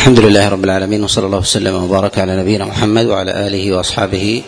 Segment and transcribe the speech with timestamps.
[0.00, 4.42] الحمد لله رب العالمين وصلى الله وسلم وبارك على نبينا محمد وعلى آله وأصحابه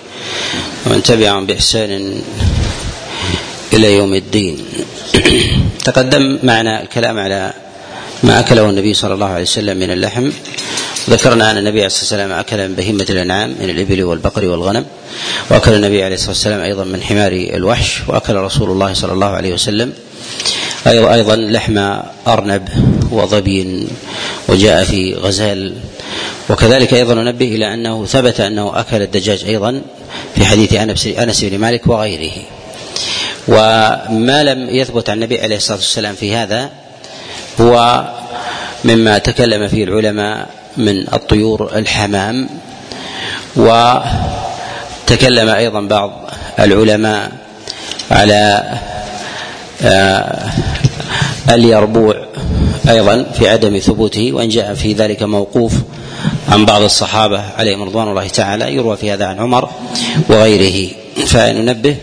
[0.86, 2.22] ومن تبعهم بإحسان
[3.72, 4.56] إلى يوم الدين.
[5.84, 7.52] تقدم معنا الكلام على
[8.22, 10.30] ما أكله النبي صلى الله عليه وسلم من اللحم.
[11.10, 14.84] ذكرنا أن النبي عليه الصلاة والسلام أكل من بهيمة الأنعام من الإبل والبقر والغنم
[15.50, 19.52] وأكل النبي عليه الصلاة والسلام أيضا من حمار الوحش وأكل رسول الله صلى الله عليه
[19.52, 19.92] وسلم
[20.86, 21.78] أيضا لحم
[22.26, 22.68] أرنب
[23.10, 23.86] وظبي
[24.48, 25.74] وجاء في غزال.
[26.50, 29.82] وكذلك أيضا ننبه إلى أنه ثبت أنه أكل الدجاج أيضا
[30.34, 30.74] في حديث
[31.18, 32.32] أنس بن مالك وغيره.
[33.48, 36.70] وما لم يثبت عن النبي عليه الصلاة والسلام في هذا
[37.60, 38.04] هو
[38.84, 42.48] مما تكلم فيه العلماء من الطيور الحمام.
[43.56, 47.32] وتكلم أيضا بعض العلماء
[48.10, 48.62] على
[51.50, 52.26] اليربوع
[52.88, 55.72] أيضا في عدم ثبوته وإن جاء في ذلك موقوف
[56.48, 59.70] عن بعض الصحابة عليهم رضوان الله تعالى يروى في هذا عن عمر
[60.28, 60.90] وغيره.
[61.26, 61.96] فننبه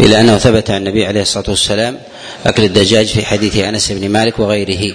[0.00, 1.98] إلى أنه ثبت عن النبي عليه الصلاة والسلام
[2.46, 4.94] أكل الدجاج في حديث أنس بن مالك وغيره.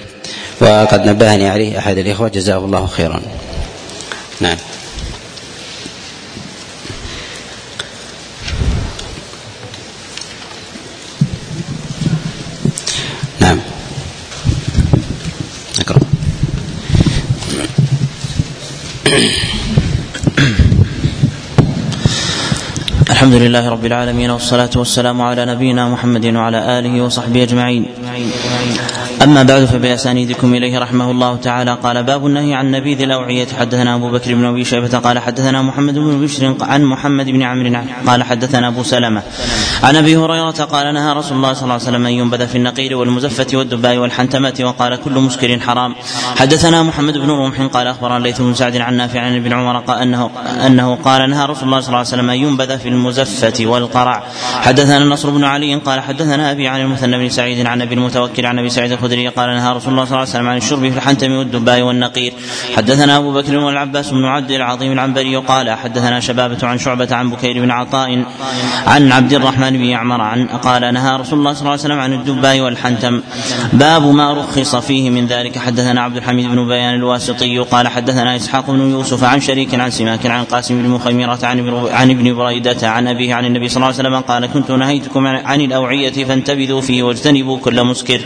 [0.61, 3.22] وقد نبهني عليه أحد الإخوة جزاه الله خيرا.
[4.39, 4.58] نعم.
[23.10, 27.86] الحمد لله رب العالمين والصلاة والسلام على نبينا محمد وعلى آله وصحبه أجمعين
[29.23, 31.78] أما بعد فبأسانيدكم إليه رحمه الله تعالى.
[31.84, 33.48] قال باب النهي عن نبيذ الأوعية.
[33.60, 37.83] حدثنا أبو بكر بن أبي شيبة قال حدثنا محمد بن بشر عن محمد بن عمرو
[38.08, 39.22] قال حدثنا أبو سلمة
[39.83, 42.98] عن أبي هريرة قال نهى رسول الله صلى الله عليه وسلم أن ينبذ في النقير
[42.98, 45.95] والمزفة والدباء والحنتمة وقال كل مسكر حرام.
[46.36, 49.98] حدثنا محمد بن رمح قال أخبرنا ليث بن سعد عن نافع عن ابن عمر قال
[50.02, 50.30] أنه
[50.66, 54.23] أنه قال نهى رسول الله صلى الله عليه وسلم أن ينبذ في المزفة والقرع.
[54.62, 58.60] حدثنا النصر بن علي قال حدثنا أبي عن المثنى بن سعيد عن أبي المتوكل عن
[58.60, 61.32] أبي سعيد الخدري قال نهى رسول الله صلى الله عليه وسلم عن الشرب في الحنتم
[61.32, 62.34] والدباء والنقير.
[62.76, 67.62] حدثنا أبو بكر والعباس بن عبد العظيم العنبري قال حدثنا شبابة عن شعبة عن بكير
[67.62, 68.24] بن عطاء
[68.88, 72.14] عن عبد الرحمن بن يعمر عن قال نهى رسول الله صلى الله عليه وسلم عن
[72.14, 73.22] الدباء والحنتم.
[73.74, 75.58] باب ما رخص فيه من ذلك.
[75.58, 80.26] حدثنا عبد الحميد بن بيان الواسطي قال حدثنا إسحاق بن يوسف عن شريك عن سماك
[80.26, 83.95] عن قاسم بن مخيمرة عن عن ابن بريدة عن أبيه عن النبي صلى الله عليه
[83.95, 88.22] وسلم قال كنت نهيتكم عن الأوعية فانتبذوا فيه واجتنبوا كل مسكر.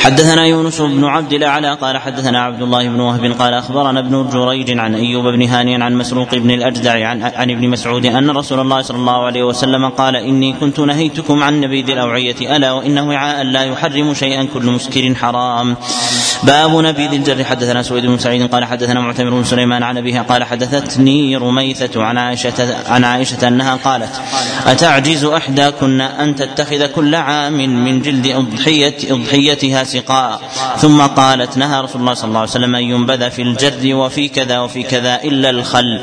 [0.00, 4.78] حدثنا يونس بن عبد الأعلى قال حدثنا عبد الله بن وهب قال أخبرنا ابن جريج
[4.78, 8.82] عن أيوب بن هاني عن مسروق بن الأجدع عن, عن ابن مسعود أن رسول الله
[8.82, 13.62] صلى الله عليه وسلم قال إني كنت نهيتكم عن نبيذ الأوعية ألا وانه وعاء لا
[13.64, 15.76] يحرم شيئا كل مسكر حرام.
[16.42, 17.44] باب نبيذ الجر.
[17.44, 22.18] حدثنا سويد بن سعيد قال حدثنا معتمر بن سليمان عن أبيها قال حدثتني رميثة عن
[22.18, 24.20] عائشة عن عائشة أنها قالت
[24.66, 30.40] أتعجز إحداكن أن تتخذ كل عام من جلد أضحية أضحيتها سقاء
[30.76, 34.56] ثم قالت نهى رسول الله صلى الله عليه وسلم أن ينبذ في الجر وفي كذا
[34.60, 36.00] وفي كذا إلا الخل.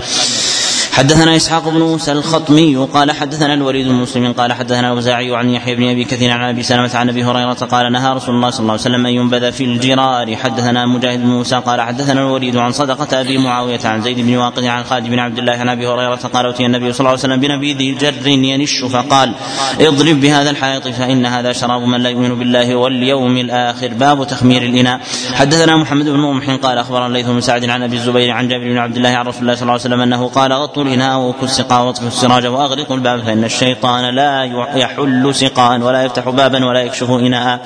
[0.95, 5.75] حدثنا إسحاق بن موسى الخطمي قال حدثنا الوليد بن مسلم قال حدثنا الاوزاعي عن يحيى
[5.75, 8.71] بن أبي كثير عن أبي سلمة عن أبي هريرة قال نهى رسول الله صلى الله
[8.71, 10.35] عليه وسلم أن ينبذ في الجرار.
[10.35, 14.63] حدثنا مجاهد بن موسى قال حدثنا الوليد عن صدقة أبي معاوية عن زيد بن واقد
[14.63, 17.39] عن خالد بن عبد الله عن أبي هريرة قال اتي النبي صلى الله عليه وسلم
[17.39, 19.33] بنبيذ جر ينش فقال
[19.81, 23.87] اضرب بهذا الحائط فإن هذا شراب من لا يؤمن بالله واليوم الآخر.
[23.87, 24.99] باب تخمير الإناء.
[25.33, 28.77] حدثنا محمد بن رمح قال أخبرنا الليث بن سعد عن أبي الزبير عن جابر بن
[28.77, 31.85] عبد الله عن رسول الله صلى الله عليه وسلم أنه قال غطوا الاناء وكل السقاء
[31.85, 34.43] واطفئوا السراج واغلقوا الباب فإن الشيطان لا
[34.75, 37.65] يحل سقاء ولا يفتح بابا ولا يكشف إناء.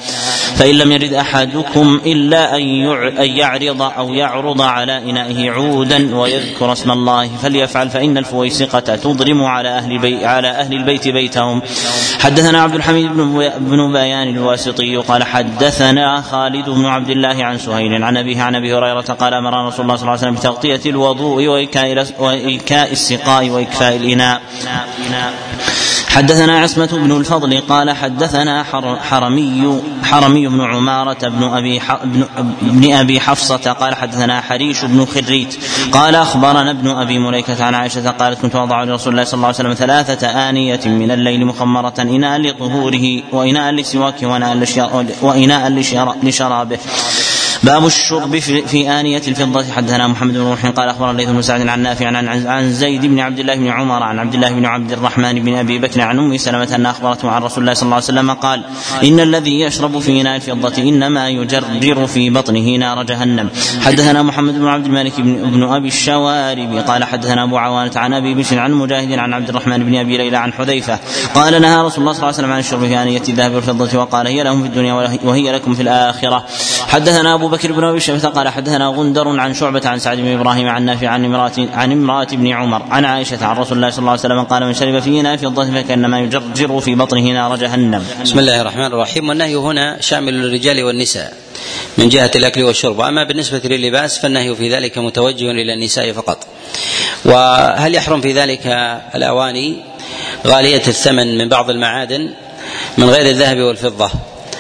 [0.55, 2.61] فإن لم يرد أحدكم إلا أن
[3.37, 9.91] يعرض أو يعرض على إنائه عودا ويذكر اسم الله فليفعل فإن الفويسقة تضرم على أهل
[9.91, 11.61] البيت على أهل البيت بيتهم.
[12.19, 18.03] حدثنا عبد الحميد بن بن بيان الواسطي قال حدثنا خالد بن عبد الله عن سهيل
[18.03, 21.47] عن أبيه عن أبي هريرة قال أمر رسول الله صلى الله عليه وسلم بتغطية الوضوء
[22.19, 24.41] وايكاء السقاء وإكفاء الإناء.
[26.09, 28.63] حدثنا عصمة بن الفضل قال حدثنا
[29.09, 31.81] حرمي حرمي بن عمارة بن أبي
[32.61, 35.57] بن أبي حفصة قال حدثنا حريش بن خريت
[35.91, 39.57] قال أخبرنا ابن أبي مليكة عن عائشة قالت كنت أضع لرسول الله صلى الله عليه
[39.57, 44.27] وسلم ثلاثة آنية من الليل مخمرة إناء لطهوره وإناء لسواكه
[45.21, 45.69] وإناء
[46.23, 46.77] لشرابه.
[47.63, 49.71] باب الشرب في, في آنية الفضة.
[49.71, 53.19] حدثنا محمد بن روح قال أخبر الليث بن سعد عن نافع عن, عن زيد بن
[53.19, 56.37] عبد الله بن عمر عن عبد الله بن عبد الرحمن بن أبي بكر عن أم
[56.37, 58.63] سلمة أن أخبرته عن رسول الله صلى الله عليه وسلم قال
[59.03, 63.49] إن الذي يشرب في إناء الفضة إنما يجرجر في بطنه نار جهنم.
[63.81, 68.33] حدثنا محمد بن عبد الملك بن, بن أبي الشوارب قال حدثنا أبو عوانة عن أبي
[68.33, 70.99] بشر عن مجاهد عن عبد الرحمن بن أبي ليلى عن حذيفة
[71.35, 74.27] قال نهى رسول الله صلى الله عليه وسلم عن الشرب في آنية الذهب والفضة وقال
[74.27, 76.45] هي لهم في الدنيا وهي لكم في الآخرة.
[76.87, 80.67] حدثنا أبو بكر بن أبي شيبة قال حدثنا غندر عن شعبة عن سعد بن إبراهيم
[80.67, 84.11] عن نافع عن امرأة عن امرأة ابن عمر عن عائشة عن رسول الله صلى الله
[84.11, 88.05] عليه وسلم قال من شرب في إناء فضة فكأنما يجرجر في بطنه نار جهنم.
[88.23, 89.29] بسم الله الرحمن الرحيم.
[89.29, 91.33] والنهي هنا شامل للرجال والنساء
[91.97, 93.01] من جهة الأكل والشرب.
[93.01, 96.47] أما بالنسبة للباس فالنهي في ذلك متوجه إلى النساء فقط.
[97.25, 98.67] وهل يحرم في ذلك
[99.15, 99.75] الأواني؟
[100.47, 102.29] غالية الثمن من بعض المعادن
[102.97, 104.09] من غير الذهب والفضة.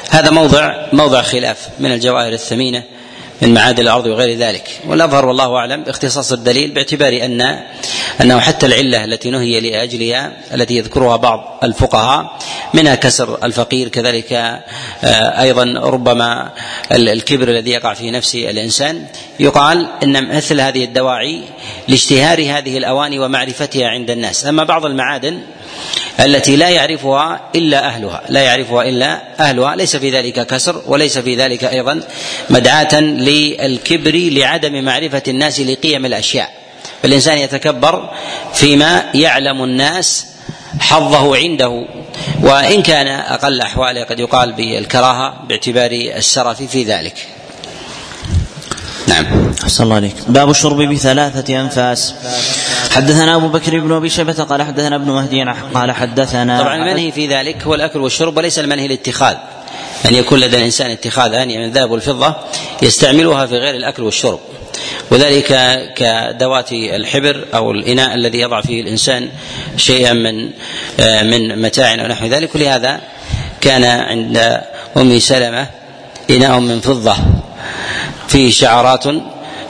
[0.09, 2.83] هذا موضع موضع خلاف من الجواهر الثمينة.
[3.41, 4.79] من معادن الأرض وغير ذلك.
[4.87, 7.59] والأظهر والله أعلم اختصاص الدليل باعتبار أن
[8.21, 12.37] أنه حتى العلة التي نهي لأجلها التي يذكرها بعض الفقهاء
[12.73, 16.49] منها كسر الفقير كذلك آه، أيضا ربما
[16.91, 19.05] الكبر الذي يقع في نفس الإنسان.
[19.39, 21.41] يقال إن مثل هذه الدواعي
[21.87, 24.45] لاشتهار هذه الأواني ومعرفتها عند الناس.
[24.45, 25.39] أما بعض المعادن
[26.19, 31.35] التي لا يعرفها إلا أهلها لا يعرفها إلا أهلها ليس في ذلك كسر وليس في
[31.35, 32.01] ذلك أيضا
[32.49, 32.99] مدعاة
[33.29, 36.49] للكبر لعدم معرفة الناس لقيم الأشياء.
[37.03, 38.09] فالإنسان يتكبر
[38.53, 40.25] فيما يعلم الناس
[40.79, 41.85] حظه عنده.
[42.41, 47.27] وإن كان أقل أحواله قد يقال بالكراهة باعتبار السرف في ذلك.
[49.07, 49.53] نعم.
[49.63, 50.15] أحسن الله عليك.
[50.27, 52.15] باب الشرب بثلاثة أنفاس.
[52.91, 55.43] حدثنا أبو بكر بن أبي شيبة قال حدثنا ابن مهدي
[55.73, 59.35] قال حدثنا طبعا المنهي في ذلك هو الأكل والشرب وليس المنهي الاتخاذ.
[60.05, 62.35] أن يكون لدى الإنسان اتخاذ آنية من الذهب والفضة
[62.81, 64.39] يستعملها في غير الأكل والشرب.
[65.11, 69.29] وذلك كدوات الحبر أو الإناء الذي يضع فيه الإنسان
[69.77, 70.49] شيئا من
[71.23, 72.55] من متاع أو نحو ذلك.
[72.55, 73.01] ولهذا
[73.61, 74.61] كان عند
[74.97, 75.67] أم سلمة
[76.29, 77.15] إناء من فضة
[78.27, 79.07] فيه شعارات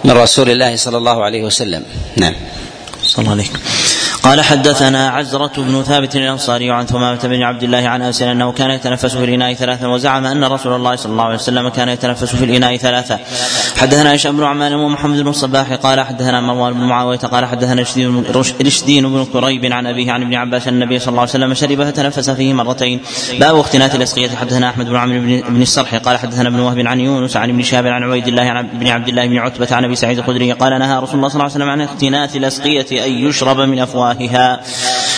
[0.04, 1.84] من رسول الله صلى الله عليه وسلم.
[2.18, 2.34] نعم.
[3.04, 3.44] صلى الله عليه
[4.30, 8.72] قال حدثنا عزرة بن ثابت الأنصاري عن ثمامة بن عبد الله عن أنس أنه كان
[8.72, 12.46] يتنفس في الإناء ثلاثا وزعم أن رسول الله صلى الله عليه وسلم كان يتنفس في
[12.46, 13.20] الإناء ثلاثا.
[13.78, 17.82] حدثنا هشام بن عمان ومحمد بن الصباح قال حدثنا مروان بن معاوية قال حدثنا
[18.62, 22.30] رشدين بن كريب عن أبيه عن ابن عباس النبي صلى الله عليه وسلم شرب فتنفس
[22.30, 23.00] فيه مرتين.
[23.40, 24.30] باب اختنات الأسقية.
[24.30, 27.88] حدثنا أحمد بن عمرو بن الصرح قال حدثنا ابن وهب عن يونس عن ابن شهاب
[27.88, 31.00] عن عبيد الله عن ابن عبد الله بن عتبة عن أبي سعيد الخدري قال نهى
[31.00, 33.80] رسول الله صلى الله عليه وسلم عن اختنات الأسقية أن يشرب من
[34.20, 34.60] أفواهها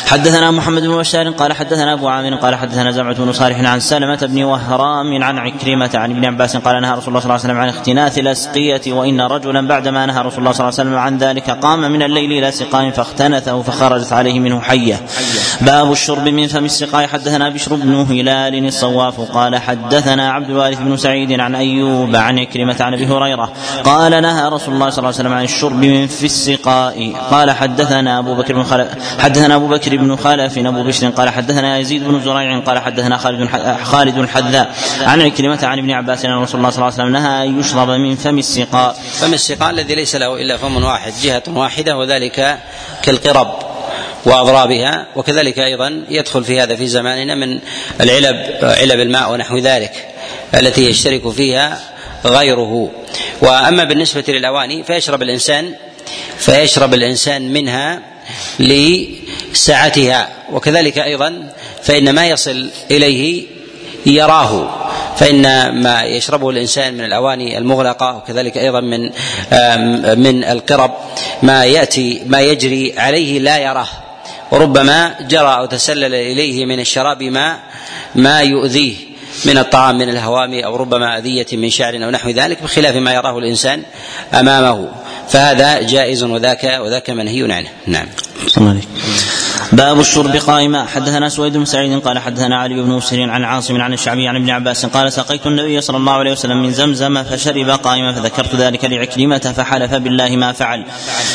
[0.07, 4.19] حدثنا محمد بن بشار قال حدثنا أبو عامر قال حدثنا زمعة بن صالح عن سلمة
[4.21, 7.57] بن وهرام عن عكرمة عن ابن عباس قال نهى رسول الله صلى الله عليه وسلم
[7.57, 11.49] عن اختناث الأسقية وإن رجلا بعدما نهى رسول الله صلى الله عليه وسلم عن ذلك
[11.49, 14.99] قام من الليل إلى سقاء فاختنثه فخرجت عليه منه حية.
[15.61, 17.07] باب الشرب من فم السقاء.
[17.07, 22.75] حدثنا بشر بن هلال الصواف قال حدثنا عبد الوارث بن سعيد عن أيوب عن عكرمة
[22.79, 23.51] عن أبي هريرة
[23.83, 27.13] قال نهى رسول الله صلى الله عليه وسلم عن الشرب من في السقاء.
[27.31, 31.77] قال حدثنا أبو بكر بن خلف حدثنا أبو بكر بن خلف أبو بشر قال حدثنا
[31.77, 33.49] يزيد بن زريع قال حدثنا خالد
[33.83, 37.47] خالد الحذاء عن عكرمة عن ابن عباس أن رسول الله صلى الله عليه وسلم نهى
[37.47, 38.95] أن يشرب من فم السقاء.
[39.13, 42.59] فم السقاء الذي ليس له إلا فم واحد جهة واحدة وذلك
[43.03, 43.47] كالقرب
[44.25, 47.59] وأضرابها وكذلك أيضا يدخل في هذا في زماننا من
[48.01, 50.07] العلب علب الماء ونحو ذلك
[50.53, 51.79] التي يشترك فيها
[52.25, 52.89] غيره.
[53.41, 55.73] وأما بالنسبة للأواني فيشرب الانسان
[56.37, 58.10] فيشرب الإنسان منها
[58.59, 63.45] لسعتها وكذلك أيضا فإن ما يصل إليه
[64.05, 64.81] يراه
[65.17, 69.01] فإن ما يشربه الإنسان من الأواني المغلقة وكذلك أيضا من
[70.19, 70.91] من القرب
[71.43, 73.87] ما يأتي ما يجري عليه لا يراه.
[74.51, 77.59] وربما جرى أو تسلل إليه من الشراب ما
[78.15, 78.95] ما يؤذيه
[79.45, 83.37] من الطعام من الهوام أو ربما أذية من شعر أو نحو ذلك بخلاف ما يراه
[83.37, 83.83] الإنسان
[84.33, 84.91] أمامه.
[85.29, 87.69] فهذا جائز وذاك وذاك منهي عنه.
[87.87, 88.07] نعم.
[88.47, 89.40] صلى الله عليه
[89.73, 90.85] باب الشرب قائما.
[90.85, 94.49] حدثنا سويد بن سعيد قال حدثنا علي بن مسر عن عاصم عن الشعبي عن ابن
[94.49, 99.37] عباس قال سقيت النبي صلى الله عليه وسلم من زمزم فشرب قائما فذكرت ذلك لعكرمة
[99.37, 100.85] فحلف بالله ما فعل.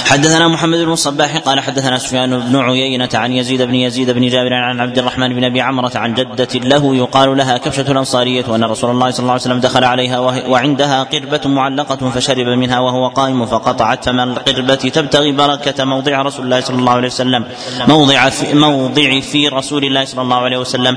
[0.06, 4.54] حدثنا محمد بن الصباح قال حدثنا سفيان بن عيينة عن يزيد بن يزيد بن جابر
[4.54, 8.90] عن عبد الرحمن بن أبي عمرة عن جدة له يقال لها كبشة الأنصارية وأن رسول
[8.90, 14.04] الله صلى الله عليه وسلم دخل عليها وعندها قربة معلقة فشرب منها وهو قائم فقطعت
[14.04, 17.44] فما القربة تبتغي بركة موضع رسول الله صلى الله عليه وسلم.
[17.88, 20.96] موضع في موضع في رسول الله صلى الله عليه وسلم.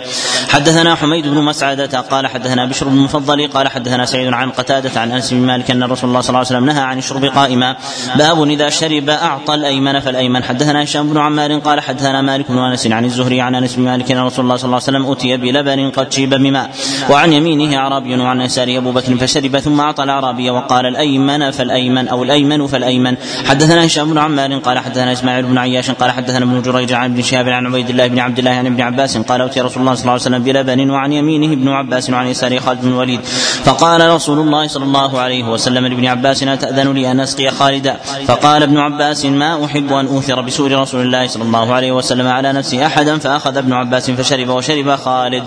[0.49, 5.11] حدثنا حميد بن مسعدة قال حدثنا بشر بن المفضل قال حدثنا سعيد عن قتادة عن
[5.11, 7.75] أنس بن مالك أن رسول الله صلى الله عليه وسلم نهى عن الشرب قائما.
[8.15, 10.43] باب إذا شرب أعطى الأيمن فالأيمن.
[10.43, 14.11] حدثنا هشام بن عمار قال حدثنا مالك بن أنس عن الزهري عن أنس بن مالك
[14.11, 16.69] أن رسول الله صلى الله عليه وسلم أتي بلبن قد شيب بماء.
[17.09, 22.23] وعن يمينه أعرابي وعن يساره أبو بكر فشرب ثم أعطى الأعرابي وقال الأيمن فالأيمن أو
[22.23, 23.15] الأيمن فالأيمن.
[23.45, 27.27] حدثنا هشام بن عمار قال حدثنا إسماعيل بن عياش قال حدثنا ابن جريج عن ابن
[27.27, 30.01] شهاب عن عبيد الله بن عبد الله عن ابن عباس قال اتي رسول الله صلى
[30.01, 33.19] الله عليه وسلم بلبن وعن يمينه ابن عباس وعن يساره خالد بن الوليد.
[33.63, 37.95] فقال رسول الله صلى الله عليه وسلم لابن عباس تأذن لي أن أسقي خالدا.
[38.27, 42.53] فقال ابن عباس ما أحب أن أوثر بسور رسول الله صلى الله عليه وسلم على
[42.53, 45.43] نفسي أحدا فأخذ ابن عباس فشرب وشرب خالد.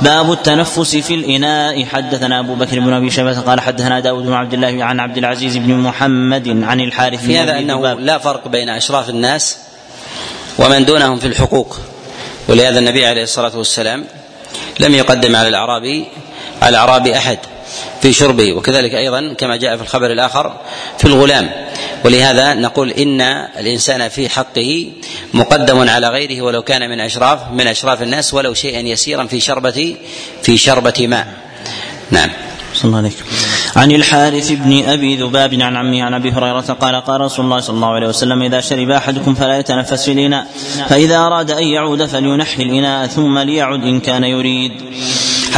[0.00, 1.84] باب التنفس في الإناء.
[1.84, 5.56] حدثنا أبو بكر بن أبي شيبة قال حدثنا داود بن عبد الله عن عبد العزيز
[5.56, 9.67] بن محمد عن الحارث في هذا أنه لا فرق بين أشراف الناس
[10.58, 11.78] ومن دونهم في الحقوق.
[12.48, 14.04] ولهذا النبي عليه الصلاة والسلام
[14.80, 16.04] لم يقدم على الأعرابي
[16.62, 17.38] على الأعرابي أحد
[18.02, 18.52] في شربه.
[18.52, 20.60] وكذلك أيضا كما جاء في الخبر الآخر
[20.98, 21.50] في الغلام.
[22.04, 23.20] ولهذا نقول إن
[23.58, 24.92] الإنسان في حقه
[25.34, 29.96] مقدم على غيره ولو كان من اشراف من أشراف الناس ولو شيئا يسيرا في شربة
[30.42, 31.26] في شربة ماء.
[32.10, 32.30] نعم.
[32.78, 33.18] صلى الله عليك.
[33.76, 37.76] عن الحارث بن أبي ذباب عن عمه عن أبي هريرة قال قال رسول الله صلى
[37.76, 40.46] الله عليه وسلم إذا شرب أحدكم فلا يتنفس في الإناء
[40.88, 44.72] فإذا أراد أن يعود فلينحي الإناء ثم ليعد إن كان يريد.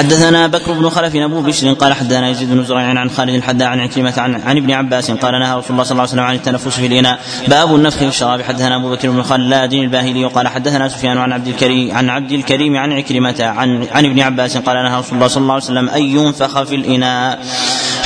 [0.00, 3.80] حدثنا بكر بن خلف أبو بشر قال حدثنا يزيد بن زريع عن خالد الحداء عن
[3.80, 6.68] عكرمة عن, عن ابن عباس قال نهى رسول الله صلى الله عليه وسلم عن التنفس
[6.68, 7.18] في الإناء.
[7.48, 8.42] باب النفخ في الشراب.
[8.42, 12.76] حدثنا أبو بكر بن خلاد الباهلي وقال حدثنا سفيان عن عبد الكريم عن عبد الكريم
[12.76, 16.02] عن عكرمة عن عن ابن عباس قال نهى رسول الله صلى الله عليه وسلم أن
[16.02, 17.38] ينفخ في الإناء.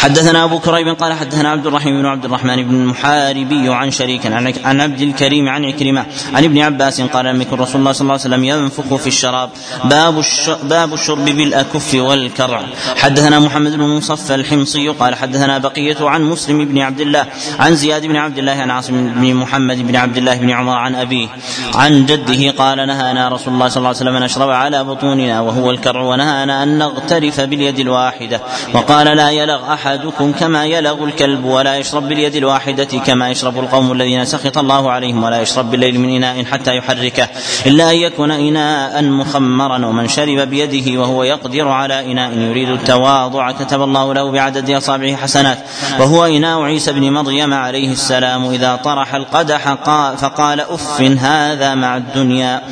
[0.05, 4.27] حدثنا أبو كريب قال حدثنا عبد الرحيم بن عبد الرحمن بن المحاربي عن شريك
[4.65, 8.13] عن عبد الكريم عن عكرمة عن ابن عباس قال لم يكن رسول الله صلى الله
[8.13, 9.51] عليه وسلم ينفخ في الشراب.
[9.85, 10.25] باب
[10.63, 12.63] باب الشرب بالأكف والكرع.
[12.97, 17.27] حدثنا محمد بن مصفى الحمصي قال حدثنا بقية عن مسلم بن عبد الله
[17.59, 20.95] عن زياد بن عبد الله عن عاصم بن محمد بن عبد الله بن عمر عن
[20.95, 21.29] أبيه
[21.75, 25.71] عن جده قال نهانا رسول الله صلى الله عليه وسلم أن نشرب على بطوننا وهو
[25.71, 28.41] الكرع ونهانا أن نغترف باليد الواحدة
[28.75, 33.93] وقال لا يلغ أحد أحدكم كما يلغ الكلب ولا يشرب باليد الواحدة كما يشرب القوم
[33.93, 37.29] الذين سخط الله عليهم ولا يشرب بالليل من إناء حتى يحركه
[37.67, 43.83] إلا أن يكون إناء مخمرا ومن شرب بيده وهو يقدر على إناء يريد التواضع كتب
[43.83, 45.59] الله له بعدد أصابعه حسنات
[46.01, 49.75] وهو إناء عيسى بن مريم عليه السلام إذا طرح القدح
[50.17, 52.63] فقال أف هذا مع الدنيا.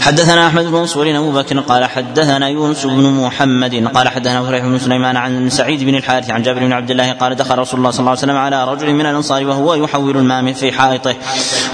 [0.00, 4.78] حدثنا أحمد بن منصور أبو بكر قال حدثنا يونس بن محمد قال حدثنا فريح بن
[4.78, 8.00] سليمان عن سعيد بن الحارث عن جابر بن عبد الله قال دخل رسول الله صلى
[8.00, 11.16] الله عليه وسلم على رجل من الأنصار وهو يحول الماء في حائطه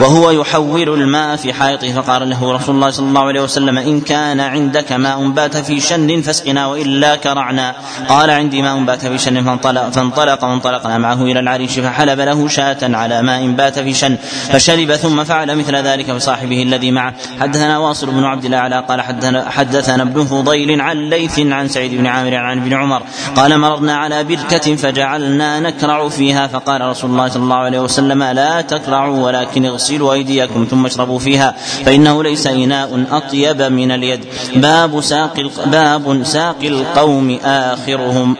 [0.01, 4.41] وهو يحول الماء في حائطه فقال له رسول الله صلى الله عليه وسلم إن كان
[4.41, 7.75] عندك ماء بات في شن فاسقنا وإلا كرعنا
[8.09, 12.79] قال عندي ماء بات في شن فانطلق فانطلق وانطلقنا معه إلى العريش فحلب له شاة
[12.83, 14.17] على ماء بات في شن
[14.49, 17.15] فشرب ثم فعل مثل ذلك بصاحبه الذي معه.
[17.41, 19.01] حدثنا واصل بن عبد الاعلى قال
[19.49, 23.03] حدثنا, ابن فضيل عن ليث عن سعيد بن عامر عن ابن عمر
[23.37, 28.61] قال مررنا على بركة فجعلنا نكرع فيها فقال رسول الله صلى الله عليه وسلم لا
[28.61, 31.55] تكرعوا ولكن اغسلوا أيديكم ثم اشربوا فيها
[31.85, 34.25] فإنه ليس إناء أطيب من اليد.
[34.57, 38.37] باب ساق باب ساق القوم آخرهم.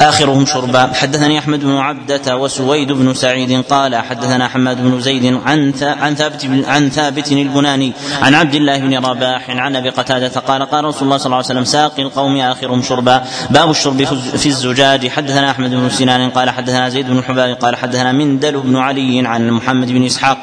[0.00, 0.90] آخرهم شربا.
[0.94, 6.48] حدثني أحمد بن عبدة وسويد بن سعيد قال حدثنا حماد بن زيد عن عن ثابت
[6.66, 11.16] عن ثابت البناني عن عبد الله بن رباح عن أبي قتادة قال قال رسول الله
[11.16, 13.24] صلى الله عليه وسلم ساقي القوم آخرهم شربا.
[13.50, 14.04] باب الشرب
[14.36, 15.08] في الزجاج.
[15.08, 19.50] حدثنا أحمد بن سنان قال حدثنا زيد بن حباب قال حدثنا مندل بن علي عن
[19.50, 20.38] محمد بن إسحاق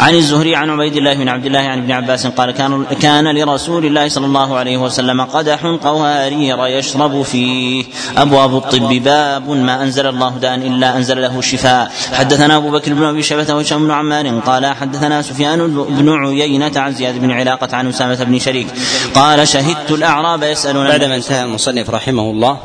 [0.00, 3.86] عن الزهري عن عبيد الله بن عبد الله عن ابن عباس قال كان كان لرسول
[3.86, 7.84] الله صلى الله عليه وسلم قدح قوارير يشرب فيه.
[8.16, 8.79] أبواب الطب.
[8.88, 11.92] باب ما أنزل الله داء إلا أنزل له شفاء.
[12.12, 16.94] حدثنا أبو بكر بن أبي شيبه وهشام بن عمار قال حدثنا سفيان بن عيينة عن
[16.94, 18.66] زياد بن علاقة عن أسامة بن شريك.
[19.14, 22.58] قال شهدت الأعراب يسألون بعدما انتهى المصنف رحمه الله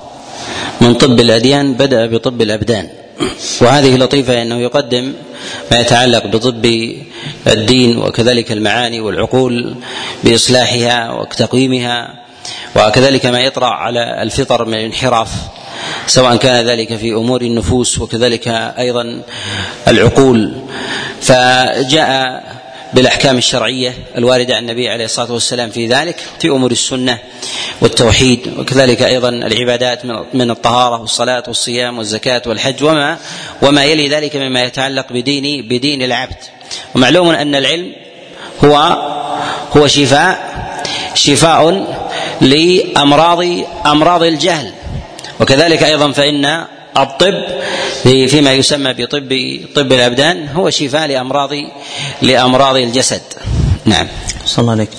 [0.82, 2.90] من طب الأديان بدأ بطب الأبدان.
[3.62, 5.14] وهذه لطيفة انه يقدم
[5.72, 6.66] ما يتعلق بطب
[7.48, 9.76] الدين وكذلك المعاني والعقول
[10.24, 12.26] بإصلاحها وتقويمها
[12.76, 15.30] وكذلك ما يطرأ على الفطر من الانحراف.
[16.08, 19.22] سواء كان ذلك في أمور النفوس وكذلك أيضا
[19.88, 20.54] العقول.
[21.22, 22.44] فجاء
[22.94, 27.20] بالأحكام الشرعية الواردة عن النبي عليه الصلاة والسلام في ذلك في أمور السنة
[27.82, 33.18] والتوحيد وكذلك أيضا العبادات من الطهارة والصلاة والصيام والزكاة والحج وما
[33.62, 36.38] وما يلي ذلك مما يتعلق بدين بدين العبد.
[36.96, 37.92] ومعلوم أن العلم
[38.63, 38.75] هو
[39.77, 40.56] هو شفاء
[41.15, 41.88] شفاء
[42.42, 43.46] لامراض
[43.86, 44.74] أمراض الجهل.
[45.39, 46.65] وكذلك أيضا فإن
[46.98, 47.44] الطب
[48.04, 51.50] فيما يسمى بطب طب الأبدان هو شفاء لامراض
[52.22, 53.22] لأمراض الجسد.
[53.86, 54.08] نعم.
[54.46, 54.89] صلى الله عليك.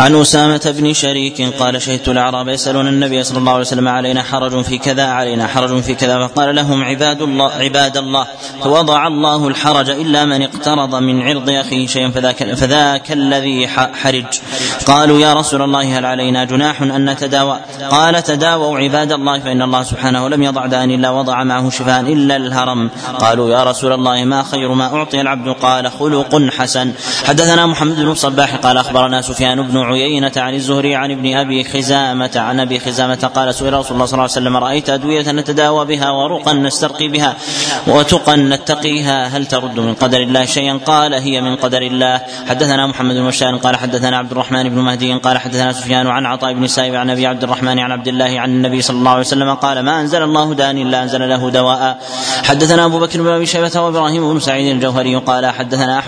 [0.00, 4.62] عن أسامة بن شريك قال شهدت الأعراب يسألون النبي صلى الله عليه وسلم علينا حرج
[4.62, 8.26] في كذا علينا حرج في كذا فقال لهم عباد الله عباد الله
[8.62, 14.24] فوضع الله الحرج إلا من اقترض من عرض أخيه شيئا فذاك, فذاك الذي حرج.
[14.86, 19.82] قالوا يا رسول الله هل علينا جناح أن نتداوى؟ قال تداووا عباد الله فإن الله
[19.82, 22.90] سبحانه لم يضع داء إلا وضع معه شفاء إلا الهرم.
[23.18, 26.92] قالوا يا رسول الله ما خير ما أعطي العبد؟ قال خلق حسن.
[27.24, 32.30] حدثنا محمد بن الصباح قال أخبرنا سفيان بن عيينة عن الزهري عن ابن أبي خزامة
[32.36, 36.10] عن أبي خزامة قال سئل رسول الله صلى الله عليه وسلم رأيت أدوية نتداوى بها
[36.10, 37.36] ورقا نسترقي بها
[37.86, 42.20] وتقا نتقيها هل ترد من قدر الله شيئا قال هي من قدر الله.
[42.48, 46.52] حدثنا محمد بن بشار قال حدثنا عبد الرحمن بن مهدي قال حدثنا سفيان عن عطاء
[46.54, 49.54] بن سائب عن أبي عبد الرحمن عن عبد الله عن النبي صلى الله عليه وسلم
[49.54, 51.98] قال ما أنزل الله داء إلا أنزل له دواء.
[52.44, 56.02] حدثنا أبو بكر بن أبي شيبة وإبراهيم بن سعيد الجوهري قال حدثنا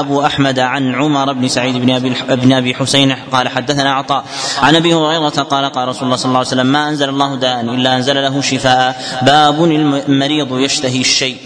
[0.00, 2.93] أبو أحمد عن عمر بن سعيد بن أبي بن أبي حسين
[3.32, 4.24] قال حدثنا عطاء.
[4.58, 7.60] عن أبي هريرة قال قال رسول الله صلى الله عليه وسلم ما أنزل الله داء
[7.60, 9.20] إلا أنزل له شفاء.
[9.22, 11.36] باب المريض يشتهي الشيء.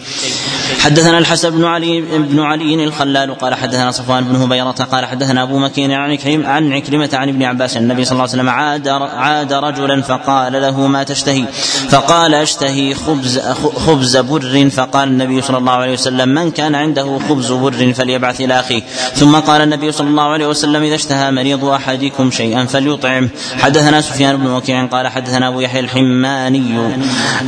[0.80, 5.58] حدثنا الحسن بن علي بن علي الخلال قال حدثنا صفوان بن هبيرة قال حدثنا أبو
[5.58, 9.52] مكين عن عكرم عن عكرمة عن ابن عباس النبي صلى الله عليه وسلم عاد عاد
[9.52, 11.44] رجلا فقال له ما تشتهي؟
[11.88, 13.38] فقال اشتهي خبز
[13.86, 18.60] خبز بر فقال النبي صلى الله عليه وسلم من كان عنده خبز بر فليبعث إلى
[18.60, 18.82] أخيه.
[19.14, 23.28] ثم قال النبي صلى الله عليه وسلم إذا اشتهى مريض أحدكم شيئا فليطعم.
[23.58, 26.78] حدثنا سفيان بن وكيع قال حدثنا أبو يحيى الحماني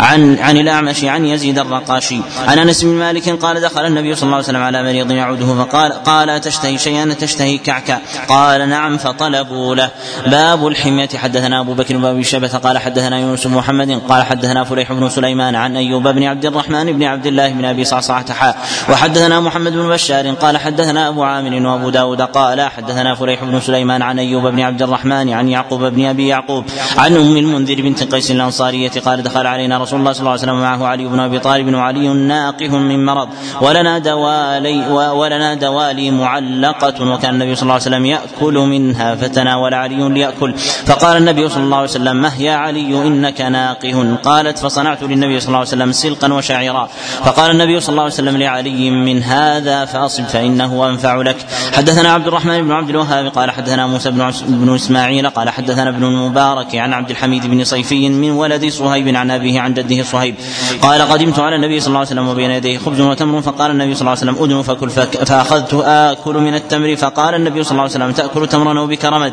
[0.00, 4.36] عن عن الأعمش عن يزيد الرقاشي عن أنس بن مالك قال دخل النبي صلى الله
[4.36, 7.98] عليه وسلم على مريض يعوده فقال قال تشتهي شيئا؟ تشتهي كعكا.
[8.28, 9.90] قال نعم فطلبوا له.
[10.26, 11.08] باب الحمية.
[11.16, 15.08] حدثنا أبو بكر بن أبي شيبة قال حدثنا يونس بن محمد قال حدثنا فليح بن
[15.08, 18.56] سليمان عن أيوب بن عبد الرحمن بن عبد الله بن أبي صعصعة حاء
[18.90, 24.02] وحدثنا محمد بن بشار قال حدثنا أبو عامر وأبو داود قال حدثنا فليح بن سليمان
[24.02, 26.64] عن أيوب بن عبد الرحمن عن يعقوب بن أبي يعقوب
[26.96, 30.60] عن أم المنذر بنت قيس الأنصارية قال دخل علينا رسول الله صلى الله عليه وسلم
[30.60, 33.28] معه علي بن أبي طالب وعلي ناقه من مرض.
[33.60, 37.12] ولنا دوالي ولنا دوالي معلقة.
[37.12, 40.54] وكان النبي صلى الله عليه وسلم يأكل منها فتناول علي ليأكل.
[40.86, 44.16] فقال النبي صلى الله عليه وسلم مه يا علي إنك ناقه.
[44.22, 46.88] قالت فصنعت للنبي صلى الله عليه وسلم سلقا وشعيرا.
[47.24, 51.36] فقال النبي صلى الله عليه وسلم لعلي من هذا فاصب فإنه أنفع لك.
[51.72, 54.10] حدثنا عبد الرحمن بن عبد الوهاب قال حدثنا موسى
[54.46, 59.30] بن إسماعيل قال حدثنا ابن المبارك عن عبد الحميد بن صيفي من ولد صهيب عن
[59.30, 60.34] أبيه عن جده صهيب.
[60.82, 64.00] قال قدمت على النبي صلى الله عليه وسلم وبين يديه خبز وتمر فقال النبي صلى
[64.00, 64.90] الله عليه وسلم ادن فكل
[65.30, 66.96] فاخذت اكل من التمر.
[66.96, 69.32] فقال النبي صلى الله عليه وسلم تأكل تمرا وبك رمد.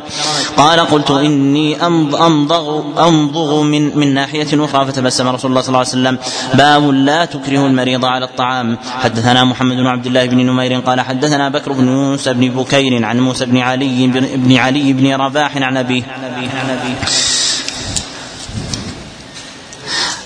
[0.57, 4.85] قال قلت إني امضغ امضغ من من ناحية أخرى.
[4.85, 6.17] فتبسم رسول الله صلى الله عليه وسلم.
[6.53, 8.77] باب لا تكره المريض على الطعام.
[9.03, 13.19] حدثنا محمد بن عبد الله بن نمير قال حدثنا بكر بن يونس بن بكير عن
[13.19, 16.03] موسى بن علي بن علي بن رباح عن أبيه.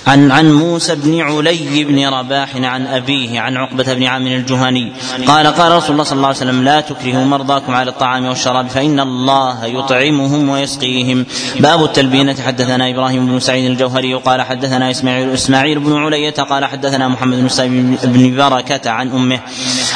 [0.08, 4.92] عن عن موسى بن علي بن رباح عن أبيه عن عقبة بن عامر الجهني
[5.28, 9.00] قال قال رسول الله صلى الله عليه وسلم لا تكرهوا مرضاكم على الطعام والشراب فإن
[9.00, 11.26] الله يطعمهم ويسقيهم.
[11.60, 17.08] باب التلبينة حدثنا إبراهيم بن سعيد الجوهري قال حدثنا إسماعيل إسماعيل بن علية قال حدثنا
[17.08, 19.40] محمد بن السائب بن بركة عن أمه.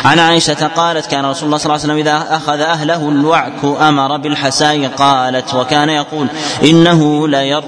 [0.05, 4.17] عن عائشة قالت كان رسول الله صلى الله عليه وسلم إذا أخذ أهله الوعك أمر
[4.17, 6.27] بالحساء قالت وكان يقول
[6.63, 7.63] إنه لير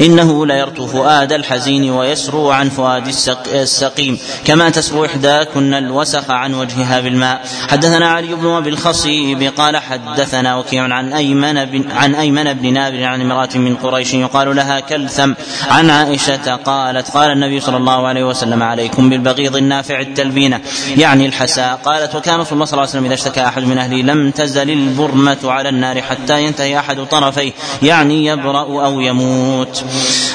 [0.00, 1.75] إنه ليرتو فؤاد الحزين.
[1.84, 3.14] ويسرو عن فؤاد
[3.52, 4.18] السقيم.
[4.44, 7.40] كما تسرو إحداكن الوسخ عن وجهها بالماء.
[7.68, 13.04] حدثنا علي بن أبي الخصيب قال حدثنا وكيع عن أيمن بن عن أيمن بن نابل
[13.04, 15.32] عن امرأة من قريش يقال لها كلثم
[15.68, 20.60] عن عائشة قالت قال النبي صلى الله عليه وسلم عليكم بالبغيض النافع التلبينة
[20.96, 21.80] يعني الحساء.
[21.84, 24.70] قالت وكان رسول الله صلى الله عليه وسلم إذا اشتكى أحد من أهله لم تزل
[24.70, 29.84] البرمة على النار حتى ينتهي أحد طرفيه يعني يبرأ أو يموت.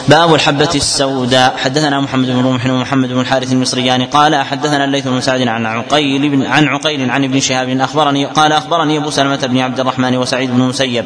[0.08, 1.58] باب الحبة السوداء.
[1.58, 6.30] حدثنا محمد بن رمح ومحمد بن الحارث المصريان قال حدثنا الليث بن سعد عن عقيل
[6.30, 10.52] بن عن عقيل عن ابن شهاب اخبرني قال أخبرني أبو سلمة بن عبد الرحمن وسعيد
[10.52, 11.06] بن المسيب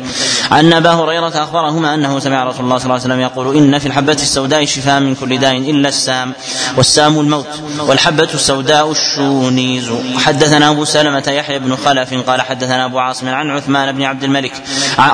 [0.52, 3.86] أن أبا هريرة أخبرهما أنه سمع رسول الله صلى الله عليه وسلم يقول إن في
[3.86, 6.34] الحبة السوداء شفاء من كل داء إلا السام
[6.78, 7.48] والسام الموت
[7.80, 9.92] والحبة السوداء الشونيز.
[10.18, 14.54] حدثنا أبو سلمة يحيى بن خلف قال حدثنا أبو عاصم عن عثمان بن عبد الملك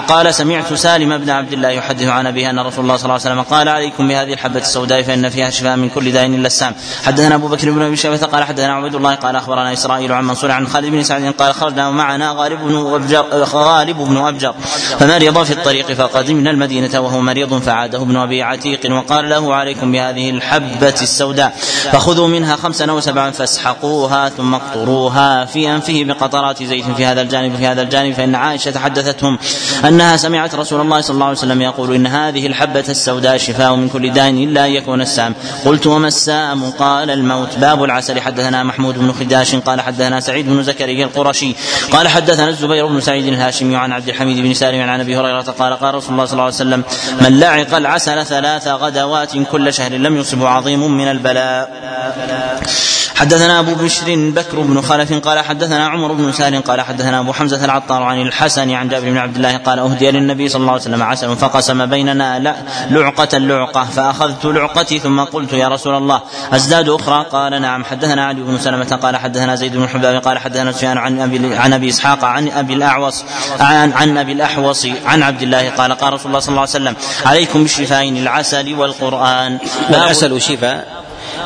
[0.07, 3.23] قال سمعت سالم بن عبد الله يحدث عن أبيه أن رسول الله صلى الله عليه
[3.23, 7.35] وسلم قال عليكم بهذه الحبة السوداء فإن فيها شفاء من كل داء إلا السام حدثنا
[7.35, 10.51] أبو بكر بن أبي شيبة قال حدثنا عبد الله قال أخبرنا إسرائيل اسرائيل عن منصور
[10.51, 14.53] عن خالد بن سعد قال خرجنا ومعنا غالب بن أبجر غالب بن أبجر.
[14.99, 20.29] فمرض في الطريق فقدمنا المدينة وهو مريض فعاده ابن أبي عتيق وقال له عليكم بهذه
[20.29, 21.53] الحبة السوداء.
[21.91, 27.67] فخذوا منها خمسا وسبعا فاسحقوها ثم اقطروها في أنفه بقطرات زيت في هذا الجانب في
[27.67, 28.13] هذا الجانب.
[28.13, 29.37] فإن عائشة حدثتهم
[29.87, 33.89] أنها سمعت رسول الله صلى الله عليه وسلم يقول إن هذه الحبة السوداء شفاء من
[33.89, 35.33] كل داء إلا أن يكون السام.
[35.65, 37.57] قلت وما السام؟ قال الموت.
[37.57, 38.21] باب العسل.
[38.21, 39.55] حدثنا محمود بن خداش.
[39.55, 41.55] قال حدثنا سعيد بن زكريا القرشي.
[41.91, 45.73] قال حدثنا الزبير بن سعيد الهاشمي عن عبد الحميد بن سالم عن أبي هريرة قال
[45.73, 46.83] قال رسول الله صلى الله عليه وسلم
[47.21, 53.00] من لعق العسل ثلاث غدوات كل شهر لم يصبه عظيم من البلاء.
[53.21, 57.65] حدثنا أبو بشر بكر بن خلف قال حدثنا عمر بن سالم قال حدثنا أبو حمزة
[57.65, 61.03] العطار عن الحسن عن جابر بن عبد الله قال أهدي للنبي صلى الله عليه وسلم
[61.03, 62.55] عسل فقسم بيننا
[62.89, 66.21] لعقة لعقه فأخذت لعقتي ثم قلت يا رسول الله
[66.53, 67.83] أزداد أخرى؟ قال نعم.
[67.83, 71.73] حدثنا علي بن سلمة قال حدثنا زيد بن حباب قال حدثنا سفيان عن أبي عن
[71.73, 73.23] أبي إسحاق عن أبي الاعوص
[73.59, 76.95] عن, عن أبي الأحوص عن عبد الله قال قال رسول الله صلى الله عليه وسلم
[77.25, 79.57] عليكم بالشفاين العسل والقرآن.
[79.89, 81.03] والعسل شفاء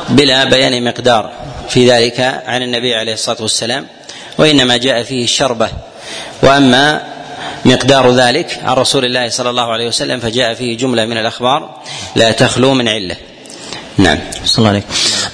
[0.08, 1.45] بلا بيان مقدار.
[1.68, 3.86] في ذلك عن النبي عليه الصلاة والسلام
[4.38, 5.68] وإنما جاء فيه الشربة.
[6.42, 7.02] وأما
[7.64, 11.82] مقدار ذلك عن رسول الله صلى الله عليه وسلم فجاء فيه جملة من الأخبار
[12.16, 13.16] لا تخلو من علة.
[13.98, 14.18] نعم.
[14.44, 14.82] صلى الله عليه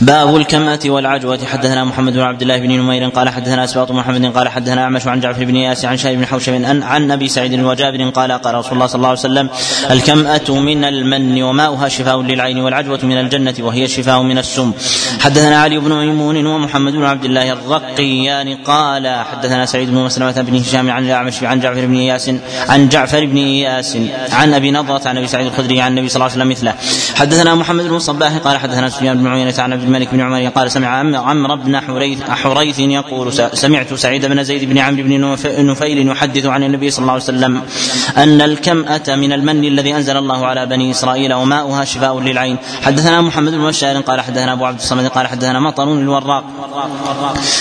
[0.00, 1.38] باب الكمة والعجوة.
[1.44, 5.20] حدثنا محمد بن عبد الله بن نمير قال حدثنا اسباط محمد قال حدثنا أعمش عن
[5.20, 8.72] جعفر بن ياس عن شاي بن حوشب عن, عن أبي سعيد وجابر قال قال رسول
[8.72, 9.48] الله صلى الله عليه وسلم
[9.90, 14.72] الكمأة من المن وماؤها شفاء للعين والعجوة من الجنة وهي شفاء من السم.
[15.20, 20.56] حدثنا علي بن ميمون ومحمد بن عبد الله الرقيان قال حدثنا سعيد بن مسلمة بن
[20.56, 22.30] هشام عن الأعمش عن جعفر بن اياس
[22.68, 23.98] عن جعفر بن اياس
[24.32, 26.74] عن أبي نضرة عن أبي سعيد الخدري عن النبي صلى الله عليه وسلم مثله.
[27.14, 30.70] حدثنا محمد بن الصباح قال حدثنا سفيان بن عيينة عن عبد الملك بن عمر قال
[30.70, 30.88] سمع
[31.18, 35.36] عمرو بن حريث حريث يقول سمعت سعيد بن زيد بن عمرو بن
[35.70, 37.62] نفيل يحدث عن النبي صلى الله عليه وسلم
[38.16, 42.56] أن الكمأة من المن الذي أنزل الله على بني إسرائيل وماؤها شفاء للعين.
[42.82, 46.44] حدثنا محمد بن بشار قال حدثنا أبو عبد الصمد قال حدثنا مطر الوراق.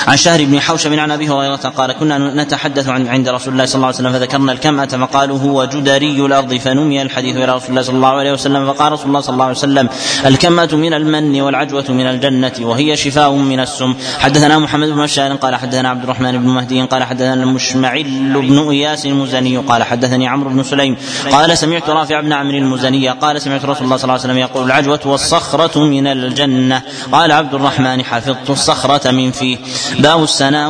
[0.08, 3.76] عن شهر بن حوشب عن أبي هريرة قال كنا نتحدث عن عند رسول الله صلى
[3.76, 7.96] الله عليه وسلم فذكرنا الكمأة فقالوا هو جدري الأرض فنمي الحديث إلى رسول الله صلى
[7.96, 9.90] الله عليه وسلم فقال رسول الله صلى الله عليه وسلم
[10.26, 13.96] الكمأة من المن والعجوة من الجنة وهي شفاء من السم.
[14.20, 18.04] حدثنا محمد بن بشار قال حدثنا عبد الرحمن بن مهدي قال حدثنا المشمعل
[18.50, 20.98] بن إياس المزني قال حدثني عمرو بن سليم
[21.32, 24.66] قال سمعت رافع بن عمرو المزني قال سمعت رسول الله صلى الله عليه وسلم يقول
[24.66, 26.82] العجوة والصخرة من الجنة.
[27.12, 29.58] قال عبد الرحمن حفظت الصخرة من فيه.
[30.00, 30.70] باب السنا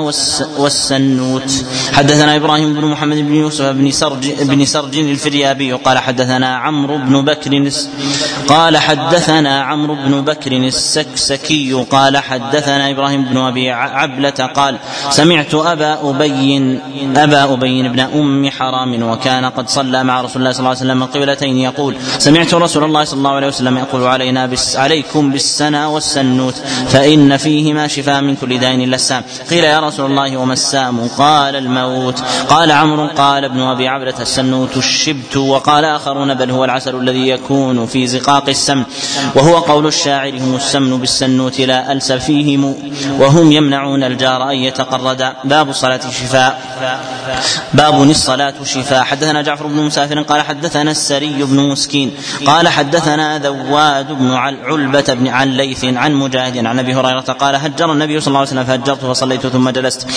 [0.58, 1.66] والسنوت.
[1.94, 7.26] حدثنا إبراهيم بن محمد بن يوسف بن سرج بن سرج الفريابي قال حدثنا عمرو بن
[7.26, 7.72] بكر
[8.48, 14.78] قال حدثنا عمرو بن بكر السكسكي قال حدثنا إبراهيم بن أبي عبلة قال
[15.10, 16.80] سمعت أبا ابي
[17.16, 21.04] أبا ابي بن أم حرام وكان قد صلى مع رسول الله صلى الله عليه وسلم
[21.04, 26.56] قبلتين يقول سمعت رسول الله صلى الله عليه وسلم يقول علينا بس عليكم بالسنا والسنوت
[26.88, 29.24] فإن فيهما شفاء من كل داء إلا السام.
[29.50, 32.24] قيل يا رسول الله وما السام؟ قال الموت.
[32.50, 35.38] قال عمرو قال ابن أبي عبلة السنوت الشبت.
[35.38, 38.84] وقال آخرون بل هو العسل الذي يكون في زقاق السم.
[39.36, 42.64] وهو قول الشاعر هم السمن بالسنوت لا ألس فيهم
[43.20, 46.52] وهم يمنعون الجار أن يتقرد باب الصلاة شفاء
[47.74, 49.04] باب الصلاة شفاء.
[49.04, 52.12] حدثنا جعفر بن مسافر قال حدثنا السري بن مسكين
[52.46, 57.92] قال حدثنا ذواد بن علبة بن عن ليث عن مجاهد عن أبي هريرة قال هجر
[57.92, 60.08] النبي صلى الله عليه وسلم فهجرت فصليت ثم جلست.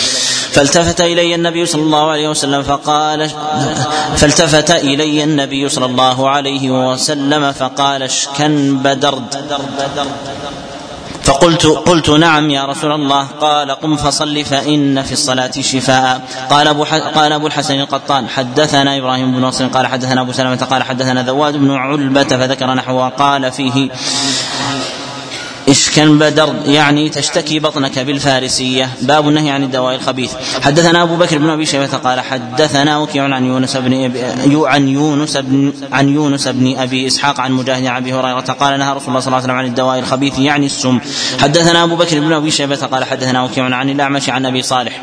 [0.54, 3.30] فالتفت إلي النبي صلى الله عليه وسلم فقال
[4.16, 9.34] فالتفت إلي النبي صلى الله عليه وسلم فقال اشكن بدرد.
[11.24, 13.26] فقلت قلت نعم يا رسول الله.
[13.40, 16.20] قال قم فصل فإن في الصلاة شفاء.
[16.50, 20.82] قال أبو قال أبو الحسن القطان حدثنا إبراهيم بن نصر قال حدثنا أبو سلمة قال
[20.82, 23.88] حدثنا ذواد بن علبة فذكر نحوه قال فيه
[25.68, 28.88] إشكن بدر يعني تشتكي بطنك بالفارسية.
[29.03, 33.44] باب النهي عن الدواء الخبيث حدثنا أبو بكر بن أبي شيبة قال حدثنا وكيع عن
[33.44, 34.12] يونس بن
[34.66, 38.94] عن يونس بن عن يونس بن أبي إسحاق عن مجاهد عن أبي هريرة قال نهى
[38.94, 41.00] رسول الله صلى الله عليه وسلم عن الدواء الخبيث يعني السم.
[41.40, 45.00] حدثنا أبو بكر بن أبي شيبة قال حدثنا وكيع عن الأعمش عن أبي صالح.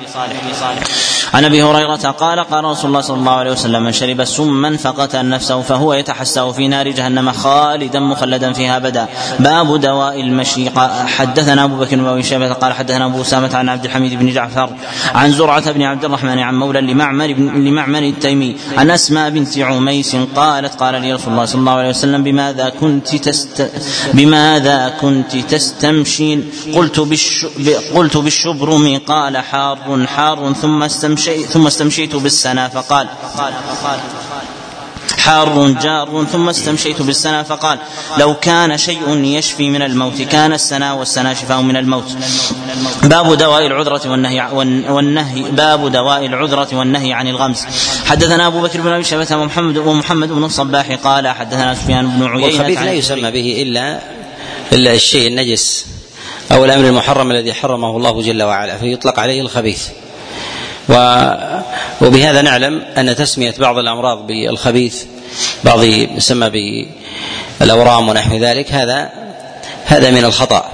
[1.33, 5.29] عن أبي هريرة قال قال رسول الله صلى الله عليه وسلم من شرب سما فقتل
[5.29, 9.07] نفسه فهو يتحسه في نار جهنم خالدا مخلدا فيها بدا
[9.39, 13.69] باب دواء المشي الريشي حدثنا أبو بكر بن ابي شيبة قال حدثنا أبو اسامه عن
[13.69, 14.69] عبد الحميد بن جعفر
[15.15, 20.75] عن زرعة بن عبد الرحمن عن مولى لمعمر لمعمر التيمي عن أسماء بنت عميس قالت
[20.75, 23.71] قال لي رسول الله صلى الله عليه وسلم بماذا كنت تست
[24.13, 27.45] بماذا كنت تستمشين؟ قلت بالش
[27.95, 33.99] قلت بالشبرم قال حار حار ثم استمشيت ثم استمشيت بالسنا فقال قال قال
[35.17, 37.79] حار جار ثم استمشيت بالسنا فقال
[38.17, 42.17] لو كان شيء يشفي من الموت كان السنا والسنا شفاء من الموت.
[43.03, 44.49] باب دواء العذرة والنهي
[44.89, 47.65] والنهي باب دواء العذرة والنهي عن الغمز.
[48.05, 52.45] حدثنا أبو بكر بن أبي شيبة ومحمد ومحمد بن الصباح قال حدثنا سفيان بن عيينة
[52.45, 53.99] والخبيث لا يسمى به إلا
[54.73, 55.85] إلا الشيء النجس
[56.51, 59.87] أو الأمر المحرم الذي حرمه الله جل وعلا فيطلق عليه الخبيث.
[62.01, 65.03] وبهذا نعلم أن تسمية بعض الأمراض بالخبيث
[65.63, 66.49] بعض يسمى
[67.59, 69.09] بالأورام ونحو ذلك هذا
[69.85, 70.65] هذا من الخطأ.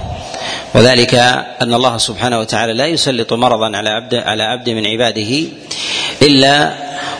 [0.74, 1.14] وذلك
[1.62, 5.44] أن الله سبحانه وتعالى لا يسلط مرضا على عبد على عبد من عباده
[6.22, 6.72] إلا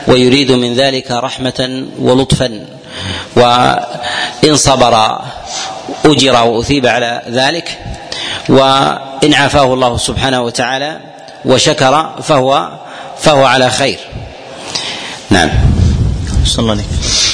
[0.07, 2.67] ويريد من ذلك رحمة ولطفا.
[3.37, 5.21] وإن صبر
[6.05, 7.79] أجر وأثيب على ذلك.
[8.49, 11.01] وإن عافاه الله سبحانه وتعالى
[11.45, 12.69] وشكر فهو
[13.21, 13.99] فهو على خير.
[15.31, 15.51] نعم.
[16.45, 17.28] صلى الله عليه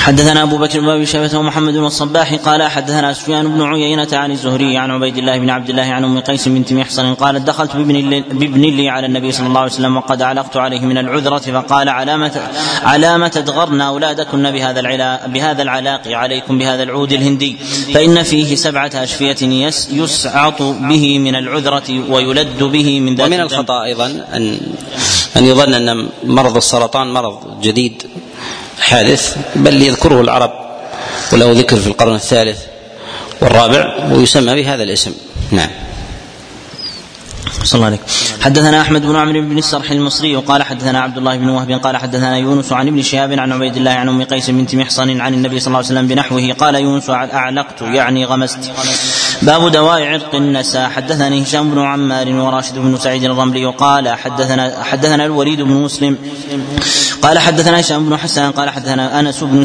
[0.00, 4.30] حدثنا أبو بكر بن أبي شيبة ومحمد بن الصباح قال حدثنا سفيان بن عيينة عن
[4.30, 7.94] الزهري عن عبيد الله بن عبد الله عن أم قيس بنت محصن قالت دخلت بابن
[7.94, 11.88] لي, بابن لي على النبي صلى الله عليه وسلم وقد علقت عليه من العذرة فقال
[11.88, 12.42] علامة
[12.82, 17.56] علامة تدغرن أولادكن بهذا العلا بهذا العلاق عليكم بهذا العود الهندي.
[17.94, 19.36] فإن فيه سبعة أشفية
[19.92, 24.60] يسعط به من العذرة ويلد به من ذات ومن الخطأ أيضا ان
[25.36, 28.02] أن يظن أن مرض السرطان مرض جديد
[28.80, 30.52] حادث بل يذكره العرب
[31.32, 32.58] وله ذكر في القرن الثالث
[33.40, 35.12] والرابع ويسمى بهذا الاسم.
[35.50, 35.70] نعم.
[37.64, 37.98] صلى الله
[38.40, 42.36] حدثنا أحمد بن عمرو بن السرح المصري وقال حدثنا عبد الله بن وهب قال حدثنا
[42.36, 45.66] يونس عن ابن شهاب عن عبيد الله عن أم قيس بنت محصن عن النبي صلى
[45.66, 48.72] الله عليه وسلم بنحوه قال يونس أعلقت يعني غمست.
[49.42, 50.88] باب دواء عرق النساء.
[50.88, 56.18] حدثني هشام بن عمار وراشد بن سعيد الرملي وقال حدثنا حدثنا الوليد بن مسلم.
[57.22, 59.64] قال حدثنا هشام بن حسان قال حدثنا أنس بن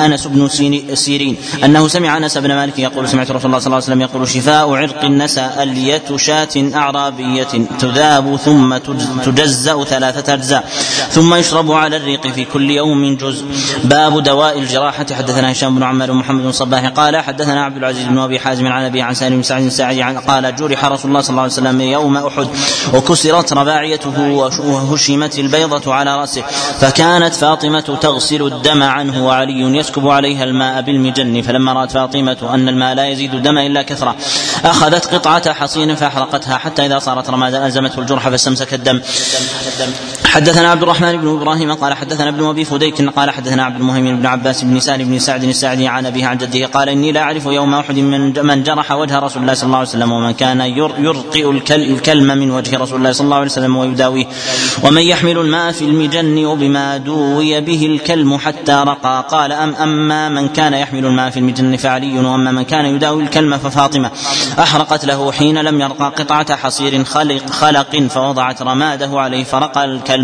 [0.00, 0.48] أنس بن
[0.94, 4.28] سيرين أنه سمع أنس بن مالك يقول سمعت رسول الله صلى الله عليه وسلم يقول
[4.28, 8.76] شفاء عرق النساء ألية شاة أعرابية تذاب ثم
[9.24, 10.64] تجزأ ثلاثة أجزاء
[11.10, 13.44] ثم يشرب على الريق في كل يوم جزء.
[13.84, 15.06] باب دواء الجراحة.
[15.12, 18.84] حدثنا هشام بن عمار ومحمد بن صباح قال حدثنا عبد العزيز بن أبي حازم عن
[18.84, 22.16] أبي عن سالم بن سعد الساعدي قال جرح رسول الله صلى الله عليه وسلم يوم
[22.16, 22.46] أحد
[22.94, 24.20] وكسرت رباعيته
[24.64, 26.42] وهشمت البيضة على رأسه
[26.84, 32.94] فكانت فاطمة تغسل الدم عنه وعلي يسكب عليها الماء بالمجن فلما رأت فاطمة أن الماء
[32.94, 34.16] لا يزيد الدم إلا كثرة
[34.64, 39.00] أخذت قطعة حصين فأحرقتها حتى إذا صارت رمادا ألزمته الجرح فاستمسك الدم.
[40.34, 44.26] حدثنا عبد الرحمن بن إبراهيم قال حدثنا ابن أبي فديك قال حدثنا عبد المهيمن بن
[44.26, 47.74] عباس بن سالم بن سعد الساعدي عن أبيه عن جده قال إني لا أعرف يوم
[47.74, 52.38] أحد من من جرح وجه رسول الله صلى الله عليه وسلم ومن كان يرقئ الكلم
[52.38, 54.26] من وجه رسول الله صلى الله عليه وسلم ويداويه.
[54.82, 59.26] ومن يحمل الماء في المجن وبما دوي به الكلم حتى رقى.
[59.30, 63.58] قال أم أما من كان يحمل الماء في المجن فعلي وأما من كان يداوي الكلم
[63.58, 64.10] ففاطمة.
[64.58, 70.23] أحرقت له حين لم يرقى قطعة حصير خلق, خلق فوضعت رماده عليه فرقى الكلم.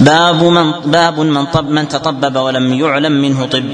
[0.00, 3.64] باب من باب من طب من تطبب ولم يعلم منه طب.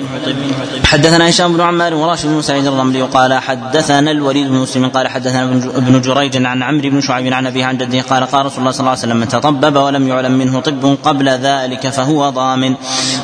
[0.85, 5.43] حدثنا هشام بن عمار وراشد بن سعيد الرملي قال حدثنا الوليد بن مسلم قال حدثنا
[5.77, 8.81] ابن جريج عن عمرو بن شعيب عن ابيه عن جده قال قال رسول الله صلى
[8.81, 12.75] الله عليه وسلم من تطبب ولم يعلم منه طب قبل ذلك فهو ضامن.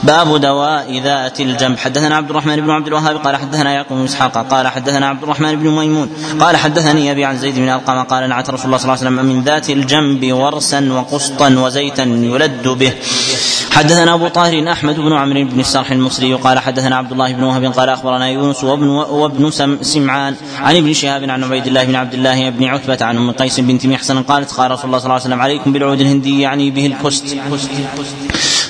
[0.02, 1.78] باب دواء ذات الجنب.
[1.78, 5.56] حدثنا عبد الرحمن بن عبد الوهاب قال حدثنا يعقوب بن إسحاق قال حدثنا عبد الرحمن
[5.56, 6.08] بن ميمون
[6.40, 9.36] قال حدثني أبي عن زيد بن ألقمة قال نعت رسول الله صلى الله عليه وسلم
[9.36, 12.85] من ذات الجنب ورسا وقسطا وزيتا يلد به.
[13.70, 17.64] حدثنا أبو طاهر أحمد بن عمرو بن السرح المصري قال حدثنا عبد الله بن وهب
[17.64, 19.50] قال أخبرنا يونس وابن وابن
[19.82, 23.60] سمعان عن ابن شهاب عن عبيد الله بن عبد الله بن عتبة عن أم قيس
[23.60, 26.86] بنت محسن قالت قال رسول الله صلى الله عليه وسلم عليكم بالعود الهندي يعني به
[26.86, 27.36] الكست.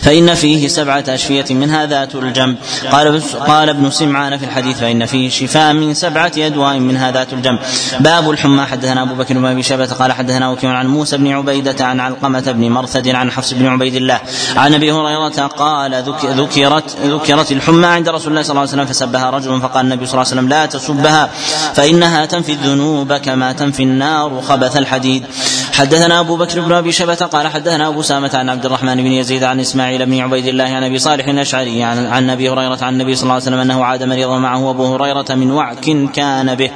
[0.07, 2.57] فإن فيه سبعة أشفية منها ذات الجنب.
[2.93, 7.59] قال قال ابن سمعان في الحديث فإن فيه شفاء من سبعة أدواء منها ذات الجنب.
[8.01, 8.67] باب الحمى.
[8.67, 12.41] حدثنا أبو بكر بن أبي شيبة قال حدثنا وكيع عن موسى بن عبيدة عن علقمة
[12.41, 14.21] بن مرثد عن حفص بن عبيد الله.
[14.57, 19.31] عن أبي هريرة قال ذكرت ذكرت الحمى عند رسول الله صلى الله عليه وسلم فسبها
[19.31, 21.31] رجل فقال النبي صلى الله عليه وسلم لا تسبها
[21.75, 25.25] فإنها تنفي الذنوب كما تنفي النار خبث الحديد.
[25.77, 29.45] حدثنا أبو بكر بن أبي شبة قال حدثنا أبو سامة عن عبد الرحمن بن يزيد
[29.45, 33.15] عن إسماعيل بن عبيد الله عن أبي صالح الأشعري عن, عن أبي هريرة عن النبي
[33.15, 36.71] صلى الله عليه وسلم أنه عاد مريضا معه أبو هريرة من وعك كان به.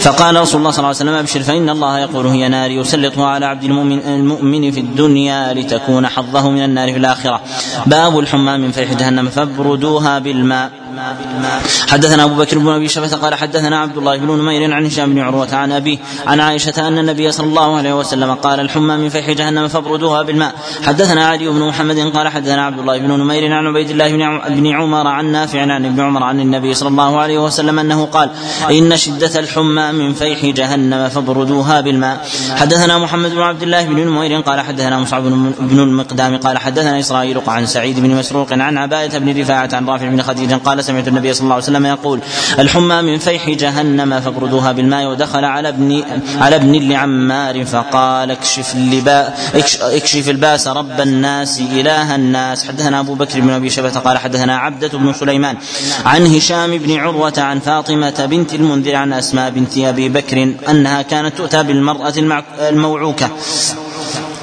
[0.00, 3.46] فقال رسول الله صلى الله عليه وسلم أبشر فإن الله يقول هي نار يسلطها على
[3.46, 7.40] عبد المؤمن المؤمن في الدنيا لتكون حظه من النار في الآخرة.
[7.86, 10.81] باب الحمى من فيح جهنم فابردوها بالماء.
[11.88, 15.20] حدثنا أبو بكر بن أبي شبة قال حدثنا عبد الله بن نمير عن هشام بن
[15.20, 19.30] عروة عن أبيه عن عائشة أن النبي صلى الله عليه وسلم قال الحمى من فيح
[19.30, 20.54] جهنم فابردوها بالماء.
[20.86, 24.08] حدثنا علي بن محمد قال حدثنا عبد الله بن نمير عن عبيد الله
[24.48, 28.30] بن عمر عن نافع عن ابن عمر عن النبي صلى الله عليه وسلم أنه قال
[28.70, 32.26] إن شدة الحمى من فيح جهنم فابردوها بالماء.
[32.56, 35.22] حدثنا محمد بن عبد الله بن نمير قال حدثنا مصعب
[35.58, 40.08] بن المقدام قال حدثنا إسرائيل عن سعيد بن مسروق عن عبادة بن رفاعة عن رافع
[40.08, 42.20] بن خديج قال سمعت النبي صلى الله عليه وسلم يقول
[42.58, 46.02] الحمى من فيح جهنم فابردوها بالماء ودخل على ابن
[46.40, 49.38] على ابن لعمار فقال اكشف اللباء
[49.82, 52.64] اكشف الباس رب الناس إله الناس.
[52.68, 55.56] حدثنا أبو بكر بن أبي شبة قال حدثنا عبدة بن سليمان
[56.04, 61.38] عن هشام بن عروة عن فاطمة بنت المنذر عن أسماء بنت أبي بكر أنها كانت
[61.38, 62.14] تؤتى بالمرأة
[62.60, 63.30] الموعوكة.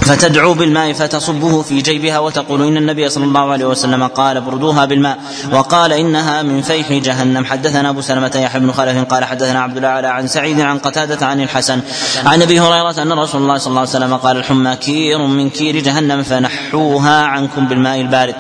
[0.10, 5.17] فتدعو بالماء فتصبه في جيبها وتقول إن النبي صلى الله عليه وسلم قال بردوها بالماء.
[5.52, 7.45] وقال إنها من فيح جهنم.
[7.45, 11.41] حدثنا أبو سلمة يحيى بن خلف قال حدثنا عبد الاعلى عن سعيد عن قتادة عن
[11.41, 11.82] الحسن
[12.26, 15.80] عن أبي هريرة أن رسول الله صلى الله عليه وسلم قال الحمى كير من كير
[15.80, 18.36] جهنم فنحوها عنكم بالماء البارد.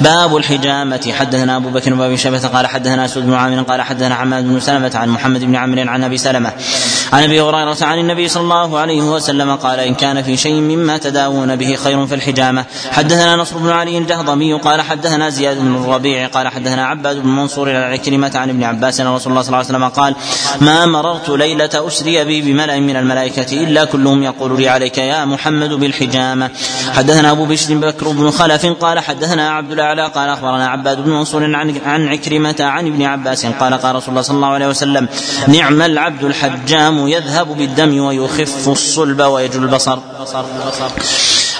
[0.00, 1.12] باب الحجامة.
[1.18, 4.92] حدثنا أبو بكر بن شبه قال حدثنا اسود بن عامر قال حدثنا حماد بن سلمة
[4.94, 6.52] عن محمد بن عمرو عن أبي سلمة
[7.12, 10.98] عن أبي هريرة عن النبي صلى الله عليه وسلم قال إن كان في شيء مما
[11.10, 12.64] تداوون به خير في الحجامة.
[12.90, 17.70] حدثنا نصر بن علي الجهضمي قال حدثنا زياد بن الربيع قال حدثنا عباد بن منصور
[17.76, 20.14] عن عكرمة عن ابن عباس أن رسول الله صلى الله عليه وسلم قال
[20.60, 25.72] ما مررت ليلة أسري بي بملأ من الملائكة إلا كلهم يقول لي عليك يا محمد
[25.72, 26.50] بالحجامة.
[26.92, 31.44] حدثنا أبو بشر بكر بن خلف قال حدثنا عبد الأعلى قال أخبرنا عباد بن منصور
[31.44, 35.08] عن عن عكرمة عن ابن عباس قال قال رسول الله صلى الله عليه وسلم
[35.48, 39.98] نعم العبد الحجام يذهب بالدم ويخف الصلب ويجل البصر.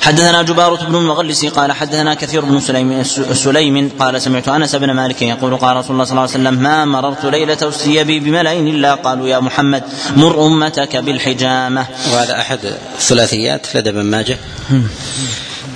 [0.03, 5.23] حدثنا جبارة بن المغلس قال حدثنا كثير بن سليم سليم قال سمعت أنس بن مالك
[5.23, 8.95] يقول قال رسول الله صلى الله عليه وسلم ما مررت ليلة أسري بي بملأ إلا
[8.95, 9.83] قالوا يا محمد
[10.17, 11.87] مر أمتك بالحجامة.
[12.13, 12.59] وهذا أحد
[12.99, 14.39] الثلاثيات لدى ابن ماجه.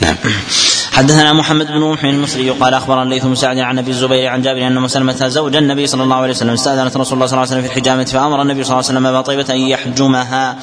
[0.00, 0.16] نعم.
[0.92, 4.66] حدثنا محمد بن روح المصري قال أخبرنا الليث بن سعد عن أبي الزبير عن جابر
[4.66, 7.62] أن مسلمة زوج النبي صلى الله عليه وسلم استأذنت رسول الله صلى الله عليه وسلم
[7.62, 10.56] في الحجامة فأمر النبي صلى الله عليه وسلم ابا طيبة أن يحجمها.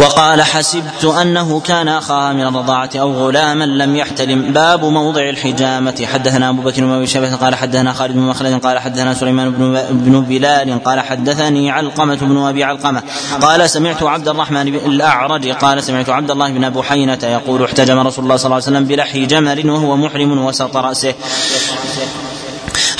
[0.00, 6.06] وقال حسبت أنه كان أخاها من الرضاعة أو غلاما لم يحتلم باب موضع الحجامة.
[6.12, 10.20] حدثنا أبو بكر بن شيبة قال حدثنا خالد بن مخلد قال حدثنا سليمان بن بن
[10.20, 13.02] بلال قال حدثني علقمة بن أبي علقمة
[13.40, 18.36] قال سمعت عبد الرحمن الأعرج قال سمعت عبد الله بن بحينه يقول احتجم رسول الله
[18.36, 21.14] صلى الله عليه وسلم بلحي جمل وهو محرم وسط رأسه.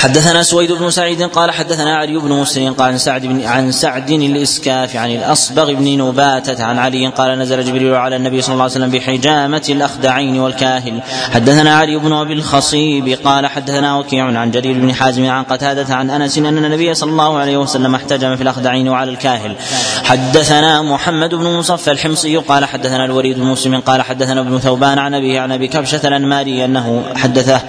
[0.01, 4.11] حدثنا سويد بن سعيد قال حدثنا علي بن مسلم قال عن سعد بن عن سعد
[4.11, 8.73] الإسكاف عن الأصبغ بن نباتة عن علي قال نزل جبريل على النبي صلى الله عليه
[8.73, 11.03] وسلم بحجامة الأخدعين والكاهل.
[11.33, 16.11] حدثنا علي بن أبي الخصيب قال حدثنا وكيع عن جرير بن حازم عن قتادة عن
[16.11, 19.57] أنس إن النبي صلى الله عليه وسلم احتجم في الأخدعين وعلى الكاهل.
[20.05, 25.15] حدثنا محمد بن مصفى الحمصي قال حدثنا الوليد بن مسلم قال حدثنا ابن ثوبان عن
[25.15, 27.61] أبيه عن أبي كبشة الأنماري أنه حدثه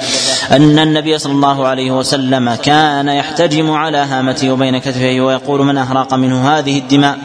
[0.51, 5.77] أن النبي صلى الله عليه وسلم وسلم كان يحتجم على هامته وبين كتفيه ويقول من
[5.77, 7.17] أهراق منه هذه الدماء؟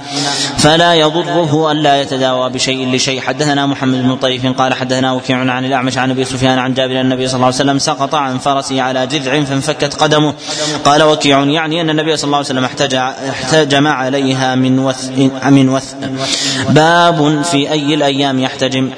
[0.59, 3.21] فلا يضره ألا يتداوى بشيء لشيء.
[3.21, 7.29] حدثنا محمد بن طريف قال حدثنا وكيع عن الأعمش عن أبي سفيان عن جابر النبي
[7.29, 10.35] صلى الله عليه وسلم سقط عن فرسه على جذع فانفكت قدمه.
[10.85, 12.65] قال وكيع يعني أن النبي صلى الله عليه وسلم
[13.31, 15.11] احتجم عليها من وث
[15.51, 15.95] من وث
[16.69, 18.91] باب في أي الأيام يحتجم؟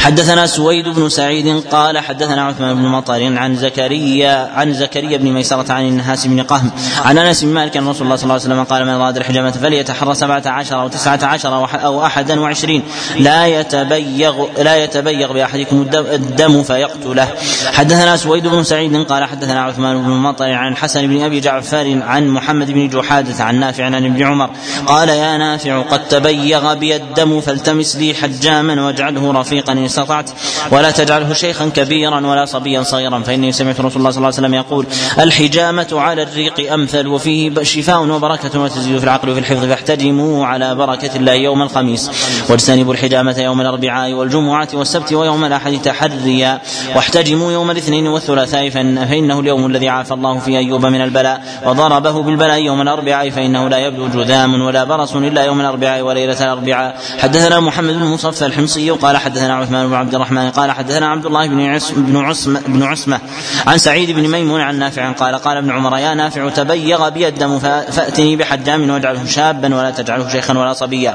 [0.00, 5.72] حدثنا سويد بن سعيد قال حدثنا عثمان بن مطر عن زكريا عن زكريا بن ميسرة
[5.72, 6.70] عن النحاس بن قهم.
[7.04, 9.50] عن أنس بن مالك أن رسول الله صلى الله عليه وسلم قال من اراد الحجامة
[9.50, 12.82] فليتحرى سبعة عشر أو تسعة عشر أو أحدا وعشرين.
[13.18, 17.28] لا يتبيغ لا يتبيغ بأحدكم الدم فيقتله.
[17.72, 22.28] حدثنا سويد بن سعيد قال حدثنا عثمان بن مطر عن الحسن بن أبي جعفر عن
[22.28, 24.50] محمد بن جحادة عن نافع عن ابن عمر.
[24.86, 30.30] قال يا نافع قد تبيغ بي الدم فالتمس لي حجاما واجعله رفيقا إن استطعت
[30.70, 34.54] ولا تجعله شيخا كبيرا ولا صبيا صغيرا فإني سمعت رسول الله صلى الله عليه وسلم
[34.54, 34.86] يقول يقول
[35.18, 41.16] الحجامة على الريق أمثل وفيه شفاء وبركة وتزيد في العقل وفي الحفظ فاحتجموا على بركة
[41.16, 42.10] الله يوم الخميس.
[42.48, 46.60] واجتنبوا الحجامة يوم الأربعاء والجمعة والسبت ويوم الأحد تحريا.
[46.96, 52.58] واحتجموا يوم الاثنين والثلاثاء فإنه اليوم الذي عافى الله فيه أيوب من البلاء وضربه بالبلاء
[52.58, 56.96] يوم الأربعاء فإنه لا يبدو جذام ولا برص إلا يوم الأربعاء وليلة الأربعاء.
[57.18, 61.46] حدثنا محمد بن مصفى الحمصي قال حدثنا عثمان بن عبد الرحمن قال حدثنا عبد الله
[61.46, 63.20] بن عصم بن عصمة بن عصمة
[63.66, 67.58] عن سعيد بن ميمون عن نافع قال قال ابن عمر يا نافع تبيغ بي الدم
[67.58, 71.14] فأتني بحجام واجعله شابا ولا تجعله شيخا ولا صبيا.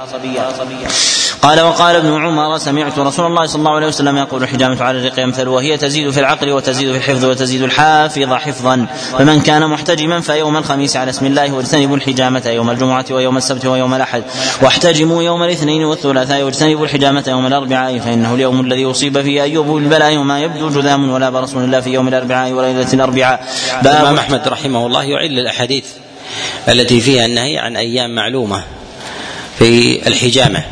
[1.41, 5.19] قال وقال ابن عمر سمعت رسول الله صلى الله عليه وسلم يقول الحجامة على الرق
[5.19, 8.87] يمثل وهي تزيد في العقل وتزيد في الحفظ وتزيد الحافظ حفظا.
[9.17, 13.93] فمن كان محتجما فيوم الخميس على اسم الله واجتنبوا الحجامة يوم الجمعة ويوم السبت ويوم
[13.93, 14.23] الأحد
[14.61, 20.17] واحتجموا يوم الاثنين والثلاثاء واجتنبوا الحجامة يوم الأربعاء فإنه اليوم الذي أصيب فيه أيوب بالبلاء
[20.17, 23.36] وما يبدو جذام ولا برص إلا في يوم الأربعاء وليلة الأربعاء.
[23.85, 25.85] الإمام أحمد رحمه الله يعل الأحاديث
[26.69, 28.63] التي فيها النهي عن أيام معلومة
[29.59, 30.63] في الحجامة.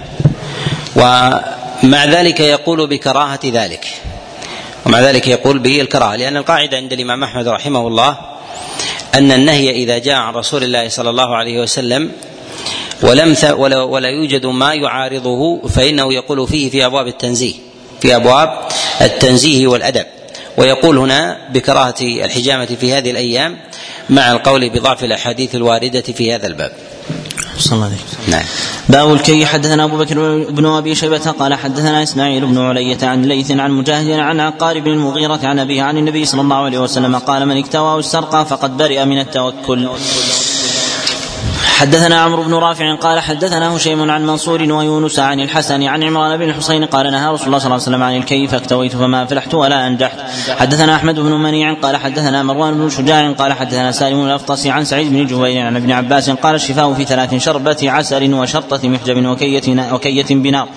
[0.95, 3.87] ومع ذلك يقول بكراهة ذلك.
[4.85, 8.17] ومع ذلك يقول به الكراهة لأن القاعدة عند الإمام أحمد رحمه الله
[9.15, 12.11] أن النهي إذا جاء عن رسول الله صلى الله عليه وسلم
[13.01, 17.53] ولم ولا, ولا يوجد ما يعارضه فإنه يقول فيه في أبواب التنزيه
[18.01, 18.59] في أبواب
[19.01, 20.05] التنزيه والأدب.
[20.57, 23.57] ويقول هنا بكراهة الحجامة في هذه الأيام
[24.09, 26.71] مع القول بضعف الأحاديث الواردة في هذا الباب.
[27.57, 28.31] صلى الله عليه وسلم.
[28.31, 28.45] نعم.
[28.89, 33.51] باب الكي حدثنا أبو بكر بن أبي شيبة قال حدثنا إسماعيل بن علية عن ليث
[33.51, 37.45] عن مجاهد عن عقار بن المغيرة عن أبيه عن النبي صلى الله عليه وسلم قال
[37.45, 39.89] من اكتوى أو استرقى فقد برئ من التوكل.
[41.75, 46.49] حدثنا عمرو بن رافع قال حدثنا هشيم عن منصور ويونس عن الحسن عن عمران بن
[46.49, 49.87] الحصين قال نهى رسول الله صلى الله عليه وسلم عن الكي فاكتويت فما افلحت ولا
[49.87, 50.19] أنجحت.
[50.59, 55.13] حدثنا أحمد بن منيع قال حدثنا مروان بن شجاع قال حدثنا سالم الأفطس عن سعيد
[55.13, 60.35] بن جبير عن ابن عباس قال الشفاء في ثلاث شربة عسل وشرطة محجب وكية وكية
[60.35, 60.67] بنار.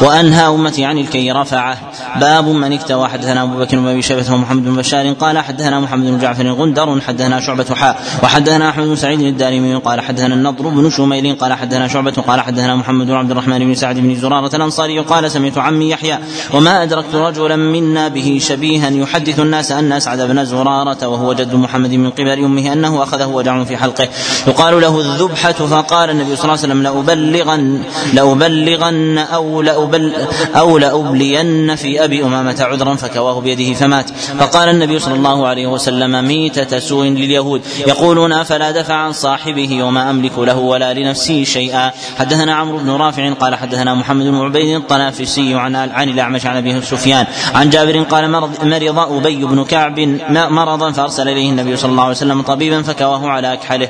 [0.00, 1.78] وأنهى أمتي عن الكي رفعه.
[2.20, 3.08] باب من اكتوى.
[3.08, 7.40] حدثنا أبو بكر بن أبي ومحمد بن بشار قال حدثنا محمد بن جعفر غندر حدثنا
[7.40, 12.10] شعبة حاء وحدثنا أحمد بن سعيد الدارمي قال حدثنا النضر بن شميل قال حدثنا شعبة
[12.10, 16.18] قال حدثنا محمد بن عبد الرحمن بن سعد بن زرارة الأنصاري قال سمعت عمي يحيى
[16.54, 21.92] وما أدركت رجلا منا به شبيها يحدث الناس أن أسعد بن زرارة وهو جد محمد
[21.92, 24.08] من قبل أمه أنه أخذه وجع في حلقه.
[24.46, 27.82] يقال له الذبحة فقال النبي صلى الله عليه وسلم لأبلغن
[28.12, 30.12] لأبلغن أو لأبل
[30.56, 34.10] أو لأبلين في أبي أمامة عذرا فكواه بيده فمات.
[34.40, 37.62] فقال النبي صلى الله عليه وسلم ميتة سوء لليهود.
[37.86, 41.92] يقولون أفلا دفع عن صاحبه وما أملك له ولا لنفسه شيئا.
[42.18, 46.80] حدثنا عمرو بن رافع قال حدثنا محمد بن عبيد الطنافسي عن عن الأعمش عن أبي
[46.80, 47.26] سفيان.
[47.54, 50.00] عن جابر قال مرض, مرض أبي بن كعب
[50.30, 53.88] مرضا فأرسل إليه النبي صلى الله عليه وسلم طبيبا فكواه على أكحله.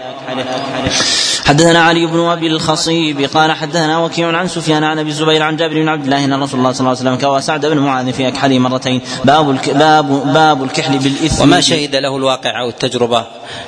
[1.46, 5.74] حدثنا علي بن أبي الخصيب قال حدثنا وكيع عن سفيان عن أبي الزبير عن جابر
[5.74, 8.28] بن عبد الله أن رسول الله صلى الله عليه وسلم كوى سعد بن معاذ في
[8.28, 9.00] أكحله مرتين.
[9.24, 11.42] باب الك باب باب الكحل بالإثم.
[11.42, 13.24] وما شهد له الواقع أو التجربة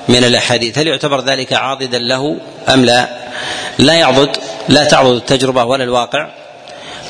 [0.08, 2.33] من الأحاديث؟ هل يعتبر ذلك عاضدا له
[2.68, 3.08] أم لا؟
[3.78, 4.36] لا يعضد
[4.68, 6.28] لا تعضد التجربة ولا الواقع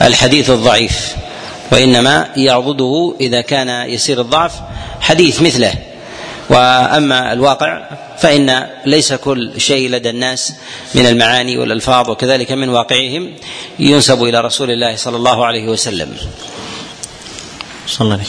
[0.02, 1.14] الحديث الضعيف
[1.72, 4.52] وإنما يعضده إذا كان يسير الضعف
[5.00, 5.74] حديث مثله.
[6.50, 7.82] وأما الواقع
[8.18, 10.54] فإن ليس كل شيء لدى الناس
[10.94, 13.32] من المعاني والألفاظ وكذلك من واقعهم
[13.78, 16.16] ينسب إلى رسول الله صلى الله عليه وسلم.
[17.86, 18.24] صلى الله عليه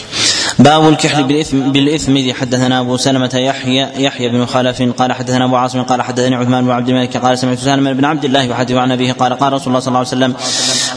[0.60, 2.34] باب الكحل بالاثم بالإثم.
[2.34, 6.72] حدثنا أبو سلمة يحيى يحيى بن خلف قال حدثنا أبو عاصم قال حدثني عثمان بن
[6.72, 9.80] عبد الملك قال سمعت سالم بن عبد الله يحدث عن أبيه قال قال رسول الله
[9.80, 10.36] صلى الله عليه وسلم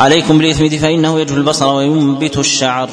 [0.01, 2.89] عليكم بالإثم فإنه يجهل البصر وينبت الشعر.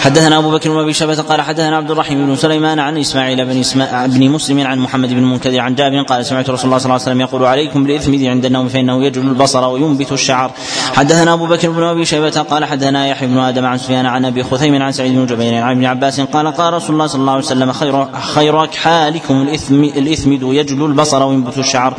[0.00, 3.60] حدثنا أبو بكر بن أبي شبه قال حدثنا عبد الرحيم بن سليمان عن إسماعيل بن
[3.60, 6.94] إسماء بن مسلم عن محمد بن المنكدر عن جابر قال سمعت رسول الله صلى الله
[6.94, 10.50] عليه وسلم يقول عليكم بالإثم عند النوم فإنه يجهل البصر وينبت الشعر.
[10.94, 14.42] حدثنا أبو بكر بن أبي شيبة قال حدثنا يحيى بن آدم عن سفيان عن أبي
[14.42, 17.44] خثيم عن سعيد بن جبير عن ابن عباس قال قال رسول الله صلى الله عليه
[17.44, 21.94] وسلم خير خير اكحالكم الاثم الاثمد يجلو البصر وينبت الشعر.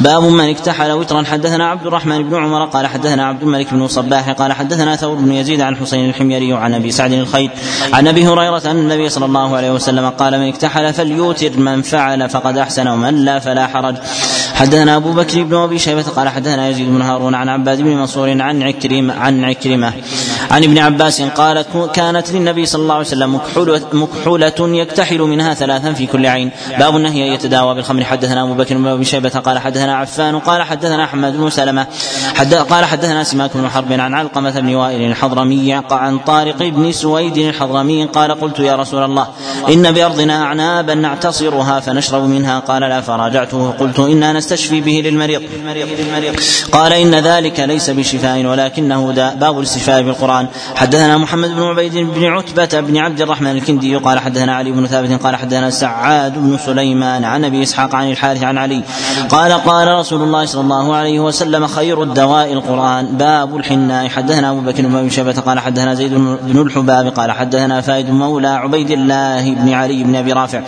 [0.00, 1.22] باب من اكتحل وترا.
[1.22, 5.32] حدثنا عبد الرحمن بن عمر قال حدثنا عبد الملك بن صباح قال حدثنا ثور بن
[5.32, 7.50] يزيد عن حسين الحميري عن أبي سعد الخير
[7.92, 12.28] عن أبي هريرة أن النبي صلى الله عليه وسلم قال من اكتحل فليوتر من فعل
[12.28, 13.96] فقد أحسن ومن لا فلا حرج.
[14.54, 18.42] حدثنا أبو بكر بن أبي شيبة قال حدثنا يزيد بن هارون عن عباد بن منصور
[18.42, 19.92] عن عكرمه عن عكرمة
[20.50, 21.64] عن ابن عباس قال
[21.94, 23.40] كانت للنبي صلى الله عليه وسلم
[23.92, 26.50] مكحولة, يكتحل منها ثلاثا في كل عين.
[26.78, 28.04] باب النهي أن يتداوى بالخمر.
[28.04, 31.86] حدثنا أبو بكر بن أبي شيبة قال حدثنا عفان قال حدثنا أحمد بن سلمة.
[32.34, 37.36] حد قال حدثنا سماك بن حرب عن علقمة بن وائل الحضرمي عن طارق بن سويد
[37.36, 39.26] الحضرمي قال قلت يا رسول الله
[39.68, 45.42] إن بأرضنا أعنابا نعتصرها فنشرب منها قال لا فراجعته قلت إنا نستشفي به للمريض.
[46.72, 50.46] قال إن ذلك ليس بشفاء ولكنه داء باب الاستشفاء بالقرآن.
[50.74, 55.22] حدثنا محمد بن عبيد بن عتبة بن عبد الرحمن الكندي قال حدثنا علي بن ثابت
[55.22, 58.82] قال حدثنا سعاد بن سليمان عن أبي إسحاق عن الحارث عن علي.
[59.30, 64.60] قال قال رسول الله صلى الله عليه وسلم خير الدواء القرآن باب الحناء حدثنا أبو
[64.60, 69.72] بكر بن شيبة قال حدثنا زيد بن الحباب قال حدثنا فائد مولى عبيد الله بن
[69.72, 70.60] علي بن أبي رافع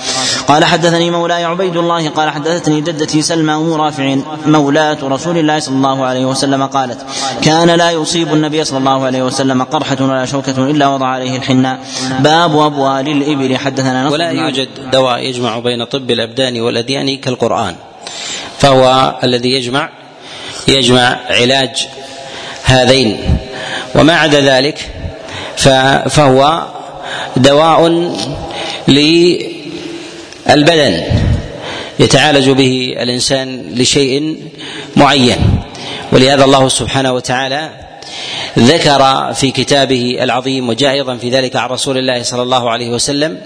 [0.48, 4.16] قال حدثني مولاي عبيد الله قال حدثتني جدتي سلمى أم رافع
[4.46, 6.98] مولاة رسول الله صلى الله عليه وسلم قالت
[7.42, 11.78] كان لا يصيب النبي صلى الله عليه وسلم قرحة ولا شوكة إلا وضع عليه الحناء
[12.20, 13.56] باب أبوال الإبل.
[13.56, 17.74] حدثنا ولا يوجد دواء يجمع بين طب الأبدان والأديان كالقرآن
[18.58, 19.88] فهو الذي يجمع
[20.68, 21.88] يجمع علاج
[22.64, 23.38] هذين.
[23.94, 24.90] وما عدا ذلك
[26.10, 26.62] فهو
[27.36, 28.10] دواء
[28.88, 29.52] للبدن
[31.98, 34.36] يتعالج به الإنسان لشيء
[34.96, 35.36] معين.
[36.12, 37.70] ولهذا الله سبحانه وتعالى
[38.58, 43.38] ذكر في كتابه العظيم وجاء أيضا في ذلك عن رسول الله صلى الله عليه وسلم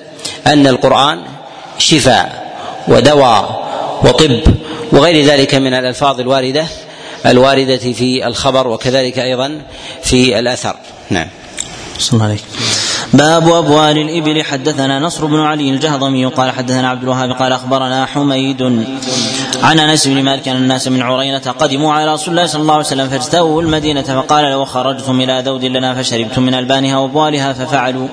[0.46, 1.22] أن القرآن
[1.78, 2.54] شفاء
[2.88, 3.68] ودواء
[4.04, 4.40] وطب
[4.92, 6.66] وغير ذلك من الألفاظ الواردة.
[7.26, 9.62] الواردة في الخبر وكذلك أيضا
[10.02, 10.76] في الأثر.
[11.10, 11.28] نعم.
[11.98, 12.38] صلى الله
[13.12, 14.44] باب أبوال الإبل.
[14.44, 18.62] حدثنا نصر بن علي الجهضمي قال حدثنا عبد الوهاب قال أخبرنا حميد
[19.62, 22.84] عن أنس بن مالك أن الناس من عرينة قدموا على رسول الله صلى الله عليه
[22.84, 28.08] وسلم فاجتووا المدينة فقال لو خرجتم إلى ذود لنا فشربتم من ألبانها وأبوالها ففعلوا.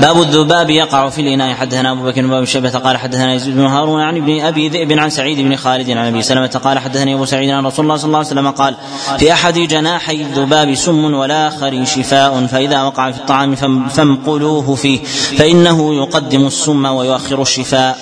[0.00, 1.54] باب الذباب يقع في الإناء.
[1.54, 5.10] حدثنا أبو بكر بن شيبة قال حدثنا يزيد بن هارون عن ابن أبي ذئب عن
[5.10, 8.18] سعيد بن خالد عن أبي سلمة قال حدثني أبو سعيد عن رسول الله صلى الله
[8.18, 8.74] عليه وسلم قال
[9.18, 13.54] في أحد جناحي الذباب سم والآخر شفاء فإذا وقع في الطعام
[14.30, 14.98] فامقلوه فيه
[15.38, 17.98] فإنه يقدم السم ويؤخر الشفاء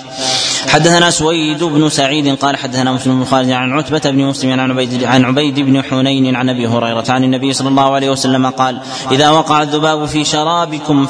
[0.67, 5.03] حدثنا سويد بن سعيد قال حدثنا مسلم بن خالد عن عتبة بن مسلم عن عبيد
[5.03, 8.79] عن عبيد بن حنين عن أبي هريرة عن النبي صلى الله عليه وسلم قال:
[9.11, 11.05] إذا وقع الذباب في شرابكم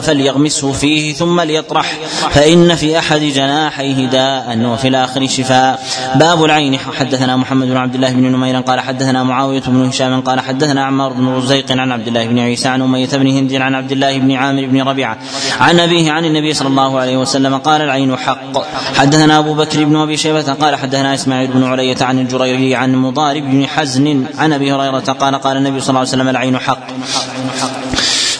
[0.00, 1.92] فليغمسه فيه ثم ليطرح
[2.30, 5.82] فإن في أحد جناحيه داء وفي الآخر شفاء.
[6.14, 10.40] باب العين حدثنا محمد بن عبد الله بن نمير قال حدثنا معاوية بن هشام قال
[10.40, 13.92] حدثنا عمار بن رزيق عن عبد الله بن عيسى عن أمية بن هند عن عبد
[13.92, 15.18] الله بن عامر بن ربيعة.
[15.60, 18.64] عن أبيه عن النبي صلى الله عليه وسلم قال العين حق.
[18.96, 23.42] حدثنا أبو بكر بن أبي شيبة قال حدثنا إسماعيل بن علية عن الجريري عن مضارب
[23.42, 26.78] بن حزن عن أبي هريرة قال قال النبي صلى الله عليه وسلم العين حق.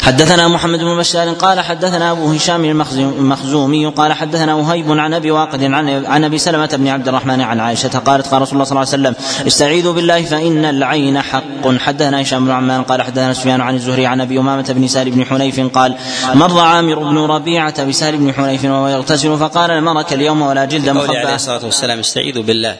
[0.03, 5.64] حدثنا محمد بن بشار قال حدثنا أبو هشام المخزومي قال حدثنا وهيب عن أبي واقد
[5.64, 8.92] عن عن أبي سلمة بن عبد الرحمن عن عائشة قالت قال رسول الله صلى الله
[8.92, 11.78] عليه وسلم استعيذوا بالله فإن العين حق.
[11.78, 15.24] حدثنا هشام بن عمان قال حدثنا سفيان عن الزهري عن أبي أمامة بن سهل بن
[15.24, 15.96] حنيف قال
[16.34, 21.18] مر عامر بن ربيعة بسهل بن حنيف وهو يغتسل فقال المرك اليوم ولا جلد مخبأ
[21.18, 22.76] عليه الصلاة والسلام استعيذوا بالله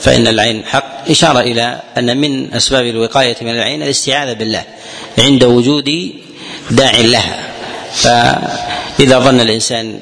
[0.00, 1.10] فإن العين حق.
[1.10, 4.62] إشارة إلى أن من أسباب الوقاية من العين الاستعاذة بالله
[5.18, 6.12] عند وجود
[6.70, 7.48] داع لها.
[7.94, 10.00] فإذا ظن الإنسان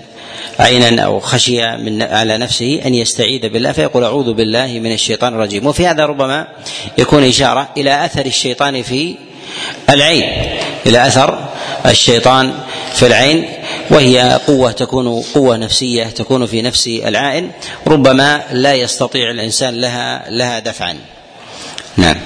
[0.59, 5.67] عينا أو خشي من على نفسه أن يستعيذ بالله فيقول أعوذ بالله من الشيطان الرجيم.
[5.67, 6.47] وفي هذا ربما
[6.99, 9.15] يكون إشارة إلى أثر الشيطان في
[9.91, 10.25] العين.
[10.87, 11.49] إلى أثر
[11.87, 12.55] الشيطان
[12.95, 13.49] في العين
[13.91, 17.51] وهي قوة تكون قوة نفسية تكون في نفس العائن
[17.87, 20.97] ربما لا يستطيع الإنسان لها لها دفعا.
[21.97, 22.17] نعم.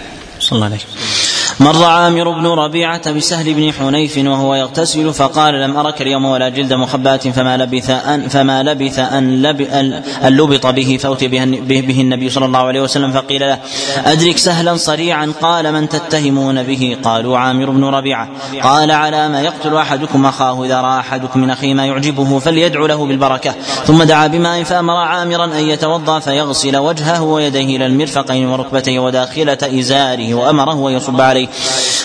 [0.41, 1.26] صلى الله عليه وسلم.
[1.61, 6.73] مر عامر بن ربيعة بسهل بن حنيف وهو يغتسل فقال لم أرك اليوم ولا جلد
[6.73, 10.03] مخباة فما لبث أن فما لبث أن, أن
[10.37, 13.59] لبط به فأتي به, النبي صلى الله عليه وسلم فقيل له
[14.05, 18.29] أدرك سهلا صريعا قال من تتهمون به؟ قالوا عامر بن ربيعة.
[18.63, 23.07] قال على ما يقتل أحدكم أخاه إذا رأى أحدكم من أخيه ما يعجبه فليدعو له
[23.07, 23.55] بالبركة.
[23.85, 30.35] ثم دعا بماء فأمر عامرا أن يتوضأ فيغسل وجهه ويديه إلى المرفقين وركبتيه وداخلة إزاره
[30.35, 31.21] وأمره أن يصب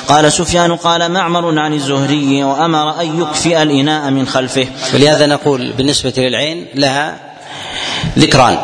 [0.08, 4.68] قال سفيان قال معمر عن الزهري وأمر أن يكفئ الإناء من خلفه.
[4.94, 7.16] ولهذا نقول بالنسبة للعين لها
[8.20, 8.58] ذكران.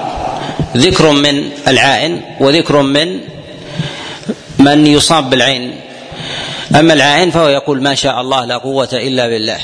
[0.78, 3.20] ذكر من العائن وذكر من
[4.60, 5.80] من يصاب بالعين.
[6.76, 9.60] أما العائن فهو يقول ما شاء الله لا قوة إلا بالله.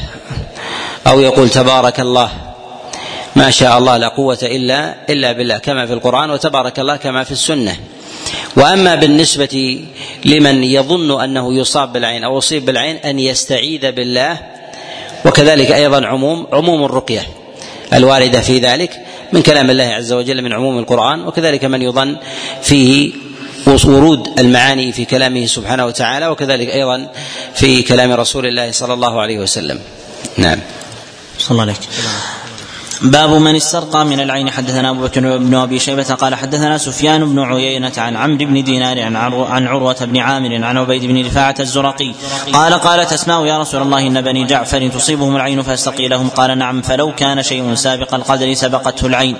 [1.08, 2.30] أو يقول تبارك الله
[3.36, 5.58] ما شاء الله لا قوة إلا إلا بالله.
[5.58, 7.76] كما في القرآن وتبارك الله كما في السنة.
[8.56, 9.80] وأما بالنسبة
[10.26, 14.40] لمن يظن أنه يصاب بالعين أو يصيب بالعين أن يستعيذ بالله
[15.26, 17.28] وكذلك أيضا عموم عموم الرقية
[17.94, 18.92] الواردة في ذلك
[19.34, 22.18] من كلام الله عز وجل من عموم القرآن وكذلك من يظن
[22.62, 23.12] فيه
[23.68, 27.12] ورود المعاني في كلامه سبحانه وتعالى وكذلك أيضا
[27.56, 29.80] في كلام رسول الله صلى الله عليه وسلم.
[30.38, 30.60] نعم.
[31.40, 31.78] صلى الله عليك.
[33.04, 34.50] باب من استرقى من العين.
[34.50, 39.02] حدثنا أبو بكر بن أبي شيبة قال حدثنا سفيان بن عيينة عن عمرو بن دينار
[39.02, 42.14] عن عن عروة بن عامر عن عبيد بن رفاعة الزرقي.
[42.54, 46.30] قال قالت اسماء يا رسول الله إن بني جعفر تصيبهم العين فاستقي لهم.
[46.30, 49.38] قال نعم فلو كان شيء سابق القدر سبقته العين.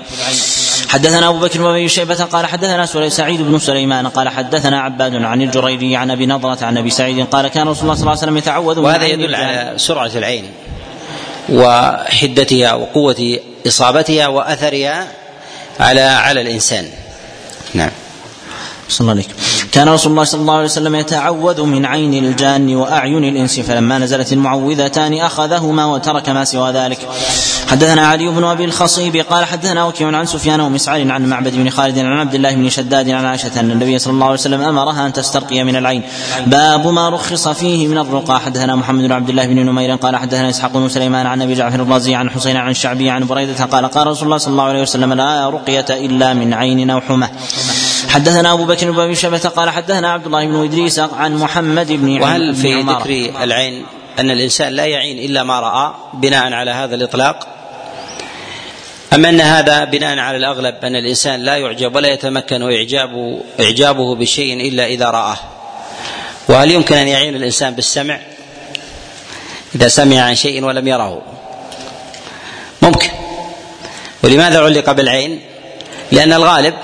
[0.88, 5.42] حدثنا أبو بكر بن أبي شيبة قال حدثنا سعيد بن سليمان قال حدثنا عباد عن
[5.42, 8.36] الجريري عن أبي نضرة عن أبي سعيد قال كان رسول الله صلى الله عليه وسلم
[8.36, 10.44] يتعوذ وهذا يدل على سرعة العين.
[11.48, 15.06] وحدتها وقوة إصابتها وأثرها
[15.80, 16.90] على على الإنسان.
[17.74, 17.90] نعم.
[18.88, 19.28] صلى الله عليك
[19.74, 24.32] كان رسول الله صلى الله عليه وسلم يتعوذ من عين الجان وأعين الإنس فلما نزلت
[24.32, 26.98] المعوذتان أخذهما وترك ما سوى ذلك.
[27.70, 31.98] حدثنا علي بن أبي الخصيب قال حدثنا وكيع عن سفيان ومسعر عن معبد بن خالد
[31.98, 35.12] عن عبد الله بن شداد عن عائشة أن النبي صلى الله عليه وسلم أمرها أن
[35.12, 36.02] تسترقي من العين.
[36.46, 38.40] باب ما رخص فيه من الرقى.
[38.40, 41.82] حدثنا محمد بن عبد الله بن نمير قال حدثنا إسحاق بن سليمان عن أبي جعفر
[41.82, 45.12] الرازي عن حسين عن الشعبي عن بريدة قال قال رسول الله صلى الله عليه وسلم
[45.12, 47.28] لا رقية إلا من عين أو حمى.
[48.14, 52.22] حدثنا أبو بكر بن أبي شبه قال حدثنا عبد الله بن إدريس عن محمد بن
[52.22, 53.86] وهل في ذكر العين
[54.18, 57.46] أن الإنسان لا يعين إلا ما رأى بناء على هذا الإطلاق؟
[59.12, 64.68] أما أن هذا بناء على الأغلب أن الإنسان لا يعجب ولا يتمكن إعجاب إعجابه بشيء
[64.68, 65.36] إلا إذا رآه؟
[66.48, 68.18] وهل يمكن أن يعين الإنسان بالسمع؟
[69.74, 71.22] إذا سمع عن شيء ولم يره.
[72.82, 73.08] ممكن.
[74.22, 75.40] ولماذا علق بالعين؟
[76.12, 76.74] لأن الغالب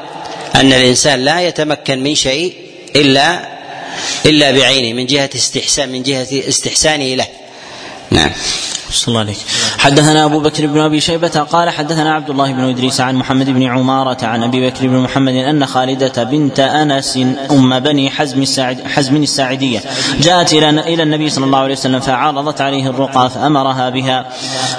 [0.60, 2.54] أن الإنسان لا يتمكن من شيء
[2.96, 3.48] إلا
[4.26, 7.26] إلا بعينه من جهة استحسان من جهة استحسانه له.
[8.10, 8.30] نعم.
[8.92, 9.38] صلى الله عليك
[9.78, 13.62] حدثنا أبو بكر بن أبي شيبة قال حدثنا عبد الله بن إدريس عن محمد بن
[13.62, 17.16] عمارة عن أبي بكر بن محمد أن خالدة بنت أنس
[17.50, 19.80] أم بني حزم الساعد حزم الساعدية
[20.20, 24.26] جاءت إلى إلى النبي صلى الله عليه وسلم فعرضت عليه الرقى فأمرها بها.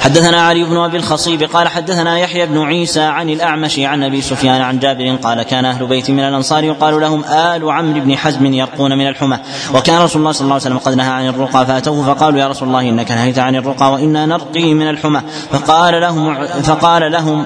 [0.02, 4.62] حدثنا علي بن أبي الخصيب قال حدثنا يحيى بن عيسى عن الأعمش عن أبي سفيان
[4.62, 8.98] عن جابر قال كان أهل بيت من الأنصار يقال لهم آل عمرو بن حزم يرقون
[8.98, 9.40] من الحمى.
[9.74, 12.68] وكان رسول الله صلى الله عليه وسلم قد نهى عن الرقى فأتوه فقالوا يا رسول
[12.68, 15.22] الله إنك نهيت عن الرقى وإنا نرقي من الحمى.
[15.52, 17.46] فقال لهم فقال لهم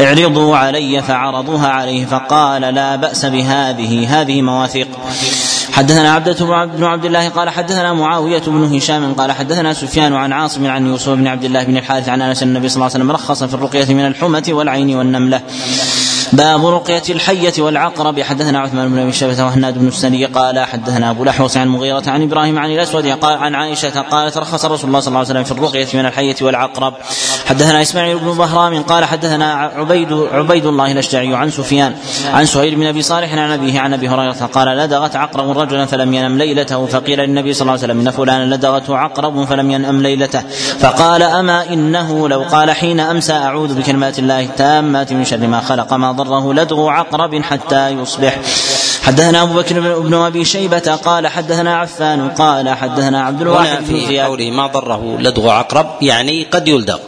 [0.00, 4.88] اعرضوا علي فعرضوها عليه فقال لا بأس بهذه هذه مواثيق.
[5.72, 10.66] حدثنا عبدة بن عبد الله قال حدثنا معاوية بن هشام قال حدثنا سفيان عن عاصم
[10.66, 13.44] عن يوسف بن عبد الله بن الحارث عن أنس النبي صلى الله عليه وسلم رخص
[13.44, 15.40] في الرقية من الحمى والعين والنملة.
[16.32, 18.20] باب رقية الحية والعقرب.
[18.20, 22.22] حدثنا عثمان بن أبي شيبة وهناد بن السني قال حدثنا أبو الاحوص عن مغيرة عن
[22.22, 25.52] إبراهيم عن الأسود قال عن عائشة قالت رخص رسول الله صلى الله عليه وسلم في
[25.52, 26.94] الرقية من الحية والعقرب.
[27.46, 31.94] حدثنا إسماعيل بن بهرام قال حدثنا عبيد عبيد الله الأشجعي عن سفيان
[32.32, 36.14] عن سهيل بن أبي صالح عن أبيه عن أبي هريرة قال لدغت عقرب رجلا فلم
[36.14, 40.40] ينم ليلته فقيل للنبي صلى الله عليه وسلم إن فلانا لدغته عقرب فلم ينم ليلته.
[40.78, 45.92] فقال أما إنه؟ لو قال حين أمسى أعوذ بكلمات الله التامات من شر ما خلق
[45.92, 48.38] ما ضره لدغ عقرب حتى يصبح.
[49.02, 54.20] حدثنا أبو بكر بن أبي شيبة قال حدثنا عفان قال حدثنا عبد الواحد بن في
[54.20, 56.98] قوله ما ضره لدغ عقرب يعني قد يلدغ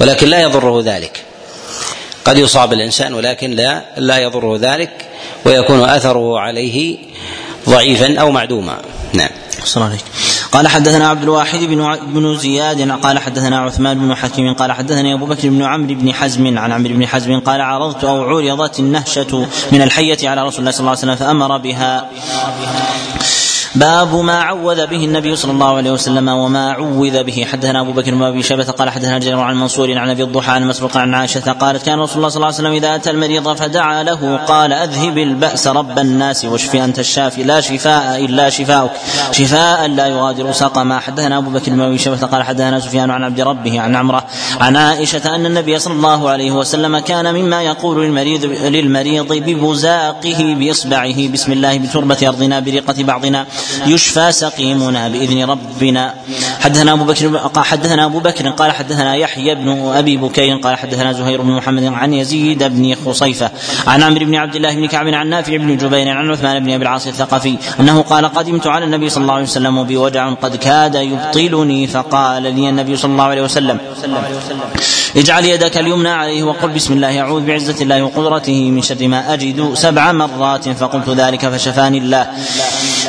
[0.00, 1.24] ولكن لا يضره ذلك.
[2.24, 4.90] قد يصاب الإنسان ولكن لا لا يضره ذلك
[5.44, 6.98] ويكون أثره عليه
[7.68, 8.76] ضعيفا أو معدوما.
[9.12, 9.30] نعم.
[9.64, 10.04] صلى الله عليك
[10.52, 15.26] قال حدثنا عبد الواحد بن بن زياد قال حدثنا عثمان بن حكيم قال حدثني أبو
[15.26, 19.82] بكر بن عمرو بن حزم عن عمرو بن حزم قال عرضت أو عرضت النهشة من
[19.82, 22.10] الحية على رسول الله صلى الله عليه وسلم فأمر بها.
[23.74, 27.46] باب ما عوذ به النبي صلى الله عليه وسلم وما عوذ به.
[27.52, 28.42] حدثنا أبو بكر بن أبي
[28.78, 32.16] قال حدثنا جرير عن منصور عن أبي الضحى عن مسروق عن عائشة قالت كان رسول
[32.16, 36.44] الله صلى الله عليه وسلم إذا أتى المريض فدعا له قال أذهب البأس رب الناس
[36.44, 37.42] واشف أنت الشافي.
[37.42, 38.90] لا شفاء إلا شفاؤك.
[39.32, 43.80] شفاء لا يغادر سقما حدثنا أبو بكر بن أبي قال حدثنا سفيان عن عبد ربه
[43.80, 44.24] عن عمرة
[44.60, 51.28] عن عائشة أن النبي صلى الله عليه وسلم كان مما يقول للمريض للمريض ببزاقه بإصبعه
[51.28, 53.46] بسم الله بتربة أرضنا برقة بعضنا.
[53.86, 56.14] يشفى سقيمنا بإذن ربنا.
[56.60, 61.42] حدثنا أبو بكر حدثنا أبو بكر قال حدثنا يحيى بن أبي بكير قال حدثنا زهير
[61.42, 63.50] بن محمد عن يزيد بن خصيفة.
[63.86, 66.82] عن عمرو بن عبد الله بن كعب عن نافع بن جبير عن عثمان بن أبي
[66.82, 70.94] العاص الثقفي أنه قال قدمت على النبي صلى الله عليه وسلم وبي وجع قد كاد
[70.94, 73.78] يبطلني فقال لي النبي صلى الله عليه وسلم
[75.16, 79.74] اجعل يدك اليمنى عليه وقل بسم الله أعوذ بعزة الله وقدرته من شر ما أجد
[79.74, 82.26] سبع مرات فقلت ذلك فشفاني الله.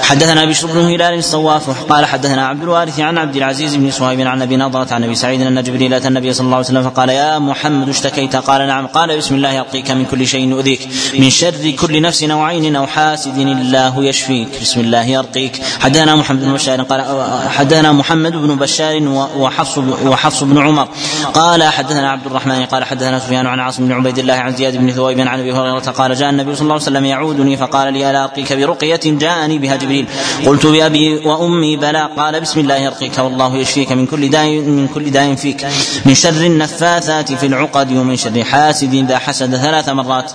[0.02, 4.42] حدثنا بشر بن هلال الصواف قال حدثنا عبد الوارث عن عبد العزيز بن صهيب عن
[4.42, 7.40] أبي نضرة عن أبي سعيد أن جبريل أتى النبي صلى الله عليه وسلم فقال يا
[7.40, 8.36] محمد اشتكيت.
[8.36, 8.88] قال نعم.
[8.88, 10.88] قال بسم الله يرقيك من كل شيء يؤذيك
[11.20, 15.62] من شر كل نفس أو عين أو حاسد الله يشفيك بسم الله يرقيك.
[15.80, 17.02] حدثنا محمد بن بشار قال
[17.50, 19.04] حدثنا محمد بن بشار
[19.38, 20.88] وحفص وحفص بن عمر.
[21.34, 24.92] قال حدثنا عبد الرحمن قال حدثنا سفيان عن عاصم بن عبيد الله عن زياد بن
[24.92, 28.24] ثويب عن أبي هريرة قال جاء النبي صلى الله عليه وسلم يعودني فقال لي ألا
[28.24, 30.08] ارقيك برقية؟ جاءني بها جبريل.
[30.46, 32.10] قلت بأبي وأمي بلى.
[32.18, 35.68] قال بسم الله يرقيك والله يشفيك من كل داء من كل داء فيك.
[36.06, 40.32] من شر النفاثات في العقد ومن شر حاسد إذا حسد ثلاث مرات.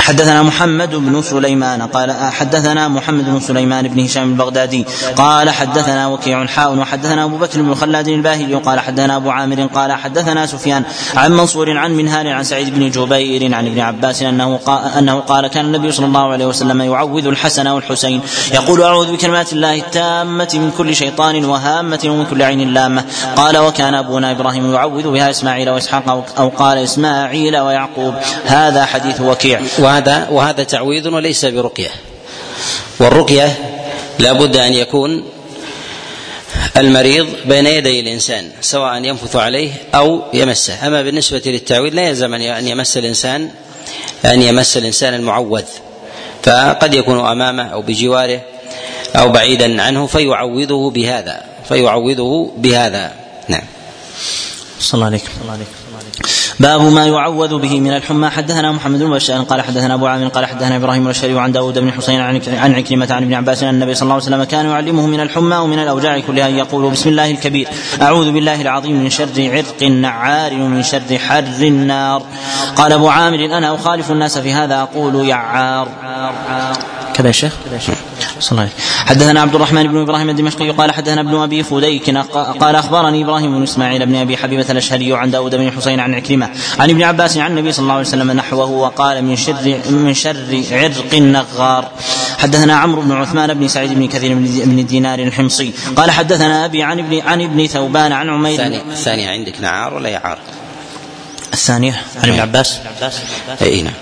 [0.00, 4.84] حدثنا محمد بن سليمان قال حدثنا محمد بن سليمان بن هشام البغدادي.
[5.16, 9.92] قال حدثنا وكيع حاء وحدثنا أبو بكر بن خلاد الباهلي قال حدثنا أبو عامر قال
[9.92, 10.82] حدثنا سفيان
[11.14, 15.46] عن منصور عن منهال عن سعيد بن جبير عن ابن عباس أنه قال, أنه قال
[15.46, 18.20] كان النبي صلى الله عليه وسلم يعوذ الحسن والحسين
[18.54, 23.04] يقول أعوذ بكلمات الله التامة من كل شيطان وهامة ومن كل عين لامة.
[23.36, 28.14] قال وكان أبونا إبراهيم يعوذ بها إسماعيل وإسحاق أو قال إسماعيل ويعقوب.
[28.46, 29.60] هذا حديث وكيع.
[29.78, 31.90] وهذا وهذا تعويذ وليس برقية.
[33.00, 33.58] والرقية
[34.18, 35.24] لا بد أن يكون
[36.76, 40.86] المريض بين يدي الإنسان سواء ينفث عليه أو يمسه.
[40.86, 43.50] أما بالنسبة للتعويذ لا يلزم أن يمس الانسان
[44.24, 45.64] أن يمس الإنسان المعوذ.
[46.42, 48.40] فقد يكون أمامه أو بجواره
[49.16, 53.12] أو بعيدا عنه فيعوذه بهذا فيعوذه بهذا.
[53.48, 53.62] نعم.
[54.80, 55.22] صلى الله عليك.
[56.60, 58.30] باب ما يعوذ به من الحمى.
[58.30, 61.92] حدثنا محمد بن بشار قال حدثنا أبو عامر قال حدثنا إبراهيم الشري عن داود بن
[61.92, 65.20] حسين عن عكرمة عن ابن عباس أن النبي صلى الله عليه وسلم كان يعلمه من
[65.20, 67.68] الحمى ومن الأوجاع كلها أن يقول بسم الله الكبير.
[68.02, 72.22] أعوذ بالله العظيم من شر عرق نعار ومن شر حر النار.
[72.76, 74.82] قال أبو عامر أنا أخالف الناس في هذا.
[74.82, 75.88] أقول يعار
[77.14, 77.52] كذا يا شيخ؟
[78.40, 78.72] صلى الله عليه
[79.06, 82.10] حدثنا عبد الرحمن بن إبراهيم الدمشقي قال حدثنا ابن أبي فديك
[82.60, 86.50] قال أخبرني إبراهيم بن إسماعيل بن أبي حبيبة الأشهري عن داود بن حسين عن عكرمة
[86.78, 90.62] عن ابن عباس عن النبي صلى الله عليه وسلم نحوه وقال من شر من شر
[90.72, 91.90] عرق النغار.
[92.38, 96.98] حدثنا عمرو بن عثمان بن سعيد بن كثير بن دينار الحمصي قال حدثنا أبي عن
[96.98, 100.38] ابن عن ابن ثوبان عن عمير الثانية الثانية عندك نعار ولا يعار؟
[101.52, 102.78] الثانية؟ عن ابن عباس؟
[103.62, 103.94] اي نعم.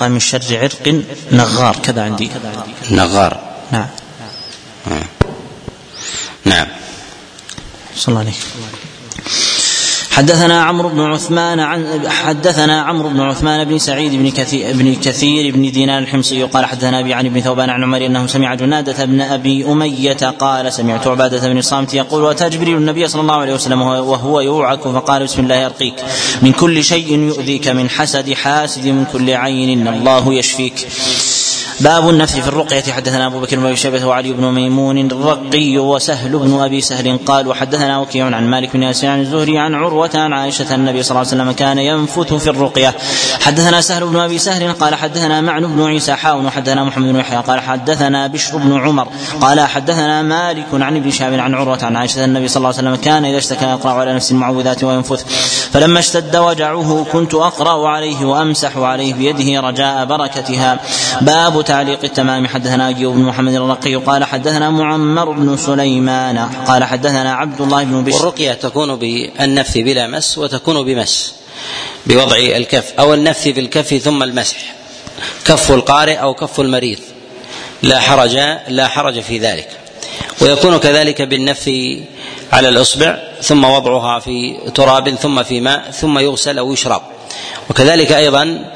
[0.00, 1.76] قال من شر عرق نغار.
[1.82, 2.30] كذا عندي.
[2.90, 3.40] نغار.
[3.72, 3.88] نعم.
[6.44, 6.68] نعم.
[7.96, 8.32] صلى الله عليه.
[10.10, 15.54] حدثنا عمرو بن عثمان عن حدثنا عمرو بن عثمان بن سعيد بن كثير بن كثير
[15.54, 19.20] بن دينار الحمصي قال حدثنا أبي عن ابن ثوبان عن عمر أنه سمع جنادة بن
[19.20, 23.82] أبي أمية قال سمعت عبادة بن الصامت يقول واتى جبريل النبي صلى الله عليه وسلم
[23.82, 25.94] وهو يوعك فقال بسم الله يرقيك
[26.42, 30.86] من كل شيء يؤذيك من حسد حاسد من كل عين الله يشفيك.
[31.80, 32.92] باب النفث في الرقية.
[32.92, 37.98] حدثنا أبو بكر بن شيبة وعلي بن ميمون الرقي وسهل بن أبي سهل قال وحدثنا
[37.98, 41.42] وكيع عن مالك بن ياسر عن الزهري عن عروة عن عائشة النبي صلى الله عليه
[41.42, 42.94] وسلم كان ينفث في الرقية.
[43.40, 47.38] حدثنا سهل بن أبي سهل قال حدثنا معن بن عيسى حاء وحدثنا محمد بن يحيى
[47.38, 49.08] قال حدثنا بشر بن عمر
[49.40, 53.04] قال حدثنا مالك عن ابن شهاب عن عروة عن عائشة النبي صلى الله عليه وسلم
[53.04, 55.24] كان إذا اشتكى يقرأ على نفس المعوذات وينفث.
[55.72, 60.78] فلما اشتد وجعه كنت أقرأ عليه وأمسح عليه بيده رجاء بركتها.
[61.20, 62.46] باب تعليق التمام.
[62.46, 68.04] حدثنا أيوب بن محمد الرقي قال حدثنا معمر بن سليمان قال حدثنا عبد الله بن
[68.04, 68.16] بشر.
[68.16, 71.34] والرقية تكون بالنفث بلا مس وتكون بمس
[72.06, 74.56] بوضع الكف أو النفث بالكف ثم المسح.
[75.44, 76.98] كف القارئ أو كف المريض.
[77.82, 78.36] لا حرج
[78.68, 79.68] لا حرج في ذلك.
[80.40, 81.70] ويكون كذلك بالنفث
[82.52, 87.02] على الإصبع ثم وضعها في تراب ثم في ماء ثم يغسل أو يشرب.
[87.70, 88.72] وكذلك أيضا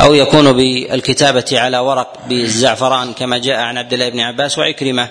[0.00, 5.08] أو يكون بالكتابة على ورق بالزعفران كما جاء عن عبد الله بن عباس وعكرمة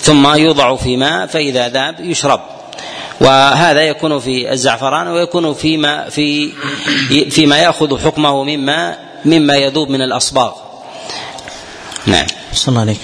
[0.00, 2.40] ثم يوضع في ماء فإذا ذاب يشرب.
[3.20, 6.52] وهذا يكون في الزعفران ويكون فيما في
[7.30, 10.52] فيما يأخذ حكمه مما مما يذوب من الأصباغ.
[12.06, 12.26] نعم.
[12.52, 12.98] صلى الله عليك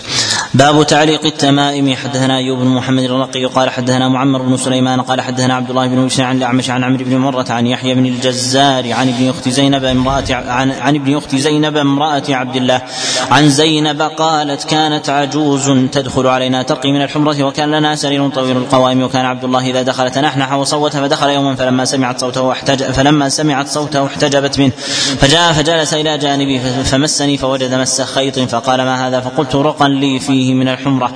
[0.54, 1.96] باب تعليق التمائم.
[1.96, 6.06] حدثنا أيوب بن محمد الرقي قال حدثنا معمر بن سليمان قال حدثنا عبد الله بن
[6.06, 9.84] بشر عن الأعمش عن عمرو بن مرة عن يحيى بن الجزار عن ابن أخت زينب
[9.84, 12.82] امرأة عن, عن ابن أخت زينب امرأة عبد الله.
[13.30, 19.02] عن زينب قالت كانت عجوز تدخل علينا ترقي من الحمرة وكان لنا سرير طويل القوائم.
[19.02, 23.68] وكان عبد الله إذا دخل تنحنح وصوت فدخل يوما فلما سمعت صوته احتج فلما سمعت
[23.68, 24.72] صوته احتجبت منه.
[25.20, 30.41] فجاء فجلس إلى جانبي فمسني فوجد مس خيط فقال ما هذا؟ فقلت رقا لي في
[30.42, 31.12] فيه من الحمرة.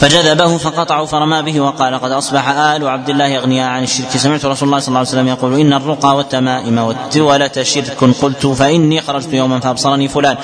[0.00, 4.16] فجذبه فقطعوا فرمى به وقال قد أصبح آل عبد الله أغنياء عن الشرك.
[4.16, 7.96] سمعت رسول الله صلى الله عليه وسلم يقول إن الرقى والتمائم والتولة شرك.
[8.22, 10.36] قلت فإني خرجت يوما فأبصرني فلان.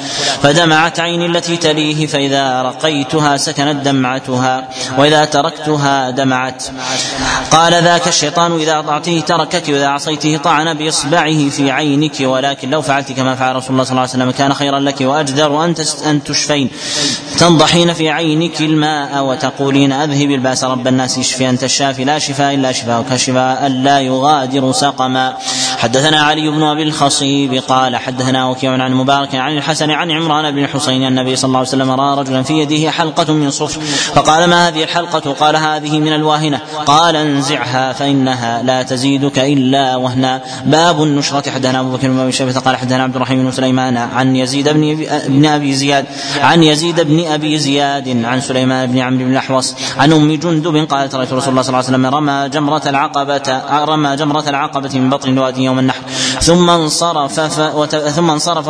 [0.42, 4.68] فدمعت عيني التي تليه فإذا رقيتها سكنت دمعتها
[4.98, 6.64] وإذا تركتها دمعت.
[7.50, 12.16] قال ذاك الشيطان إذا أطعته تركك وإذا عصيته طعن بإصبعه في عينك.
[12.20, 15.64] ولكن لو فعلت كما فعل رسول الله صلى الله عليه وسلم كان خيرا لك وأجدر
[16.04, 16.70] أن تشفين.
[17.38, 22.72] تنضحين في عينك الماء وتقولين أذهب البأس رب الناس اشفي أنت الشافي لا شفاء إلا
[22.72, 25.36] شفاءك شفاء لا يغادر سقما.
[25.78, 30.66] حدثنا علي بن أبي الخصيب قال حدثنا وكيع عن مبارك عن الحسن عن عمران بن
[30.66, 33.80] حسين النبي صلى الله عليه وسلم رأى رجلا في يده حلقة من صفر.
[34.14, 36.60] فقال ما هذه الحلقة؟ قال هذه من الواهنة.
[36.86, 40.42] قال انزعها فإنها لا تزيدك إلا وهنا.
[40.64, 41.50] باب النشرة.
[41.50, 44.68] حدثنا أبو بكر بن شيبة قال حدثنا عبد الرحيم بن سليمان عن يزيد
[45.28, 46.04] بن أبي زياد
[46.40, 51.14] عن يزيد بن أبي زياد عن سليمان بن عمرو بن الأحوص عن أم جندب قالت
[51.14, 55.28] رأيت رسول الله صلى الله عليه وسلم رمى جمرة العقبة رمى جمرة العقبة من بطن
[55.28, 56.00] الوادي يوم النحر.
[56.40, 57.40] ثم انصرف
[58.16, 58.68] ثم انصرف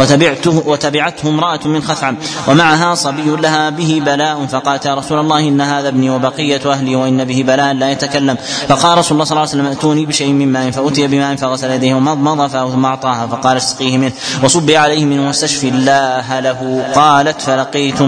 [0.00, 2.16] وتبعته وتبعته امرأة من خثعم
[2.48, 7.24] ومعها صبي لها به بلاء فقالت يا رسول الله إن هذا ابني وبقية أهلي وإن
[7.24, 8.36] به بلاء لا يتكلم.
[8.68, 11.94] فقال رسول الله صلى الله عليه وسلم ائتوني بشيء من ماء فأتي بماء فغسل يديه
[11.94, 14.12] ومضمض ثم أعطاها فقال اسقيه منه.
[14.44, 16.86] وصبي عليه منه واستشفي الله له.
[16.94, 18.02] قالت فلقيت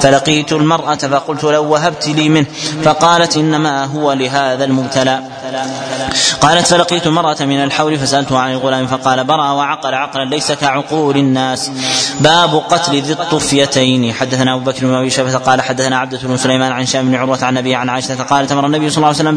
[0.00, 2.46] فلقيت المرأة فقلت لو وهبت لي منه
[2.84, 5.20] فقالت إنما هو لهذا المبتلى.
[6.40, 11.70] قالت فلقيت المرأة من الحول فسألته عن الغلام فقال برأ وعقل عقلا ليس كعقول الناس.
[12.20, 14.12] باب قتل ذي الطفيتين.
[14.12, 17.56] حدثنا أبو بكر بن أبي قال حدثنا عبدة بن سليمان عن شام بن عروة عن
[17.56, 19.36] أبي عن عائشة قالت أمر النبي صلى الله عليه وسلم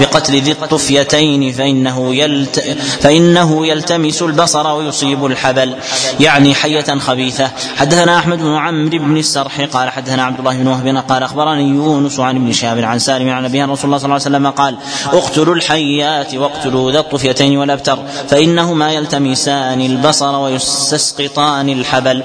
[0.00, 2.60] بقتل ذي الطفيتين فإنه يلت
[3.00, 5.74] فإنه يلتمس البصر ويصيب الحبل
[6.20, 7.50] يعني حية خبيثة.
[7.76, 12.20] حدثنا أحمد بن عمرو بن السرح قال حدثنا عبد الله بن وهب قال أخبرني يونس
[12.20, 15.54] عن ابن شهاب عن سالم عن أبي رسول الله صلى الله عليه وسلم قال اقتلوا
[15.54, 17.98] الحيات واقتلوا ذا الطفيتين والأبتر
[18.28, 22.22] فإنهما يلتمسان البصر ويستسقطان الحبل.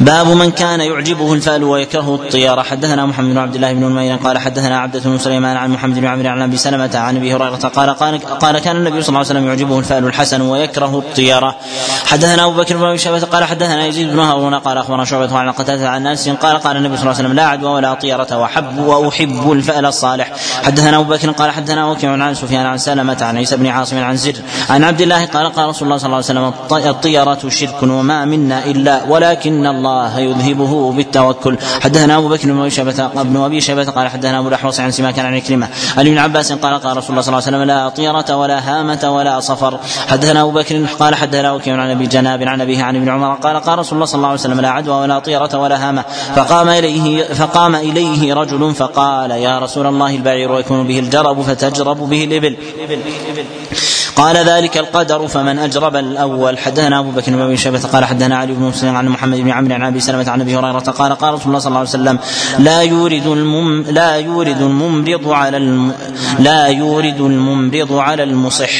[0.00, 4.38] باب من كان يعجبه الفأل ويكره الطيرة حدثنا محمد بن عبد الله بن نمير قال
[4.38, 7.90] حدثنا عبدة بن سليمان عن محمد بن عمرو عن أبي سلمة عن أبي هريرة قال
[7.90, 11.56] قال, قال كان النبي صلى الله عليه وسلم يعجبه الفأل الحسن ويكره الطيرة
[12.06, 15.88] حدثنا أبو بكر بن أبي قال حدثنا يزيد بن هارون قال أخبرنا شعبة عن قتادة
[15.88, 19.52] عن أنس قال قال النبي صلى الله عليه وسلم لا عدوى ولا طيرة وحب وأحب
[19.52, 20.32] الفأل الصالح.
[20.62, 24.16] حدثنا أبو بكر قال حدثنا وكيع عن سفيان عن سلمة عن عيسى بن عاصم عن
[24.16, 24.34] زر
[24.70, 28.64] عن عبد الله قال قال رسول الله صلى الله عليه وسلم الطيرة شرك وما منا
[28.64, 31.58] إلا ولكن الله يذهبه بالتوكل.
[31.80, 35.34] حدثنا أبو بكر بن شيبه بن أبي شيبة قال حدثنا أبو الاحوص عن سماك عن
[35.34, 35.68] عكرمة.
[35.96, 39.10] عن ابن عباس قال قال رسول الله صلى الله عليه وسلم لا طيرة ولا هامة
[39.16, 39.78] ولا صفر.
[40.08, 43.56] حدثنا أبو بكر قال حدثنا وكيع عن أبي جناب عن أبيه عن ابن عمر قال
[43.56, 46.04] قال رسول الله صلى الله عليه وسلم لا عدوى ولا طيرة ولا هامة.
[46.36, 52.24] فقام اليه فقام إليه رجل فقال يا رسول الله البعير ويكون به الجرب فتجرب به
[52.24, 52.56] الإبل.
[54.16, 56.58] قال ذلك القدر فمن أجرب الأول.
[56.58, 59.82] حدثنا أبو بكر بن شيبة قال حدثنا علي بن مسلم عن محمد بن عمرو عن
[59.82, 62.18] أبي سلمة عن أبي هريرة قال قال رسول الله صلى الله عليه وسلم
[62.58, 65.94] لا يورد المم لا يورد الممرض على الم
[66.38, 68.70] لا يورد الممرض على المصح.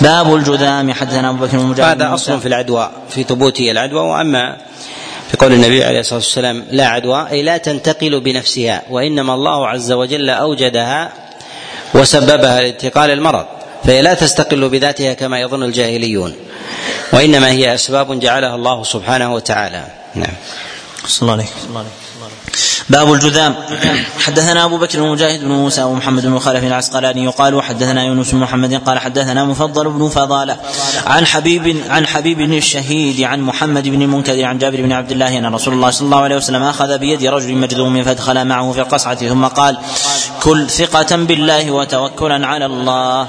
[0.00, 4.56] باب الجذام حدثنا أبو بكر مجاهد هذا أصل في العدوى في ثبوت العدوى وأما
[5.30, 9.92] في قول النبي عليه الصلاة والسلام لا عدوى أي لا تنتقل بنفسها وإنما الله عز
[9.92, 11.12] وجل أوجدها
[11.94, 13.46] وسببها لانتقال المرض.
[13.84, 16.34] فهي لا تستقل بذاتها كما يظن الجاهليون
[17.12, 19.86] وإنما هي أسباب جعلها الله سبحانه وتعالى.
[20.14, 20.34] نعم.
[21.06, 21.82] صلى الله عليه
[22.90, 23.54] باب الجذام.
[24.18, 28.74] حدثنا أبو بكر ومجاهد بن موسى ومحمد بن خالف العسقلاني يقال حدثنا يونس بن محمد
[28.74, 30.56] قال حدثنا مفضل بن فضالة
[31.06, 35.38] عن حبيب عن حبيب بن الشهيد عن محمد بن المنكدر عن جابر بن عبد الله
[35.38, 39.14] أن رسول الله صلى الله عليه وسلم أخذ بيد رجل مجذوم فادخل معه في القصعه
[39.14, 39.78] ثم قال
[40.42, 43.28] كل ثقة بالله وتوكلا على الله.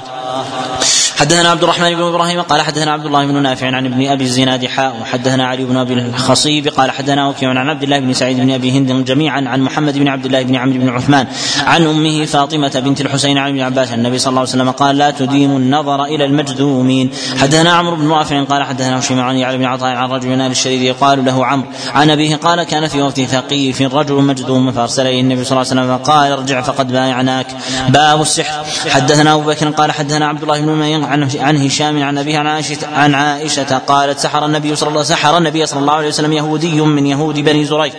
[1.16, 4.66] حدثنا عبد الرحمن بن إبراهيم قال حدثنا عبد الله بن نافع عن ابن أبي الزناد
[4.66, 8.50] حاء وحدثنا علي بن أبي الخصيب قال حدثنا وكيع عن عبد الله بن سعيد بن
[8.50, 11.26] أبي هند جميعا عن محمد بن عبد الله بن عمرو بن عثمان
[11.58, 15.10] عن أمه فاطمة بنت الحسين عن ابن عباس النبي صلى الله عليه وسلم قال لا
[15.10, 17.10] تديم النظر إلى المجذومين.
[17.40, 20.54] حدثنا عمرو بن رافع قال حدثنا هشيم عن يعلى بن عطاء عن رجل من ال
[20.66, 21.68] يقال له عمرو.
[21.94, 25.82] عن أبيه قال كان في وقت ثقيف رجل مجذوم فأرسل إليه النبي صلى الله عليه
[25.82, 27.46] وسلم فقال ارجع فقد بايعناك
[27.88, 28.64] باب السحر.
[28.90, 32.86] حدثنا أبو بكر قال حدثنا عبد الله بن عن عن هشام عن أبيه عن عائشة
[32.86, 37.06] عن عائشة قالت سحر النبي صلى الله سحر النبي صلى الله عليه وسلم يهودي من
[37.06, 37.94] يهود بني زريق.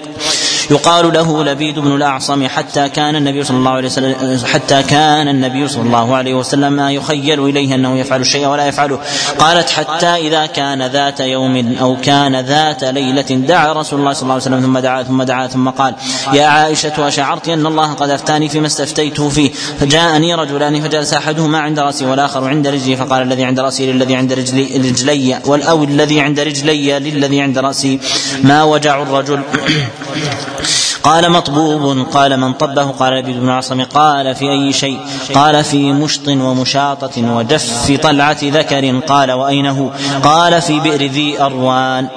[0.71, 5.67] يقال له لبيد بن الأعصم حتى كان النبي صلى الله عليه وسلم حتى كان النبي
[5.67, 8.99] صلى الله عليه وسلم يخيل إليه أنه يفعل الشيء ولا يفعله.
[9.39, 14.33] قالت حتى إذا كان ذات يوم أو كان ذات ليلة دعا رسول الله صلى الله
[14.33, 15.95] عليه وسلم ثم دعا ثم دعا ثم قال
[16.33, 19.51] يا عائشة أشعرت أن الله قد أفتاني فيما استفتيته فيه.
[19.79, 22.95] فجاءني رجلان فجلس أحدهما عند رأسي والآخر عند رجلي.
[22.95, 27.99] فقال الذي عند رأسي للذي عند رجلي رجلي أو الذي عند رجلي للذي عند رأسي.
[28.43, 29.41] ما وجع الرجل
[31.05, 34.99] قال مطبوب قال من طبه قال لبيد بن عاصم قال في أي شيء؟
[35.35, 39.89] قال في مشط ومشاطة ودف طلعة ذكر قال وأين هو
[40.23, 42.07] قال في بئر ذي أروان.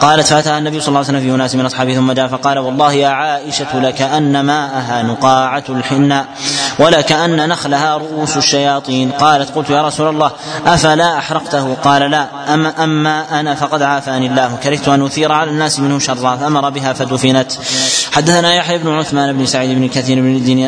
[0.00, 2.92] قالت فأتى النبي صلى الله عليه وسلم في أناس من أصحابه ثم جاء فقال والله
[2.92, 6.26] يا عائشة لكأن ماءها نقاعة الحناء.
[6.78, 9.10] ولكأن نخلها رؤوس الشياطين.
[9.10, 10.30] قالت قلت يا رسول الله
[10.66, 12.54] أفلا أحرقته؟ قال لا.
[12.54, 14.56] أما, أما أنا فقد عافاني الله.
[14.62, 17.52] كرهت أن أثير على الناس منه شرا فأمر بها فدفنت.
[18.12, 20.20] حدثنا يحيى بن عثمان بن سعيد بن كثير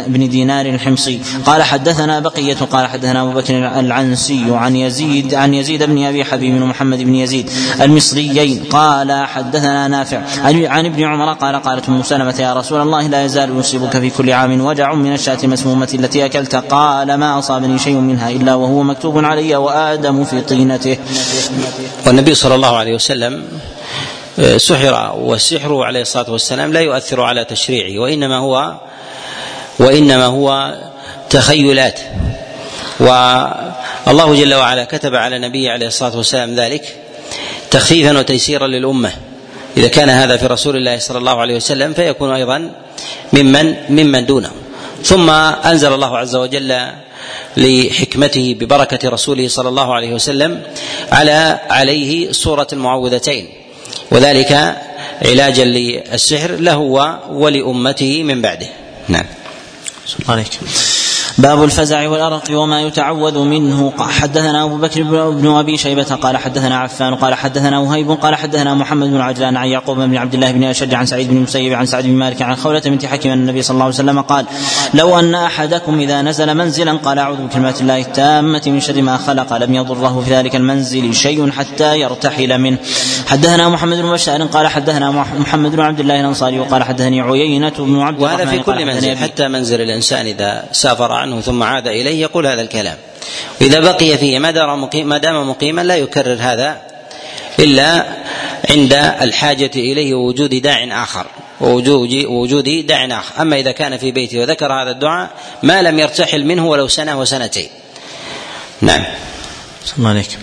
[0.06, 1.20] بن دينار الحمصي.
[1.46, 6.54] قال حدثنا بقية قال حدثنا أبو بكر العنسي عن يزيد عن يزيد بن أبي حبيب
[6.54, 7.50] بن محمد بن يزيد
[7.80, 8.64] المصريين.
[8.70, 10.20] قال حدثنا نافع.
[10.44, 14.32] عن ابن عمر قال قالت أم سلمة يا رسول الله لا يزال يصيبك في كل
[14.32, 19.24] عام وجع من الشاة المسمومة التي أكلت قال ما أصابني شيء منها إلا وهو مكتوب
[19.24, 20.98] علي وآدم في طينته.
[22.06, 23.44] والنبي صلى الله عليه وسلم
[24.56, 28.74] سحر والسحر عليه الصلاة والسلام لا يؤثر على تشريعه وإنما هو
[29.78, 30.74] وإنما هو
[31.30, 32.00] تخيلات.
[33.00, 36.96] والله جل وعلا كتب على النبي عليه الصلاة والسلام ذلك
[37.70, 39.12] تخفيفا وتيسيرا للأمة.
[39.76, 42.70] إذا كان هذا في رسول الله صلى الله عليه وسلم فيكون أيضا
[43.32, 44.50] ممن ممن دونه.
[45.04, 46.86] ثم أنزل الله عز وجل
[47.56, 50.62] لحكمته ببركة رسوله صلى الله عليه وسلم
[51.12, 53.48] على عليه سورة المعوذتين.
[54.10, 54.82] وذلك
[55.22, 56.78] علاجا للسحر له
[57.30, 58.68] ولأمته من بعده.
[59.08, 59.24] نعم.
[61.40, 63.92] باب الفزع والأرق وما يتعوذ منه.
[63.98, 69.08] حدثنا أبو بكر بن أبي شيبة قال حدثنا عفان قال حدثنا وهيب قال حدثنا محمد
[69.08, 72.04] بن عجلان عن يعقوب بن عبد الله بن أشج عن سعيد بن المسيب عن سعد
[72.04, 74.46] بن مالك عن خولة بنت حكيم النبي صلى الله عليه وسلم قال
[74.94, 79.56] لو أن أحدكم إذا نزل منزلا قال أعوذ بكلمات الله التامة من شر ما خلق
[79.56, 82.78] لم يضره في ذلك المنزل شيء حتى يرتحل منه.
[83.26, 88.00] حدثنا محمد بن بشار قال حدثنا محمد بن عبد الله الأنصاري وقال حدثني عيينة بن
[88.00, 92.46] عبد وهذا في كل منزل حتى منزل الإنسان إذا سافر عنه ثم عاد إليه يقول
[92.46, 92.96] هذا الكلام.
[93.60, 96.80] واذا بقي فيه ما دام مقيم ما دام مقيما لا يكرر هذا
[97.58, 98.06] إلا
[98.70, 101.26] عند الحاجة إليه ووجود داع آخر
[101.60, 103.42] ووجود وجود داع آخر.
[103.42, 105.30] أما إذا كان في بيته وذكر هذا الدعاء
[105.62, 107.68] ما لم يرتحل منه ولو سنة وسنتين.
[108.80, 109.04] نعم.
[109.98, 110.38] الله عليك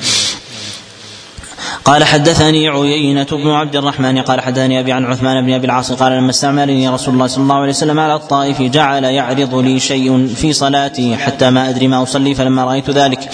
[1.87, 6.11] قال حدثني عيينة بن عبد الرحمن قال حدثني أبي عن عثمان بن أبي العاص قال
[6.11, 10.53] لما استعملني رسول الله صلى الله عليه وسلم على الطائف جعل يعرض لي شيء في
[10.53, 13.29] صلاتي حتى ما أدري ما أصلي فلما رأيت ذلك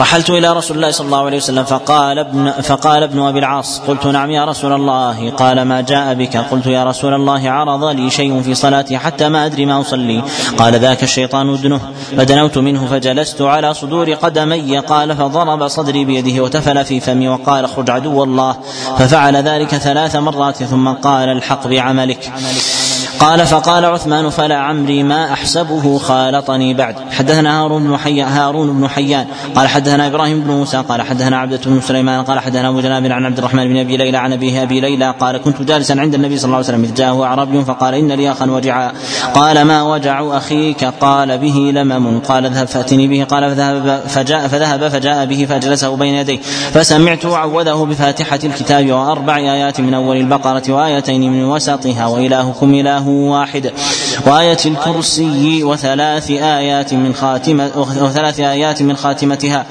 [0.00, 4.06] رحلت إلى رسول الله صلى الله عليه وسلم فقال ابن فقال ابن أبي العاص قلت
[4.06, 5.30] نعم يا رسول الله.
[5.30, 9.46] قال ما جاء بك؟ قلت يا رسول الله عرض لي شيء في صلاتي حتى ما
[9.46, 10.22] أدري ما أصلي.
[10.58, 11.80] قال ذاك الشيطان ادنه
[12.16, 14.78] فدنوت منه فجلست على صدور قدمي.
[14.78, 18.56] قال فضرب صدري بيده وتفل في فمي وقال اخرج عدو الله.
[18.98, 22.32] ففعل ذلك ثلاث مرات ثم قال الحق بعملك.
[23.22, 26.94] قال فقال عثمان فلا عمري ما أحسبه خالطني بعد.
[27.10, 29.26] حدثنا هارون بن حيان هارون بن حيان.
[29.54, 30.76] قال حدثنا إبراهيم بن موسى.
[30.88, 32.24] قال حدثنا عبدة بن سليمان.
[32.24, 35.14] قال حدثنا أبو جناب عن عبد الرحمن بن أبي ليلى عن ابيه أبي ليلى.
[35.20, 38.32] قال كنت جالسا عند النبي صلى الله عليه وسلم إذ جاءه أعرابي فقال إن لي
[38.32, 38.92] اخا وجعا.
[39.34, 42.20] قال ما وجع أخيك؟ قال به لمم.
[42.20, 43.24] قال اذهب فأتني به.
[43.24, 46.38] قال فذهب فجاء فذهب فجاء به فاجلسه بين يديه.
[46.74, 53.72] فسمعته عوذه بفاتحة الكتاب وأربع آيات من أول البقرة وآيتين من وسطها وإلهكم إله واحد
[54.26, 59.66] وآية الكرسي وثلاث آيات من خاتمة وثلاث آيات من خاتمتها.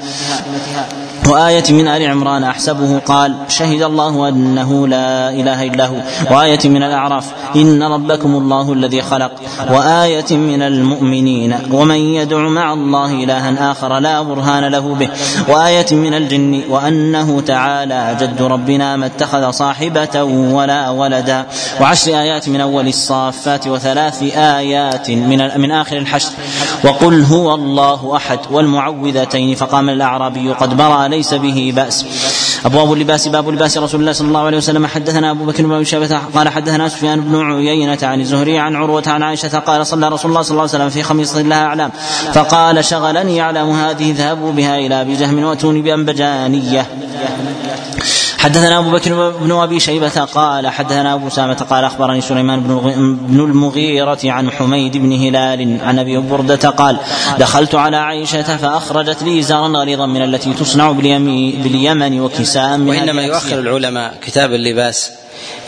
[1.28, 5.96] وآية من آل عمران أحسبه قال شهد الله أنه لا إله إلا هو.
[6.30, 9.30] وآية من الأعراف إن ربكم الله الذي خلق.
[9.70, 15.08] وآية من المؤمنين ومن يدع مع الله إلها آخر لا برهان له به.
[15.48, 21.46] وآية من الجن وأنه تعالى جد ربنا ما اتخذ صاحبة ولا ولدا.
[21.80, 26.32] وعشر آيات من أول الصافات وثلاث آيات من من آخر الحشر.
[26.84, 29.54] وقل هو الله أحد والمعوذتين.
[29.54, 31.96] فقام الأعرابي قد برأ ليس به بأس.
[32.66, 36.18] أبواب اللباس باب لباس رسول الله صلى الله عليه وسلم حدثنا أبو بكر بن شيبة
[36.34, 40.42] قال حدثنا سفيان بن عيينة عن الزهري عن عروة عن عائشة قال صلى رسول الله
[40.42, 41.90] صلى الله عليه وسلم في خميصة لها أعلام.
[42.34, 46.86] فقال شغلني أعلام هذه اذهبوا بها إلى أبي جهم وأتوني بأنبجانية
[48.42, 52.60] حدثنا أبو بكر بن أبي شيبة قال حدثنا أبو سامة قال أخبرني سليمان
[53.28, 56.96] بن المغيرة عن حميد بن هلال عن أبي بردة قال
[57.38, 63.58] دخلت على عائشة فأخرجت لي زارا غليظا من التي تصنع باليمن وكساء من وإنما يؤخر
[63.58, 65.12] العلماء كتاب اللباس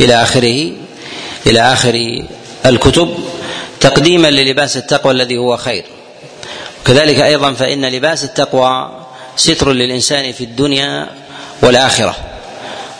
[0.00, 0.72] إلى اخره
[1.46, 2.24] إلى آخر
[2.66, 3.08] الكتب
[3.80, 5.84] تقديما للباس التقوى الذي هو خير.
[6.84, 8.90] كذلك أيضا فإن لباس التقوى
[9.36, 11.08] ستر للإنسان في الدنيا
[11.62, 12.16] والآخرة.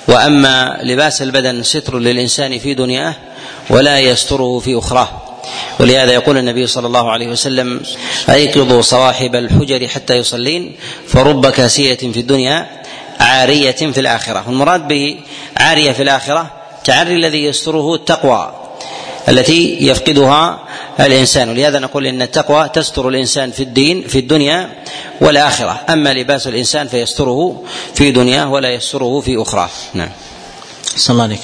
[0.09, 3.15] وأما لباس البدن ستر للإنسان في دنياه
[3.71, 5.09] ولا يستره في أخراه.
[5.81, 7.81] ولهذا يقول النبي صلى الله عليه وسلم
[8.31, 10.73] ايقظوا صواحب الحجر حتى يصلين
[11.09, 12.67] فرب كاسية في الدنيا
[13.21, 14.45] عارية في الآخرة.
[14.47, 16.51] والمراد بعاريه في الآخرة
[16.85, 18.64] تعري الذي يستره التقوى.
[19.29, 20.69] التي يفقدها
[21.01, 21.49] الإنسان.
[21.49, 24.71] ولهذا نقول إن التقوى تستر الإنسان في الدين في الدنيا
[25.21, 25.81] والآخرة.
[25.89, 27.63] أما لباس الإنسان فيستره
[27.95, 30.11] في دنياه ولا يستره في أخرى نعم.
[30.97, 31.39] صلى الله عليه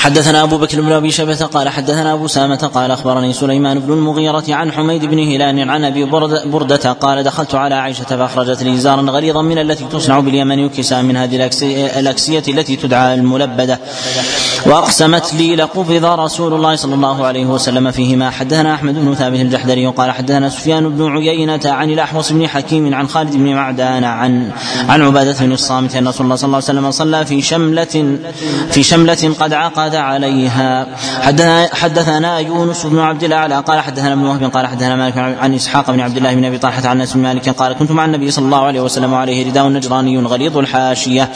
[0.00, 4.44] حدثنا أبو بكر بن أبي شبه قال حدثنا أبو سامة قال أخبرني سليمان بن المغيرة
[4.48, 6.04] عن حميد بن هلال عن أبي
[6.44, 11.16] بردة قال دخلت على عائشة فاخرجت لي زارا غليظا من التي تصنع باليمن يكسى من
[11.16, 11.50] هذه
[11.98, 13.78] الأكسية التي تدعى الملبدة.
[14.66, 18.30] وأقسمت لي لقبض رسول الله صلى الله عليه وسلم فيهما.
[18.30, 23.08] حدثنا أحمد بن ثابت الجحدري قال حدثنا سفيان بن عيينة عن الأحوص بن حكيم عن
[23.08, 24.50] خالد بن معدان عن
[24.88, 28.18] عن عبادة بن الصامت أن رسول الله صلى الله عليه وسلم صلى في شمله
[28.70, 30.86] في شملة قد عقد عليها.
[31.72, 36.00] حدثنا, يونس بن عبد الأعلى قال حدثنا ابن وهب قال حدثنا مالك عن إسحاق بن
[36.00, 38.64] عبد الله بن أبي طلحة عن أنس بن مالك قال كنت مع النبي صلى الله
[38.66, 41.28] عليه وسلم وعليه رداء نجراني غليظ الحاشية.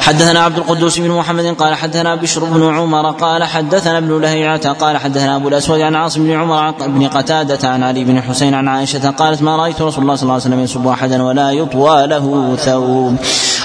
[0.00, 4.96] حدثنا عبد القدوس بن محمد قال حدثنا بشر بن عمر قال حدثنا ابن لهيعة قال
[4.96, 9.10] حدثنا أبو الأسود عن عاصم بن عمر بن قتادة عن علي بن حسين عن عائشة
[9.10, 13.16] قالت ما رأيت رسول الله صلى الله عليه وسلم يسب أحدا ولا يطوى له ثوب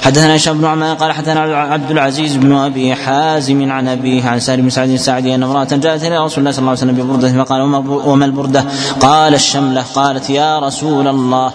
[0.02, 4.62] حدثنا هشام بن عمان قال حدثنا عبد العزيز بن أبي حازم عن ابيه عن سالم
[4.62, 7.62] بن سعد الساعدي أن امرأة جاءت إلى رسول الله صلى الله عليه وسلم ببردة فقال
[8.10, 8.66] وما البردة؟
[9.00, 11.52] قال الشملة قالت يا رسول الله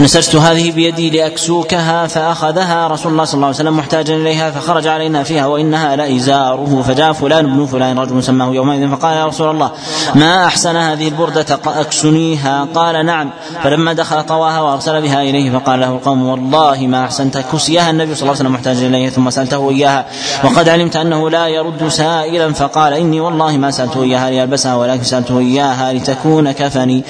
[0.00, 5.22] نسجت هذه بيدي لأكسوكها فأخذها رسول الله صلى الله عليه وسلم محتاجا إليها فخرج علينا
[5.22, 9.70] فيها وإنها لإزاره فجاء فلان بن فلان رجل سماه يومئذ فقال يا رسول الله
[10.14, 13.30] ما أحسن هذه البردة أكسنيها؟ قال نعم.
[13.62, 17.38] فلما دخل طواها وأرسل بها إليه فقال له القوم والله ما أحسنت.
[17.52, 20.06] كسيها النبي صلى الله عليه وسلم محتاجا اليها ثم سألته إياها.
[20.44, 25.38] وقد علمت أنه لا يرد سائلا فقال إني والله ما سألته إياها ليلبسها ولكن سألته
[25.38, 27.04] إياها لتكون كفني.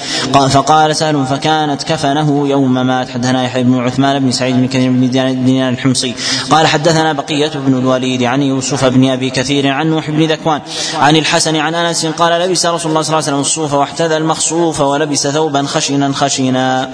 [0.49, 5.09] فقال سهل فكانت كفنه يوم مات حدثنا يحيى بن عثمان بن سعيد بن كثير بن
[5.45, 6.15] دينار الحمصي.
[6.49, 10.61] قال حدثنا بقية بن الوليد عن يوسف بن أبي كثير عن نوح بن ذكوان
[10.99, 14.81] عن الحسن عن أنس قال لبس رسول الله صلى الله عليه وسلم الصوف واحتذى المخصوف
[14.81, 16.89] ولبس ثوبا خشنا خشنا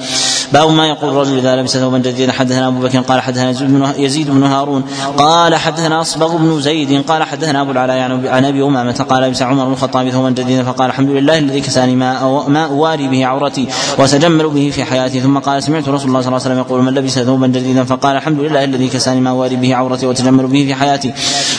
[0.53, 2.31] باب ما يقول الرجل إذا لبس ثوبا جديدا.
[2.31, 4.83] حدثنا أبو بكر قال حدثنا يزيد بن هارون
[5.17, 9.65] قال حدثنا أصبغ بن زيد قال حدثنا أبو العلاء عن أبي أمامة قال لبس عمر
[9.65, 13.67] بن الخطاب ثوبا جديدا فقال الحمد لله الذي كساني ما أواري به عورتي
[13.97, 15.21] وأتجمل به في حياتي.
[15.21, 18.15] ثم قال سمعت رسول الله صلى الله عليه وسلم يقول من لبس ثوبا جديدا فقال
[18.15, 21.13] الحمد لله الذي كساني ما أواري به عورتي وأتجمل به في حياتي.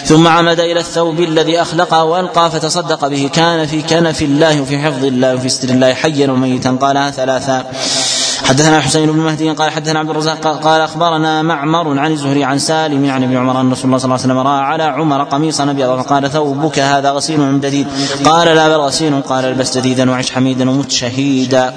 [0.04, 3.30] ثم عمد إلى الثوب الذي أخلقه وألقى فتصدق به.
[3.32, 6.70] كان في كنف الله وفي حفظ الله وفي ستر الله حيا وميتا.
[6.70, 7.66] قالها ثلاثا
[8.44, 13.11] حدثنا حسين بن مهدي قال حدثنا عبد الرزاق قال أخبرنا معمر عن الزهري عن سالم
[13.11, 16.02] عن ابن عمر أن رسول الله صلى الله عليه وسلم رأى على عمر قميصا ابيضا
[16.02, 17.86] فقال ثوبك هذا غسيل من جديد.
[18.24, 19.22] قال لا بل غسيل.
[19.22, 21.74] قال البس جديدا وعش حميدا ومت شهيدا.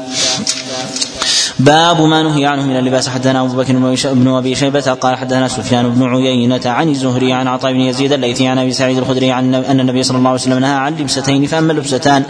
[1.65, 3.09] باب ما نهي عنه من اللباس.
[3.09, 3.73] حدثنا أبو بكر
[4.13, 8.47] بن أبي شيبة قال حدثنا سفيان بن عيينة عن الزهري عن عطاء بن يزيد الليثي
[8.47, 11.71] عن أبي سعيد الخدري عن أن النبي صلى الله عليه وسلم نهى عن لبستين فأما
[11.73, 12.23] اللبستان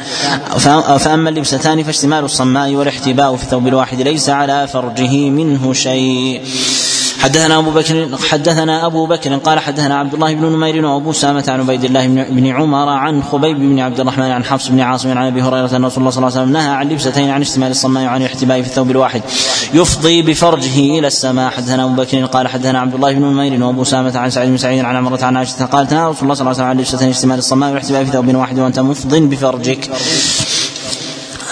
[0.97, 6.41] فأما اللبستان فاشتمال الصماء والاحتباء في الثوب الواحد ليس على فرجه منه شيء.
[7.21, 11.59] حدثنا أبو بكر حدثنا أبو بكر قال حدثنا عبد الله بن نمير وأبو سامة عن
[11.59, 15.41] عبيد الله بن عمر عن خبيب بن عبد الرحمن عن حفص بن عاصم عن أبي
[15.41, 18.21] هريرة أن رسول الله صلى الله عليه وسلم نهى عن لبستين عن اشتمال الصماء وعن
[18.21, 19.21] الاحتباء في الثوب الواحد.
[19.73, 21.51] يفضي بفرجه إلى السماء.
[21.51, 24.85] حدثنا أبو بكر قال حدثنا عبد الله بن نمير وأبو سامة عن سعيد بن سعيد
[24.85, 27.37] عن عمرة عن عائشة قالت نهى رسول الله صلى الله عليه وسلم عن لبستين اشتمال
[27.37, 29.89] الصماء والاحتباء في ثوب واحد وأنت مفض بفرجك.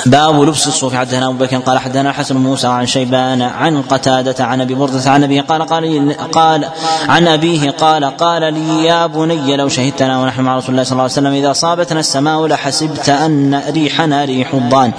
[0.06, 0.96] باب لبس الصوف.
[0.96, 5.24] حدثنا أبو بكر قال حدثنا حسن موسى عن شيبان عن قتادة عن أبي بردة عن
[5.24, 5.80] أبيه قال قال
[6.32, 6.66] قال
[7.10, 11.04] عن أبيه قال قال لي يا بني لو شهدتنا ونحن مع رسول الله صلى الله
[11.04, 14.92] عليه وسلم إذا صابتنا السماء لحسبت أن ريحنا ريح الضان.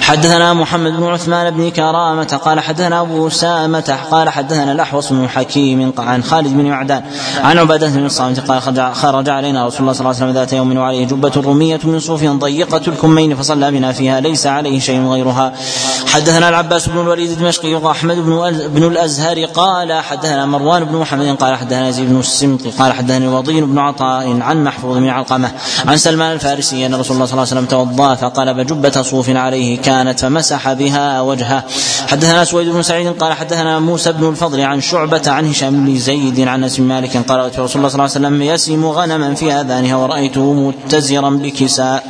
[0.00, 5.92] حدثنا محمد بن عثمان بن كرامة قال حدثنا أبو سامة قال حدثنا الأحوص بن حكيم
[5.98, 7.02] عن خالد بن معدان
[7.42, 8.62] عن عبادة بن الصامت قال
[8.94, 12.24] خرج علينا رسول الله صلى الله عليه وسلم ذات يوم وعليه جبة رومية من صوف
[12.24, 15.52] ضيقة الكمين فصلى بنا فيها ليس ليس عليه شيء غيرها.
[16.06, 21.56] حدثنا العباس بن الوليد الدمشقي واحمد بن بن الازهر قال حدثنا مروان بن محمد قال
[21.56, 25.50] حدثنا يزيد بن السمط قال حدثني وضين بن عطاء عن محفوظ بن علقمة
[25.86, 29.78] عن سلمان الفارسي أن رسول الله صلى الله عليه وسلم توضأ فقلب جبة صوف عليه
[29.78, 31.64] كانت فمسح بها وجهه.
[32.08, 36.40] حدثنا سويد بن سعيد قال حدثنا موسى بن الفضل عن شعبة عن هشام بن زيد
[36.40, 39.96] عن أنس بن مالك قال رسول الله صلى الله عليه وسلم يسم غنما في آذانها
[39.96, 42.04] ورأيته متزرا بكساء.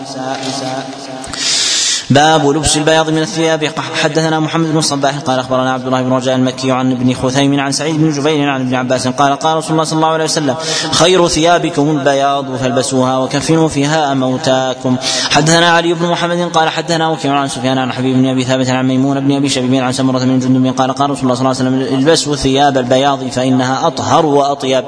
[2.11, 3.73] باب لبس البياض من الثياب.
[4.03, 7.73] حدثنا محمد بن الصباح قال أخبرنا عبد الله بن رجاء المكي عن ابن خثيم عن
[7.73, 10.55] سعيد بن جبير عن ابن عباس قال قال رسول الله صلى الله عليه وسلم
[10.93, 14.97] خير ثيابكم البياض فالبسوها وكفنوا فيها موتاكم.
[15.31, 18.87] حدثنا علي بن محمد قال حدثنا وكيع عن سفيان عن حبيب بن أبي ثابت عن
[18.87, 21.87] ميمون بن أبي شبيب عن سمرة بن جندب قال قال رسول الله صلى الله عليه
[21.87, 24.85] وسلم البسوا ثياب البياض فإنها أطهر وأطيب.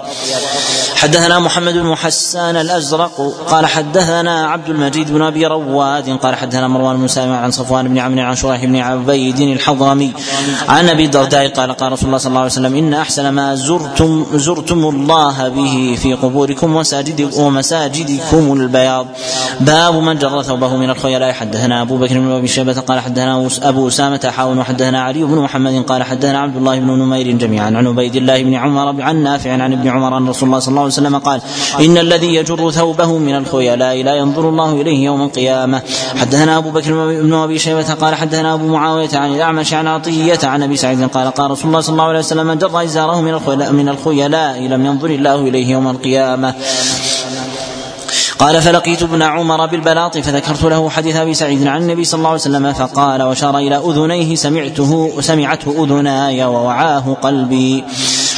[0.96, 6.96] حدثنا محمد بن حسان الأزرق قال حدثنا عبد المجيد بن أبي رواد قال حدثنا مروان
[6.96, 10.12] بن سالم عن صفوان بن عمرو عن شريح بن عبيد الحضرمي.
[10.68, 14.26] عن أبي الدرداء قال قال رسول الله صلى الله عليه وسلم إن أحسن ما زرتم
[14.34, 19.06] زرتم الله به في قبوركم ومساجدكم ومساجدكم البياض.
[19.60, 23.88] باب من جر ثوبه من الخيلاء حدثنا أبو بكر بن أبي شيبة قال حدثنا أبو
[23.88, 28.16] أسامة حاول وحدثنا علي بن محمد قال حدثنا عبد الله بن نمير جميعا عن عبيد
[28.16, 31.18] الله بن عمر عن نافع عن ابن عمر ان رسول الله صلى الله عليه وسلم
[31.18, 31.40] قال
[31.80, 35.82] إن الذي يجر ثوبه من الخيلاء لا ينظر الله إليه يوم القيامة.
[36.16, 40.62] حدثنا أبو بكر بن أبي شيبة قال حدثنا أبو معاوية عن الأعمش عن عطية عن
[40.62, 43.72] أبي سعيد قال قال رسول الله صلى الله عليه وسلم من جر إزاره من الخيلاء
[43.72, 46.54] من الخيلاء لم ينظر الله إليه يوم القيامة.
[48.38, 52.40] قال فلقيت ابن عمر بالبلاط فذكرت له حديث أبي سعيد عن النبي صلى الله عليه
[52.40, 57.84] وسلم فقال وشار إلى أذنيه سمعته سمعته أذناي ووعاه قلبي.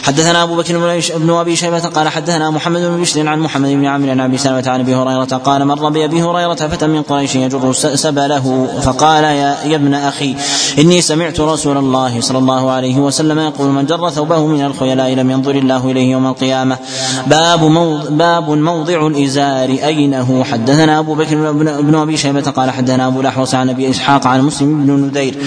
[0.02, 0.78] حدثنا أبو بكر
[1.16, 4.64] بن أبي شيبة قال حدثنا محمد بن بشر عن محمد بن عمرو عن أبي سلمة
[4.66, 9.77] عن أبي هريرة قال مر بابي هريرة فتى من قريش يجر سبله فقال يا, يا
[9.77, 10.36] ابن أخي
[10.78, 15.31] إني سمعت رسول الله صلى الله عليه وسلم يقول من جر ثوبه من الخيلاء لم
[15.31, 16.78] ينظر الله إليه يوم القيامة.
[17.27, 19.68] باب موضع باب موضع الإزار.
[19.68, 24.27] أين هو؟ حدثنا أبو بكر بن أبي شيبة قال حدثنا أبو الأحوص عن أبي إسحاق
[24.27, 25.39] عن مسلم بن ندير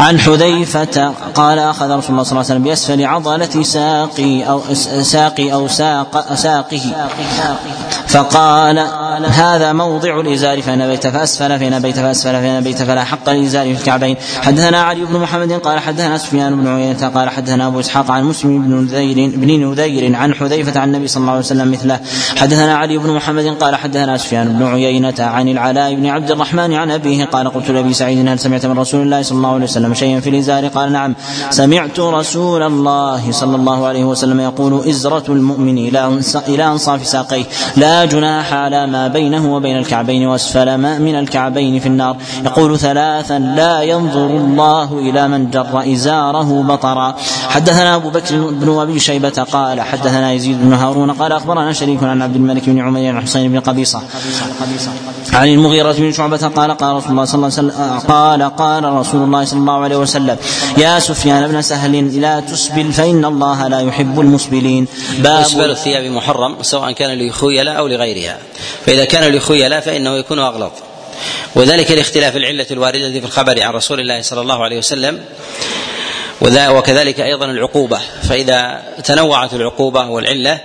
[0.00, 4.60] عن حذيفة قال أخذ رسول الله صلى الله عليه وسلم بأسفل عضلة ساقي أو
[5.02, 6.80] ساقي أو ساق ساقه.
[8.08, 8.78] فقال
[9.26, 13.80] هذا موضع الإزار فإن بيت فأسفل فإن بيت فأسفل فإن بيت فلا حق الإزار في
[13.80, 14.16] الكعبين.
[14.42, 18.62] حدثنا علي بن محمد قال حدثنا سفيان بن عيينة قال حدثنا أبو إسحاق عن مسلم
[18.62, 22.00] بن نذير بن نذير عن حذيفة عن النبي صلى الله عليه وسلم مثله.
[22.36, 26.90] حدثنا علي بن محمد قال حدثنا سفيان بن عيينة عن العلاء بن عبد الرحمن عن
[26.90, 30.20] أبيه قال قلت لأبي سعيد هل سمعت من رسول الله صلى الله عليه وسلم شيئا
[30.20, 31.14] في الإزار؟ قال نعم.
[31.50, 35.78] سمعت رسول الله صلى الله عليه وسلم يقول إزرة المؤمن
[36.48, 37.44] إلى أنصاف ساقيه
[37.76, 43.38] لا جناح على ما بينه وبين الكعبين وأسفل ما من الكعبين في النار يقول ثلاثا
[43.38, 47.14] لا ينظر الله إلى من جر إزاره بطرا
[47.48, 52.22] حدثنا أبو بكر بن أبي شيبة قال حدثنا يزيد بن هارون قال أخبرنا شريك عن
[52.22, 54.02] عبد الملك بن عمير عن حسين بن قبيصة.
[55.32, 59.22] عن المغيرة بن شعبة قال قال رسول الله صلى الله عليه وسلم قال قال رسول
[59.22, 60.36] الله صلى الله عليه وسلم
[60.78, 64.86] يا سفيان بن سهل لا تسبل فإن الله لا يحب المسبلين.
[65.18, 68.38] باب الثياب محرم سواء كان لخيلاء أو لغيرها.
[68.86, 70.70] فإذا كان لخيلاء فإنه يكون أغلظ.
[71.54, 75.24] وذلك لاختلاف العلة الواردة في الخبر عن رسول الله صلى الله عليه وسلم.
[76.40, 78.00] وكذلك أيضا العقوبة.
[78.28, 80.60] فإذا تنوعت العقوبة والعلة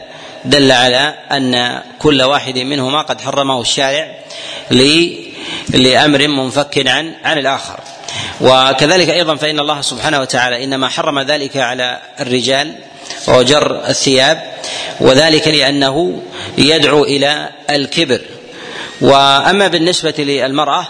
[0.45, 4.15] دل على أن كل واحد منهما قد حرمه الشارع
[5.69, 7.79] لأمر منفك عن عن الآخر.
[8.41, 12.75] وكذلك أيضا فإن الله سبحانه وتعالى إنما حرم ذلك على الرجال
[13.27, 14.53] وهو جر الثياب
[14.99, 16.21] وذلك لأنه
[16.57, 18.21] يدعو إلى الكبر.
[19.01, 20.87] وأما بالنسبة للمرأة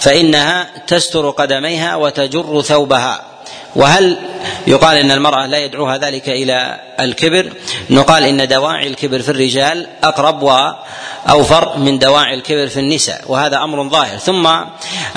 [0.00, 3.31] فإنها تستر قدميها وتجر ثوبها.
[3.76, 4.18] وهل
[4.66, 7.52] يقال إن المرأة لا يدعوها ذلك إلى الكبر؟
[7.90, 13.88] نقال إن دواعي الكبر في الرجال أقرب واوفر من دواعي الكبر في النساء وهذا أمر
[13.88, 14.18] ظاهر.
[14.18, 14.46] ثم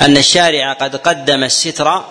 [0.00, 2.04] أن الشارع قد قدم الستر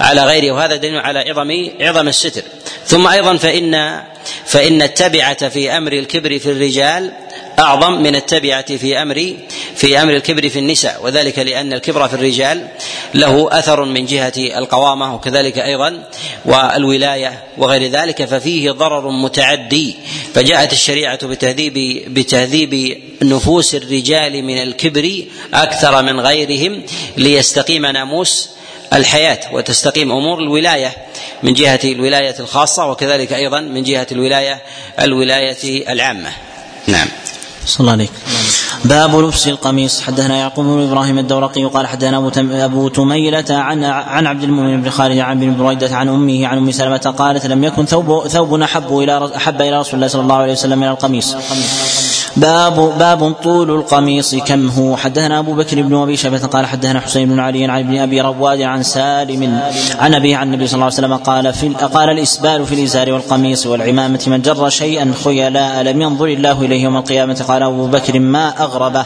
[0.00, 2.42] على غيره وهذا دليل على عظم عظم الستر.
[2.86, 4.02] ثم أيضا فان
[4.46, 7.12] فإن التبعة في أمر الكبر في الرجال
[7.58, 9.34] أعظم من التبعة في أمر
[9.76, 12.68] في أمر الكبر في النساء وذلك لأن الكبر في الرجال
[13.14, 16.08] له أثر من جهة القوامة وكذلك أيضا
[16.44, 19.96] والولاية وغير ذلك ففيه ضرر متعدي.
[20.34, 21.74] فجاءت الشريعة بتهذيب
[22.14, 25.24] بتهذيب نفوس الرجال من الكبر
[25.54, 26.82] أكثر من غيرهم
[27.16, 28.50] ليستقيم ناموس
[28.92, 30.96] الحياة وتستقيم أمور الولاية
[31.42, 34.62] من جهة الولاية الخاصة وكذلك أيضا من جهة الولايه
[35.00, 36.32] الولاية العامة.
[36.86, 37.08] نعم.
[37.66, 38.10] صلى الله عليك
[38.84, 40.00] باب لبس القميص.
[40.00, 44.90] حدثنا يعقوب بن إبراهيم الدورقي قال حدثنا أبو أبو تميلة عن عن عبد المؤمن بن
[44.90, 48.98] خالد عن بن بريدة عن أمه عن أم سلمة قالت لم يكن ثوب ثوب أحب
[48.98, 51.34] إلى أحب إلى رسول الله صلى الله عليه وسلم من القميص.
[52.36, 57.28] باب باب طول القميص كم هو؟ حدثنا أبو بكر بن أبي شيبه قال حدثنا حسين
[57.28, 59.60] بن علي عن ابن أبي رواد عن سالم
[59.98, 63.66] عن ابي عن النبي صلى الله عليه وسلم قال في قال الإسبال في الإزار والقميص
[63.66, 67.44] والعمامة من جر شيئا خيلاء لم ينظر الله إليه يوم القيامة.
[67.48, 69.04] قال أبو بكر ما أغربه.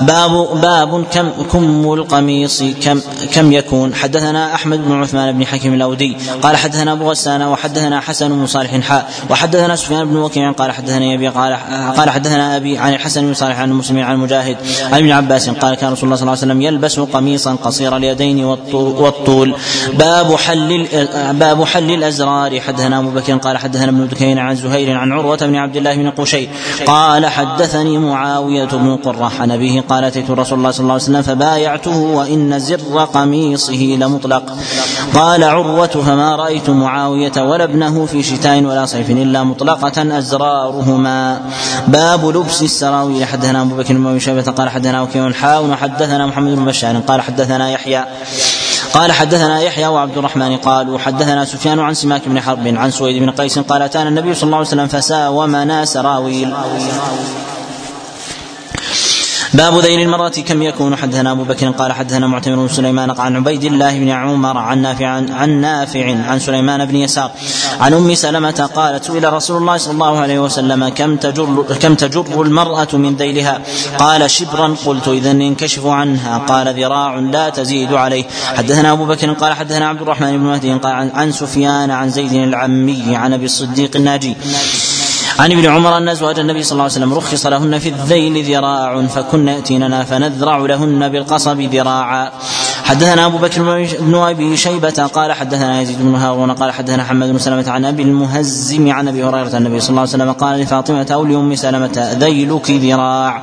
[0.00, 3.00] باب باب كم كم القميص كم
[3.34, 8.28] كم يكون؟ حدثنا أحمد بن عثمان بن حكيم الأودي قال حدثنا أبو غسان وحدثنا حسن
[8.28, 11.56] بن صالح حاء وحدثنا سفيان بن وكيع قال حدثنا أبي قال
[11.96, 14.56] قال حدثنا أبي عن الحسن بن صالح عن مسلم عن مجاهد
[14.92, 18.44] عن ابن عباس قال كان رسول الله صلى الله عليه وسلم يلبس قميصا قصير اليدين
[18.44, 19.54] والطول.
[19.98, 20.86] باب حل
[21.32, 22.60] باب حل الأزرار.
[22.60, 26.10] حدثنا أبو بكر قال حدثنا ابن دكين عن زهير عن عروة بن عبد الله بن
[26.10, 26.48] قشير
[26.86, 31.22] قال حدثني معاوية بن قرة عن أبيه قال أتيت رسول الله صلى الله عليه وسلم
[31.22, 34.56] فبايعته وإن زر قميصه لمطلق.
[35.14, 41.40] قال عروة فما رأيت معاوية ولا ابنه في شتاء ولا صيف إلا مطلقة ازرارهما
[41.88, 46.64] باب لبس السراويل حدثنا أبو بكر بن شيبة قال حدثنا وكيع حاء وحدثنا محمد بن
[46.64, 48.04] بشار قال حدثنا يحيى.
[48.94, 53.30] قال حدثنا يحيى وعبد الرحمن قالوا حدثنا سفيان عن سماك بن حرب عن سويد بن
[53.30, 56.54] قيس قال أتانا النبي صلى الله عليه وسلم فساومنا سراويل
[59.56, 63.64] باب ذيل المرأة كم يكون حدثنا أبو بكر؟ قال حدثنا معتمر بن سليمان عن عبيد
[63.64, 67.30] الله بن عمر عن نافع عن نافع عن سليمان بن يسار
[67.80, 72.42] عن أم سلمة قالت سئل رسول الله صلى الله عليه وسلم كم تجر كم تجر
[72.42, 73.60] المرأة من ذيلها؟
[73.98, 78.24] قال شبرا قلت إذا ينكشف عنها قال ذراع لا تزيد عليه.
[78.56, 83.16] حدثنا أبو بكر قال حدثنا عبد الرحمن بن مهدي قال عن سفيان عن زيد العمي
[83.16, 84.36] عن أبي الصديق الناجي.
[85.38, 89.06] عن ابن عمر أن أزواج النبي صلى الله عليه وسلم رخص لهن في الذيل ذراع
[89.06, 92.30] فكن يأتيننا فنذرع لهن بالقصب ذراعا.
[92.86, 93.62] حدثنا أبو بكر
[94.00, 98.02] بن أبي شيبة قال حدثنا يزيد بن هارون قال حدثنا حماد بن سلمة عن أبي
[98.02, 102.70] المهزم عن أبي هريرة النبي صلى الله عليه وسلم قال لفاطمة أو لأم سلمة ذيلك
[102.70, 103.42] ذراع.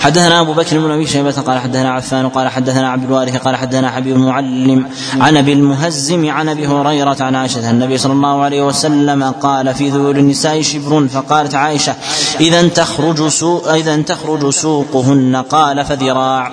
[0.00, 3.90] حدثنا أبو بكر بن أبي شيبة قال حدثنا عفان قال حدثنا عبد الوارث قال حدثنا
[3.90, 4.86] حبيب المعلم
[5.20, 9.90] عن أبي المهزم عن أبي هريرة عن عائشة النبي صلى الله عليه وسلم قال في
[9.90, 11.94] ذور النساء شبر فقالت عائشة
[12.40, 16.52] إذا تخرج سوق إذا تخرج سوقهن قال فذراع.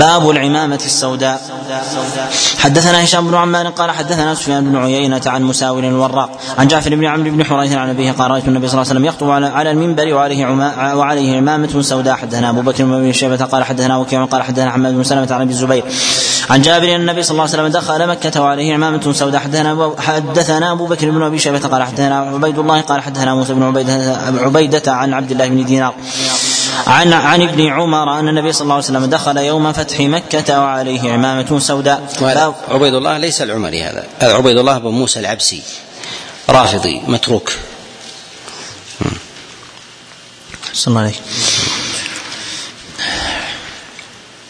[0.00, 1.40] باب العمامة السوداء.
[2.58, 7.04] حدثنا هشام بن عمان قال حدثنا سفيان بن عيينة عن مساور الوراق عن جعفر بن
[7.04, 10.14] عمرو بن حريث عن أبيه قال رأيت النبي صلى الله عليه وسلم يخطب على المنبر
[10.14, 12.14] وعليه عما وعليه عمامة سوداء.
[12.14, 15.50] حدثنا أبو بكر بن شيبة قال حدثنا وكيع قال حدثنا حماد بن سلمة عن أبي
[15.50, 15.84] الزبير
[16.50, 19.40] عن جابر أن النبي صلى الله عليه وسلم دخل مكة وعليه عمامة سوداء.
[19.40, 23.62] حدثنا حدثنا أبو بكر بن أبي شيبة قال حدثنا عبيد الله قال حدثنا موسى بن
[24.38, 25.94] عبيدة عن عبد الله بن دينار.
[26.86, 31.12] عن عن ابن عمر أن النبي صلى الله عليه وسلم دخل يوم فتح مكة وعليه
[31.12, 32.08] عمامة سوداء.
[32.68, 34.06] عبيد الله ليس العمري هذا.
[34.18, 35.62] هذا عبيد الله بن موسى العبسي.
[36.50, 37.52] رافضي متروك.
[40.72, 41.14] صلى الله عليه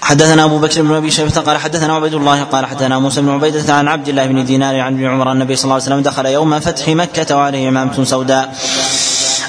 [0.02, 3.74] حدثنا أبو بكر بن أبي شيبة قال حدثنا عبيد الله قال حدثنا موسى بن عبيدة
[3.74, 6.60] عن عبد الله بن دينار عن ابن عمر النبي صلى الله عليه وسلم دخل يوم
[6.60, 8.54] فتح مكة وعليه عمامة سوداء.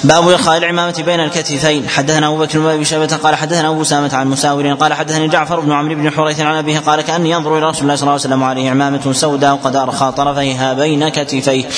[0.04, 1.88] باب إلقاء العمامة بين الكتفين.
[1.88, 5.60] حدثنا أبو بكر بن أبي شيبة قال حدثنا أبو أسامة عن مساور قال حدثني جعفر
[5.60, 8.22] بن عمرو بن حريث عن أبيه قال كأني أنظر إلى رسول الله صلى الله عليه
[8.22, 11.68] وسلم عليه عمامة سوداء قد أرخى طرفيها بين كتفيه.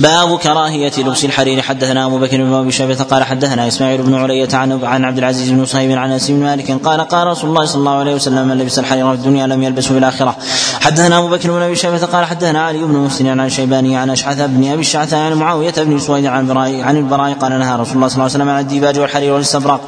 [0.00, 1.62] باب كراهية لبس الحرير.
[1.62, 5.50] حدثنا أبو بكر بن أبي شيبة قال حدثنا إسماعيل بن علية عن عن عبد العزيز
[5.50, 8.58] بن صهيب عن أنس بن مالك قال قال رسول الله صلى الله عليه وسلم من
[8.58, 10.36] لبس الحرير في الدنيا لم يلبسه في الآخرة.
[10.80, 14.40] حدثنا أبو بكر بن أبي شيبة قال حدثنا علي بن مسهر عن الشيباني عن أشعث
[14.40, 18.08] بن أبي الشعثاء عن معاوية بن سويد عن البراء عن البراء قال نهى رسول الله
[18.08, 19.80] صلى الله عليه وسلم عن الديباج والحرير والإستبرق.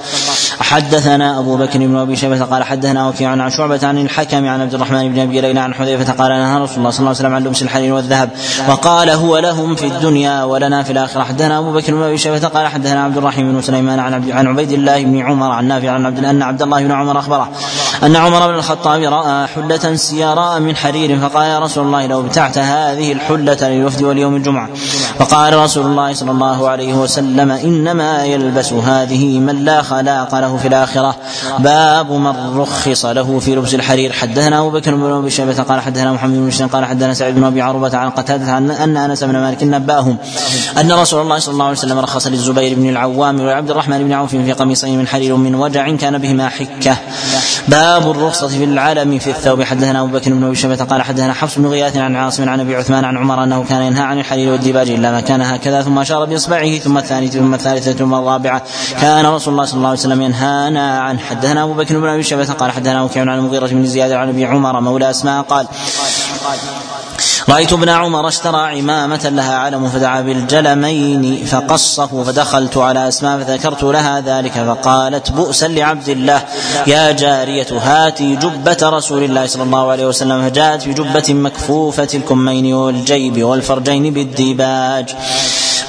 [0.60, 4.74] حدثنا أبو بكر بن أبي شيبة قال حدثنا وكيع عن شعبة عن الحكم عن عبد
[4.74, 7.44] الرحمن بن أبي ليلى عن حذيفة قال نهى رسول الله صلى الله عليه وسلم عن
[7.44, 8.30] لبس الحرير والذهب.
[8.68, 11.22] وقال هو لهم في الدنيا ولنا في الآخرة.
[11.22, 14.72] حدثنا أبو بكر بن أبي شيبة قال حدثنا عبد الرحيم بن سليمان عن عن عبيد
[14.72, 17.48] الله بن عمر عن نافع عن عبد أن عبد الله بن عمر أخبره
[18.02, 22.58] أن عمر بن الخطاب رأى حلة سيراء من حرير فقال يا رسول الله لو ابتعت
[22.58, 24.68] هذه الحلة للوفد واليوم الجمعة.
[25.18, 30.68] فقال رسول الله صلى الله عليه وسلم إنما يلبس هذه من لا خلاق له في
[30.68, 31.16] الآخرة.
[31.58, 34.12] باب من رخص له في لبس الحرير.
[34.12, 37.62] حدثنا أبو بكر بن أبي شيبة قال حدثنا محمد بن قال حدثنا سعيد بن أبي
[37.62, 40.16] عروبة عن قتادة عن أن أنس بن مالك نبأهم
[40.80, 44.30] أن رسول الله صلى الله عليه وسلم رخص للزبير بن العوام وعبد الرحمن بن عوف
[44.30, 46.96] في قميصين من حرير من وجع كان بهما حكة.
[47.68, 49.62] باب الرخصة في العلم في الثوب.
[49.62, 52.76] حدثنا أبو بكر بن أبي شيبة قال حدثنا حفص بن غياث عن عاصم عن أبي
[52.76, 56.24] عثمان عن عمر أنه كان ينهى عن الحرير والديباج إلا ما كان هكذا ثم أشار
[56.24, 58.62] بإصبعه ثم الثانية ثم الثالثة ثم الرابعة.
[59.00, 61.18] كان رسول الله صلى الله عليه وسلم ينهانا عنه.
[61.18, 64.44] حدثنا أبو بكر بن أبي شبه قال حدثنا وكيع عن المغيرة بن زياد عن أبي
[64.44, 65.66] عمر مولى أسماء قال
[67.48, 74.20] رأيت ابن عمر اشترى عمامة لها علم فدعا بالجلمين فقصه فدخلت على أسماء فذكرت لها
[74.20, 76.42] ذلك فقالت بؤسا لعبد الله
[76.86, 83.44] يا جارية هاتي جبة رسول الله صلى الله عليه وسلم فجاءت بجبة مكفوفة الكمين والجيب
[83.44, 85.16] والفرجين بالديباج.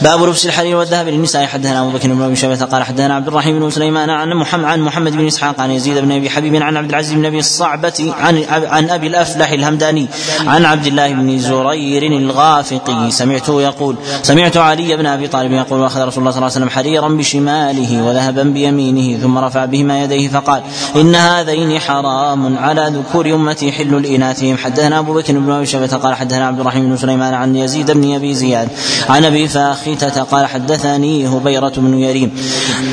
[0.01, 1.45] باب لبس الحرير والذهب للنساء.
[1.45, 4.81] حدثنا أبو بكر بن أبي شيبة قال حدثنا عبد الرحيم بن سليمان عن محمد عن
[4.81, 8.43] محمد بن إسحاق عن يزيد بن أبي حبيب عن عبد العزيز بن أبي الصعبه عن
[8.49, 10.07] عن أبي الأفلح الهمداني
[10.39, 13.11] عن عبد الله بن زرير الغافقي.
[13.11, 16.69] سمعته يقول سمعت علي بن أبي طالب يقول أخذ رسول الله صلى الله عليه وسلم
[16.69, 20.61] حريرا بشماله وذهبا بيمينه ثم رفع بهما يديه فقال
[20.95, 24.57] إن هذين حرام على ذكور أمتي حل لإناثهم.
[24.57, 28.15] حدثنا أبو بكر بن أبي شيبة قال حدثنا عبد الرحيم بن سليمان عن يزيد بن
[28.15, 28.69] أبي زياد
[29.09, 32.35] عن أبي فاخ خيتة قال حدثني هبيرة بن يريم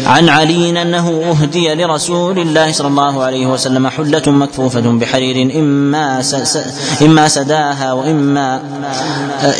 [0.07, 6.23] عن علي أنه أهدي لرسول الله صلى الله عليه وسلم حلة مكفوفة بحرير إما
[7.03, 8.61] إما سداها وإما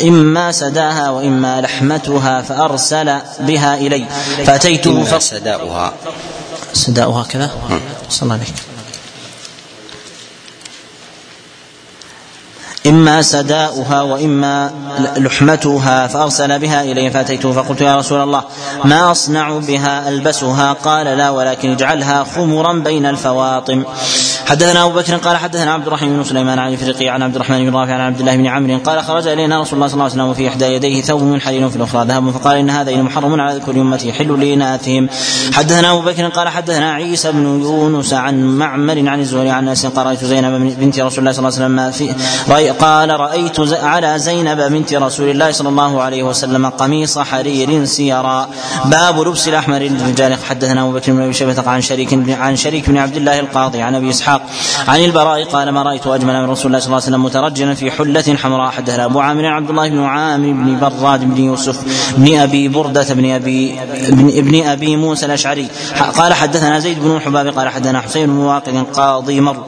[0.03, 4.05] إما سداها وإما لحمتها فأرسل بها إلي.
[4.45, 5.93] فأتيته إما سداؤها.
[6.73, 7.51] سداؤها كذا؟
[8.09, 8.74] صلى الله عليه
[12.87, 14.71] إما سداؤها وإما
[15.17, 18.43] لحمتها فأرسل بها إلي فأتيته فقلت يا رسول الله
[18.83, 23.83] ما أصنع بها ألبسها؟ قال لا ولكن اجعلها خمرا بين الفواطم.
[24.45, 27.75] حدثنا أبو بكر قال حدثنا عبد الرحمن بن سليمان عن الفرقي عن عبد الرحمن بن
[27.75, 30.29] رافع عن عبد الله بن عمرو قال خرج إلينا رسول الله صلى الله عليه وسلم
[30.29, 33.71] وفي إحدى يديه ثوب من حرير وفي الأخرى ذهب فقال إن هذين محرم على ذكر
[33.71, 35.09] أمتي حل لإناثهم.
[35.53, 40.05] حدثنا أبو بكر قال حدثنا عيسى بن يونس عن معمر عن الزهري عن أنس قال
[40.05, 42.13] رأيت زينب بنت رسول الله صلى الله عليه وسلم ما في
[42.79, 48.47] قال رأيت على زينب بنت رسول الله صلى الله عليه وسلم قميص حرير سيرا.
[48.85, 52.97] باب لبس الأحمر للرجال حدثنا أبو بكر بن أبي شيبة عن شريك عن شريك بن
[52.97, 54.41] عبد الله القاضي عن أبي إسحاق
[54.87, 57.91] عن البراء قال ما رأيت أجمل من رسول الله صلى الله عليه وسلم مترجلا في
[57.91, 58.71] حلة حمراء.
[58.71, 61.77] حدثنا أبو عامر عبد الله بن عامر بن براد بن يوسف
[62.17, 63.79] بن أبي بردة بن أبي
[64.41, 65.67] بن, أبي موسى الأشعري.
[66.17, 69.63] قال حدثنا زيد بن الحباب قال حدثنا حسين بن واقد قاضي مر.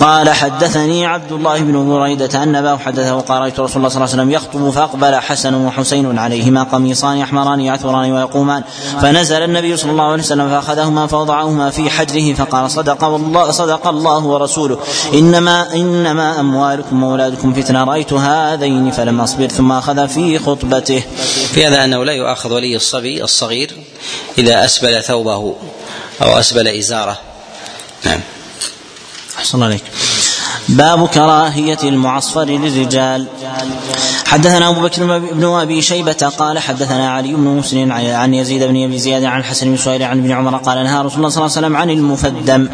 [0.00, 4.12] قال حدثني عبد الله بن بريدة أن أباه حدثه قال رأيت رسول الله صلى الله
[4.12, 8.62] عليه وسلم يخطب فأقبل حسن وحسين عليهما قميصان احمران يعثران ويقومان
[9.02, 14.24] فنزل النبي صلى الله عليه وسلم فأخذهما فوضعهما في حجره فقال صدق والله صدق الله
[14.24, 14.78] ورسوله
[15.14, 21.02] إنما إنما أموالكم وأولادكم فتنة رأيت هذين فلم أصبر ثم أخذ في خطبته.
[21.52, 23.70] في هذا أنه لا يؤاخذ ولي الصبي الصغير
[24.38, 25.54] إذا أسبل ثوبه
[26.22, 27.18] أو أسبل إزاره.
[28.04, 28.20] نعم.
[29.38, 29.82] أحسن عليك.
[30.68, 33.26] باب كراهية المعصفر للرجال.
[34.26, 38.98] حدثنا أبو بكر بن أبي شيبة قال حدثنا علي بن مسلم عن يزيد بن أبي
[38.98, 41.66] زياد عن الحسن بن سهيل عن ابن عمر قال نهى رسول الله صلى الله عليه
[41.66, 42.68] وسلم عن المفدم.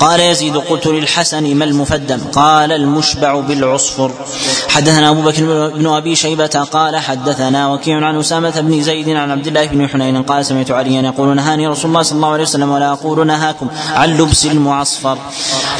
[0.00, 4.10] قال يزيد قلت للحسن ما المفدم؟ قال المشبع بالعصفر.
[4.68, 9.46] حدثنا أبو بكر بن أبي شيبة قال حدثنا وكيع عن أسامة بن زيد عن عبد
[9.46, 12.92] الله بن حنين قال سمعت عليا يقول نهاني رسول الله صلى الله عليه وسلم ولا
[12.92, 15.18] أقول نهاكم عن لبس المعصفر.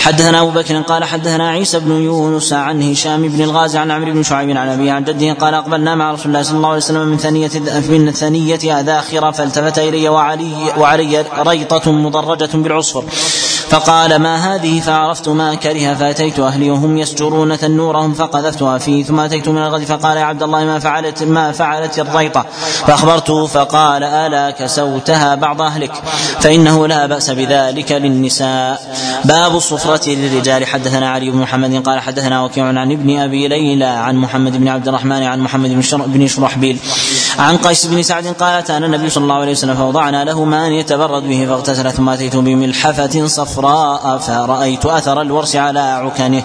[0.00, 4.22] حدثنا أبو بكر قال حدثنا عيسى بن يونس عن هشام بن الغازي عن عمرو بن
[4.22, 7.16] شعيب عن أبي عن جده قال أقبلنا مع رسول الله صلى الله عليه وسلم من
[7.18, 7.50] ثنية
[7.88, 13.04] من ثنية ذاخرة فالتفت إلي وعلي وعلي ريطة مضرجة بالعصفر.
[13.68, 19.48] فقال ما هذه؟ فعرفت ما كره فأتيت أهلي وهم يسجرون تنورهم فقذفتها فيه ثم أتيت
[19.48, 22.46] من الغد فقال يا عبد الله ما فعلت ما فعلت الريطة؟
[22.86, 25.92] فأخبرته فقال ألا كسوتها بعض أهلك
[26.40, 28.96] فإنه لا بأس بذلك للنساء.
[29.24, 34.16] باب الصفرة للرجال حدثنا علي بن محمد قال حدثنا وكيع عن ابن أبي ليلى عن
[34.16, 35.70] محمد بن عبد الرحمن عن محمد
[36.06, 36.78] بن شرحبيل.
[37.38, 41.22] عن قيس بن سعد قال اتانا النبي صلى الله عليه وسلم فوضعنا له ماء يتبرد
[41.28, 46.42] به فاغتسل ثم أتيت بملحفة صفراء فرأيت أثر الورس على عكنه.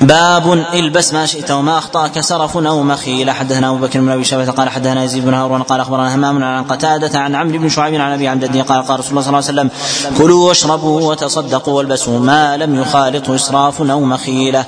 [0.00, 4.50] باب البس ما شئت وما أخطأك سرف أو مخيل حدثنا أبو بكر بن أبي شيبة
[4.50, 8.12] قال حدثنا يزيد بن هارون قال أخبرنا همام عن قتادة عن عمرو بن شعيب عن
[8.12, 9.70] أبي عن جدي قال قال رسول الله صلى الله عليه وسلم
[10.18, 14.64] كلوا واشربوا وتصدقوا والبسوا ما لم يخالط إسراف أو مخيله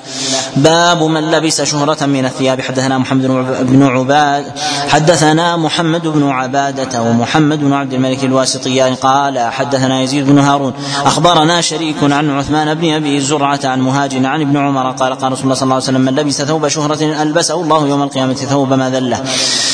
[0.56, 2.60] باب من لبس شهرة من الثياب.
[2.60, 3.26] حدثنا محمد
[3.60, 4.44] بن عباد
[4.88, 10.72] حدثنا محمد بن عبادة ومحمد بن عبد الملك الواسطيان قال حدثنا يزيد بن هارون
[11.04, 15.44] أخبرنا شريك عن عثمان بن أبي زرعة عن مهاجر عن ابن عمر قال قال رسول
[15.44, 19.24] الله صلى الله عليه وسلم من لبس ثوب شهرة ألبسه الله يوم القيامة ثوب مذلة.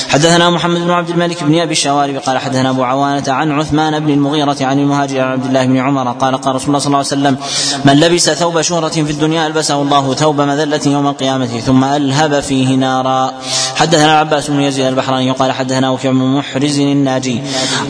[0.09, 4.10] حدثنا محمد بن عبد الملك بن أبي الشوارب قال حدثنا أبو عوانة عن عثمان بن
[4.10, 7.06] المغيرة عن المهاجر عن عبد الله بن عمر قال قال رسول الله صلى الله عليه
[7.06, 7.36] وسلم
[7.85, 12.74] من لبس ثوب شهرة في الدنيا ألبسه الله ثوب مذلة يوم القيامة ثم ألهب فيه
[12.74, 13.32] نارا.
[13.77, 17.43] حدثنا العباس بن يزيد البحراني قال حدثنا وكيع بن محرز الناجي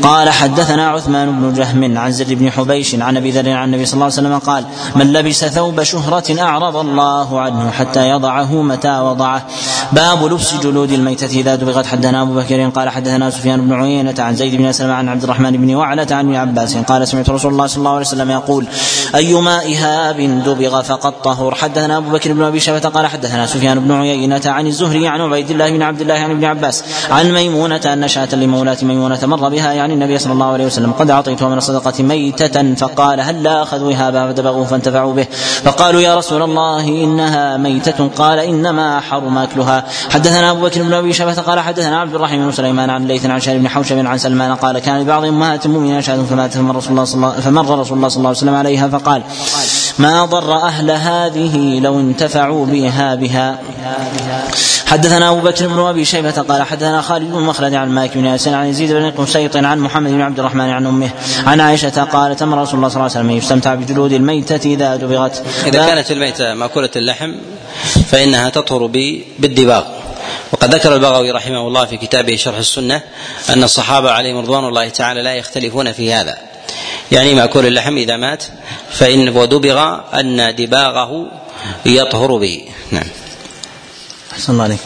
[0.02, 3.94] قال حدثنا عثمان بن جهم عن زر بن حبيش عن أبي ذر عن النبي صلى
[3.94, 4.64] الله عليه وسلم قال
[4.94, 9.46] من لبس ثوب شهرة أعرض الله حتى يضعه متى وضعه.
[9.92, 11.26] باب لبس جلود الميتة.
[11.26, 15.08] إذا دبغت حدثنا أبو بكر قال حدثنا سفيان بن عيينة عن زيد بن أسلم عن
[15.08, 18.30] عبد الرحمن بن وعلة عن ابن عباس قال سمعت رسول الله صلى الله عليه وسلم
[18.30, 18.66] يقول
[19.14, 20.16] أيما إهاب
[20.46, 21.54] دبغ فقد طهر.
[21.54, 25.50] حدثنا أبو بكر بن أبي شيبة قال حدثنا سفيان بن عيينة عن الزهري عن عبيد
[25.50, 29.72] الله بن عبد الله عن ابن عباس عن ميمونة أن شاة لمولاة ميمونة مر بها.
[29.72, 34.32] يعني النبي صلى الله عليه وسلم قد أعطيته من الصدقة ميتة فقال هل أخذوا إهابا
[34.32, 35.26] فدبغوه فانتفعوا به.
[35.64, 39.84] فقالوا يا رسول الله إنها ميتة قال إنما حرم أكلها.
[40.10, 43.40] حدثنا أبو بكر بن أبي شبه قال حدثنا عبد الرحيم بن سليمان عن ليث عن
[43.40, 47.04] شهر بن حوشب عن سلمان قال كان لبعض أمهات المؤمنين شاة فمات فمر رسول الله
[47.04, 49.22] صلى فمر رسول الله صلى الله عليه وسلم عليها فقال
[49.98, 53.58] ما ضر أهل هذه لو انتفعوا بها بها.
[54.86, 58.54] حدثنا أبو بكر بن أبي شيبة قال حدثنا خالد بن مخلد عن مالك بن ياسين
[58.54, 61.10] عن يزيد بن قسيط عن محمد بن عبد الرحمن عن أمه
[61.46, 65.42] عن عائشة قالت أمر رسول الله صلى الله عليه وسلم يستمتع بجلود الميتة إذا دبغت.
[65.66, 67.25] إذا كانت الميتة مأكولة اللحم
[68.10, 68.86] فإنها تطهر
[69.38, 69.84] بالدباغ.
[70.52, 73.02] وقد ذكر البغوي رحمه الله في كتابه شرح السنة
[73.50, 76.38] أن الصحابة عليهم رضوان الله تعالى لا يختلفون في هذا.
[77.12, 78.44] يعني مأكول اللحم إذا مات
[78.90, 81.26] فإن ودبغ أن دباغه
[81.86, 82.64] يطهر به.
[82.90, 83.08] نعم.
[84.32, 84.80] أحسن الله عليك.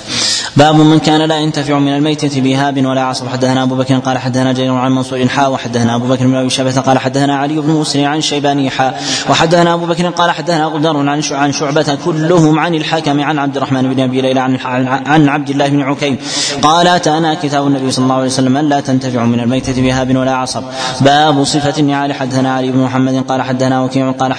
[0.57, 3.29] باب من كان لا ينتفع من الميتة بهاب ولا عصب.
[3.29, 6.81] حدثنا أبو بكر قال حدثنا جرير عن منصور حا وحدثنا أبو بكر بن أبي شبة
[6.81, 8.95] قال حدثنا علي بن مسلم عن شيباني حا
[9.31, 13.95] وحدثنا أبو بكر قال حدثنا غدر عن عن شعبة كلهم عن الحكم عن عبد الرحمن
[13.95, 14.59] بن أبي ليلى عن
[15.07, 16.19] عن عبد الله بن عكيم.
[16.63, 20.63] قال أتانا كتاب النبي صلى الله عليه وسلم لا تنتفع من الميتة بهاب ولا عصب.
[21.01, 22.13] باب صفة النعال.
[22.13, 24.33] حدثنا علي بن محمد قال حدثنا وكيع قال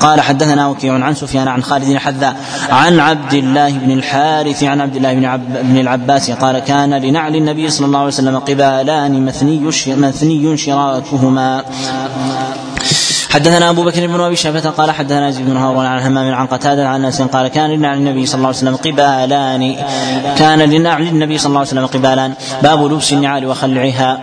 [0.00, 2.36] قال حدثنا وكيع عن سفيان عن خالد الحذاء
[2.70, 7.70] عن عبد الله بن الحارث عن عبد الله بن بن العباس قال كان لنعل النبي
[7.70, 11.64] صلى الله عليه وسلم قبالان مثني مثني شراكهما.
[13.30, 16.88] حدثنا أبو بكر بن أبي شيبة قال حدثنا يزيد بن هارون عن همام عن قتادة
[16.88, 19.76] عن أنس قال كان لنعل النبي صلى الله عليه وسلم قبالان.
[20.38, 22.34] كان لنعل النبي صلى الله عليه وسلم قبالان.
[22.62, 24.20] باب لبس النعال وخلعها.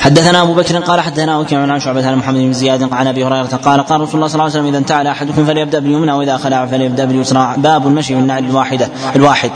[0.00, 3.60] حدثنا أبو بكر قال حدثنا وكيع عن شعبة عن محمد بن زياد عن أبي هريرة
[3.64, 6.66] قال قال رسول الله صلى الله عليه وسلم إذا انتعل أحدكم فليبدأ باليمنى وإذا خلع
[6.66, 7.54] فليبدأ باليسرى.
[7.56, 9.50] باب المشي بالنعل الواحدة الواحد.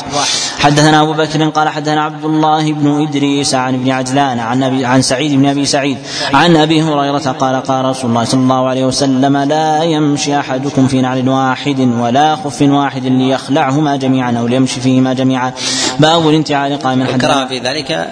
[0.59, 5.03] حدثنا أبو بكر قال حدثنا عبد الله بن إدريس عن ابن عجلان عن ابي عن
[5.03, 5.99] سعيد بن أبي سعيد
[6.35, 11.01] عن أبي هريرة قال قال رسول الله صلى الله عليه وسلم لا يمشي أحدكم في
[11.01, 15.53] نعل واحد ولا خف واحد ليخلعهما جميعا أو ليمشي فيهما جميعا.
[15.99, 17.05] باب الانتعال قائما.
[17.05, 18.09] الكراهه في ذلك.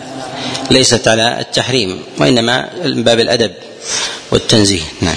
[0.70, 3.50] ليست على التحريم وإنما من باب الأدب
[4.32, 4.82] والتنزيه.
[5.02, 5.16] نعم.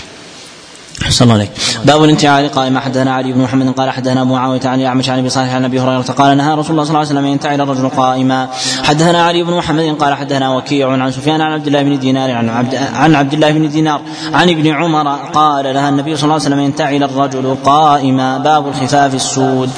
[1.02, 1.50] أحسن الله عليك.
[1.86, 2.52] باب الانتعال.
[2.52, 5.66] قال ما حدثنا علي بن محمد؟ قال حدثنا معاويه عن الأعمش عن أبي صالح عن
[5.66, 8.50] أبي هريرة قال نهى رسول الله صلى الله عليه وسلم ينتعل الرجل قائما.
[8.84, 12.50] حدثنا علي بن محمد؟ قال حدثنا وكيع عن سفيان عن عبد الله بن دينار عن
[12.50, 14.02] عبد عن عبد الله بن دينار
[14.34, 18.38] عن ابن عمر قال لها النبي صلى الله عليه وسلم ينتعل الرجل قائما.
[18.38, 19.70] باب الخفاف السود.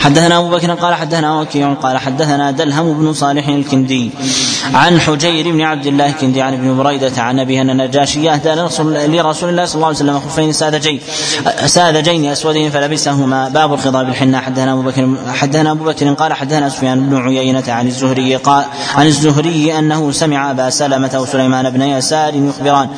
[0.00, 4.10] حدثنا أبو بكر؟ قال حدثنا وكيع قال حدثنا دلهم بن صالح الكندي
[4.74, 9.48] عن حجير بن عبد الله الكندي عن ابن بريدة عن أبيه أن النجاشي أهدى لرسول
[9.48, 11.00] الله صلى الله عليه وسلم خفين ساذجين
[11.66, 13.48] ساذجين أسودين فلبسهما.
[13.48, 14.40] باب الخضاب الحنة.
[14.40, 18.64] حدثنا أبو بكر حدثنا أبو بكر قال حدثنا سفيان بن عيينة عن الزهري قال
[18.94, 22.88] عن الزهري أنه سمع أبا سلمة وسليمان بن يسار يخبران.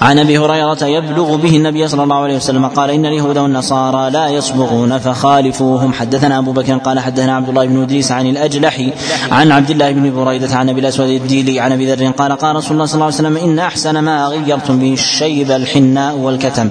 [0.00, 4.28] عن أبي هريرة يبلغ به النبي صلى الله عليه وسلم قال إن اليهود والنصارى لا
[4.28, 5.92] يصبغون فخالفوهم.
[5.92, 8.90] حدثنا أبو بكر قال حدثنا عبد الله بن إدريس عن الاجلح
[9.30, 12.72] عن عبد الله بن بريدة عن أبي الأسود الديلي عن أبي ذر قال قال رسول
[12.72, 16.70] الله صلى الله عليه وسلم إن أحسن ما غيرتم به الشيب الحناء والكتم.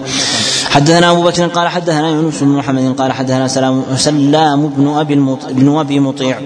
[0.70, 5.16] حدثنا أبو بكر قال حدثنا يونس بن محمد قال حدثنا سلام سلام بن أبي
[5.52, 6.40] بن أبي مطيع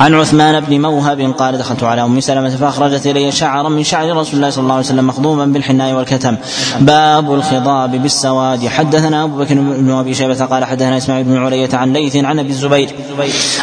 [0.00, 4.36] عن عثمان بن موهب قال دخلت على أم سلمة فأخرجت إلي شعرا من شعر رسول
[4.36, 6.36] الله صلى الله عليه وسلم مخضوبا بالحناء والكتم.
[6.80, 8.66] باب الخضاب بالسواد.
[8.66, 12.50] حدثنا أبو بكر بن أبي شيبة قال حدثنا إسماعيل بن علية عن ليث عن أبي
[12.50, 12.94] الزبير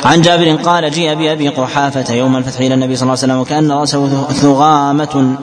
[0.05, 3.71] عن جابر قال جيء بابي قحافة يوم الفتح إلى النبي صلى الله عليه وسلم وكأن
[3.71, 5.37] رأسه ثغامة.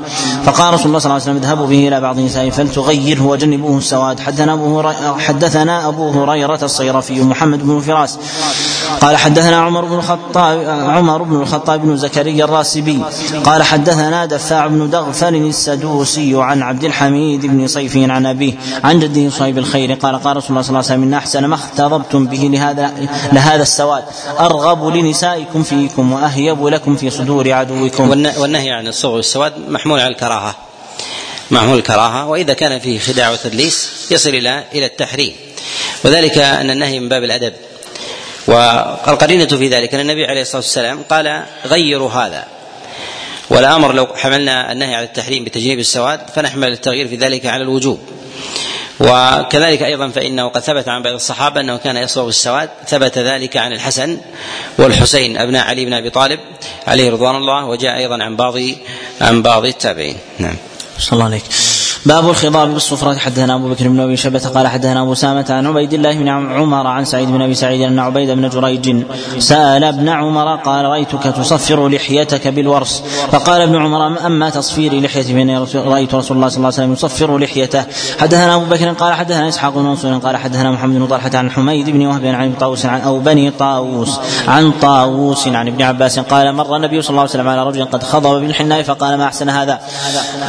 [0.44, 4.20] فقال رسول الله صلى الله عليه وسلم اذهبوا به إلى بعض النساء فلتغيره وجنبوه السواد.
[4.20, 4.82] حدثنا أبو
[5.18, 8.18] حدثنا أبو هريرة الصيرفي محمد بن فراس
[9.00, 13.02] قال حدثنا عمر بن الخطاب عمر بن الخطاب بن زكريا الراسبي
[13.44, 19.30] قال حدثنا دفاع بن دغفل السدوسي عن عبد الحميد بن صيف عن أبيه عن جده
[19.30, 22.38] صهيب الخير قال قال رسول الله صلى الله عليه وسلم إن أحسن ما اختضبتم به
[22.52, 24.04] لهذا لهذا السواد
[24.40, 28.10] أرغب لنسائكم فيكم وأهيب لكم في صدور عدوكم.
[28.10, 30.54] والنهي عن الصغر والسواد محمول على الكراهة
[31.50, 35.32] محمول الكراهة وإذا كان فيه خداع وتدليس يصل إلى إلى التحريم.
[36.04, 37.52] وذلك أن النهي من باب الأدب.
[38.46, 42.44] والقرينة في ذلك أن النبي عليه الصلاة والسلام قال غيروا هذا.
[43.50, 48.00] والأمر لو حملنا النهي على التحريم بتجنيب السواد فنحمل التغيير في ذلك على الوجوب.
[49.00, 53.72] وكذلك أيضا فإنه قد ثبت عن بعض الصحابة أنه كان يصبغ السواد ثبت ذلك عن
[53.72, 54.18] الحسن
[54.78, 56.40] والحسين ابناء علي بن أبي طالب
[56.86, 58.54] عليه رضوان الله وجاء أيضا عن بعض
[59.20, 60.16] عن بعض التابعين.
[60.38, 60.56] نعم.
[60.98, 61.42] صلى الله عليك.
[62.06, 65.92] باب الخضاب بالصفرة حدثنا أبو بكر بن أبي شبة قال حدثنا أبو سامة عن عبيد
[65.92, 69.04] الله بن عمر عن سعيد بن أبي سعيد أن عبيد بن جريج
[69.38, 73.02] سأل ابن عمر قال رأيتك تصفر لحيتك بالورس.
[73.32, 77.38] فقال ابن عمر أما تصفير لحيتي فإني رأيت رسول الله صلى الله عليه وسلم يصفر
[77.38, 77.84] لحيته.
[78.20, 81.90] حدثنا أبو بكر قال حدثنا إسحاق بن منصور قال حدثنا محمد بن طلحة عن حميد
[81.90, 86.76] بن وهب عن طاووس عن أو بني طاووس عن طاووس عن ابن عباس قال مر
[86.76, 89.80] النبي صلى الله عليه وسلم على رجل قد خضب بالحناء فقال ما أحسن هذا؟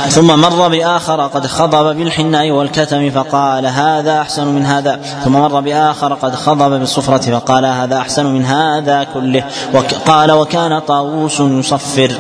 [0.09, 6.13] ثم مر بآخر قد خضب بالحناء والكتم فقال هذا أحسن من هذا ثم مر بآخر
[6.13, 9.43] قد خضب بالصفرة فقال هذا أحسن من هذا كله
[10.05, 12.11] قال وكان طاووس يصفر.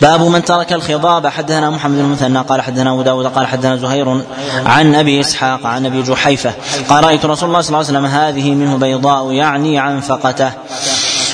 [0.00, 4.22] باب من ترك الخضاب حدثنا محمد بن المثنى قال حدثنا أبو داود قال حدثنا زهير
[4.66, 6.52] عن أبي إسحاق عن أبي جحيفة
[6.88, 10.52] قال رأيت رسول الله صلى الله عليه وسلم هذه منه بيضاء يعني عنفقته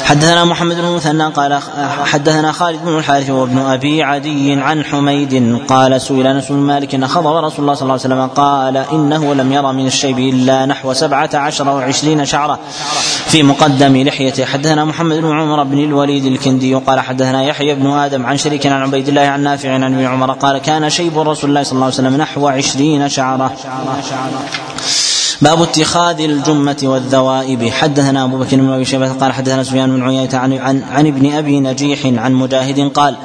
[0.06, 1.60] حدثنا محمد بن المثنى قال
[2.04, 7.06] حدثنا خالد بن الحارث وابن أبي عدي عن حميد قال سئل أنس بن مالك إن
[7.08, 10.92] خضب رسول الله صلى الله عليه وسلم قال إنه لم يرى من الشيب إلا نحو
[10.92, 12.58] سبعة عشر وعشرين شعرة
[13.26, 14.44] في مقدم لحيته.
[14.44, 18.82] حدثنا محمد بن عمر بن الوليد الكندي قال حدثنا يحيى بن آدم عن شريك عن
[18.82, 21.94] عبيد الله عن نافع عن ابن عمر قال كان شيب رسول الله صلى الله عليه
[21.94, 23.52] وسلم نحو عشرين شعرة.
[25.40, 27.68] باب اتخاذ الجمة والذوائب.
[27.68, 31.32] حدثنا أبو بكر بن أبي شيبة قال حدثنا سفيان بن عيينة عن, عن, عن ابن
[31.32, 33.16] أبي نجيح عن مجاهد قال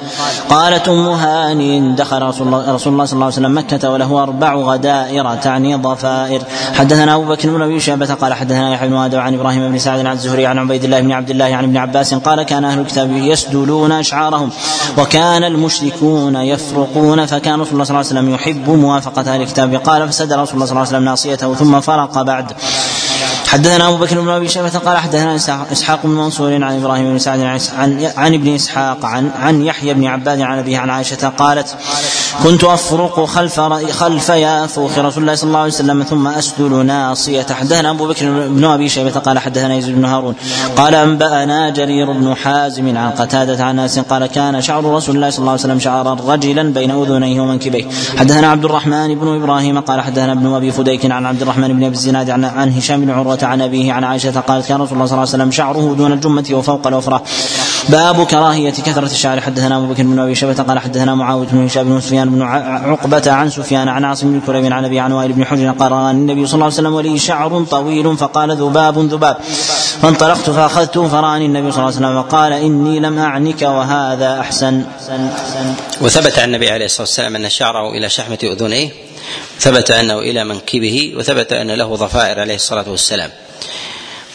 [0.49, 4.55] قالت أم هاني دخل رسول الله, رسول الله صلى الله عليه وسلم مكة وله أربع
[4.55, 6.41] غدائر تعني ضفائر
[6.73, 10.05] حدثنا أبو بكر بن أبي شيبة قال حدثنا يحيى بن آدم عن إبراهيم بن سعد
[10.05, 13.11] عن الزهري عن عبيد الله بن عبد الله عن ابن عباس قال كان أهل الكتاب
[13.11, 14.49] يسدلون أشعارهم
[14.97, 19.75] وكان المشركون يفرقون فكان رسول الله صلى الله عليه وسلم يحب موافقة أهل الكتاب.
[19.75, 22.55] قال فسد رسول الله صلى الله عليه وسلم ناصيته ثم فرق فرق بعد.
[23.51, 25.35] حدثنا أبو بكر بن أبي شيبة قال حدثنا
[25.71, 30.05] اسحاق بن منصور عن إبراهيم بن سعد عن عن ابن إسحاق عن عن يحيى بن
[30.05, 31.75] عباد عن أبيه عن عائشة قالت
[32.43, 33.59] كنت أفرق خلف
[33.91, 38.65] خلف يافوخ رسول الله صلى الله عليه وسلم ثم أسدل ناصيه حدثنا أبو بكر بن
[38.65, 40.35] أبي شيبة قال حدثنا يزيد بن هارون
[40.77, 45.39] قال أنبأنا جرير بن حازم عن قتادة عن ناس قال كان شعر رسول الله صلى
[45.39, 47.85] الله عليه وسلم شعرا رجلا بين أذنيه ومنكبيه.
[48.17, 51.95] حدثنا عبد الرحمن بن إبراهيم قال حدثنا ابن أبي فديك عن عبد الرحمن بن أبي
[51.95, 55.13] الزناد عن, عن هشام بن عروة عن أبيه عن عائشة قالت كان رسول الله صلى
[55.13, 57.23] الله عليه وسلم شعره دون الجمة وفوق الوفره
[57.89, 59.41] باب كراهية كثرة الشعر.
[59.41, 63.31] حدثنا أبو بكر بن أبي شيبة قال حدثنا معاوية بن هشام بن سفيان بن عقبة
[63.31, 66.53] عن سفيان عن عاصم بن كريب عن أبي عن وائل بن حجر قال النبي صلى
[66.53, 69.37] الله عليه وسلم ولي شعر طويل فقال ذباب ذباب.
[70.01, 74.83] فانطلقت فأخذته فرآني النبي صلى الله عليه وسلم وقال إني لم أعنك وهذا أحسن.
[76.01, 78.89] وثبت عن النبي عليه الصلاة والسلام أن شعره إلى شحمة أذنيه
[79.59, 83.31] ثبت أنه إلى منكبه وثبت أن له ضفائر عليه الصلاة والسلام.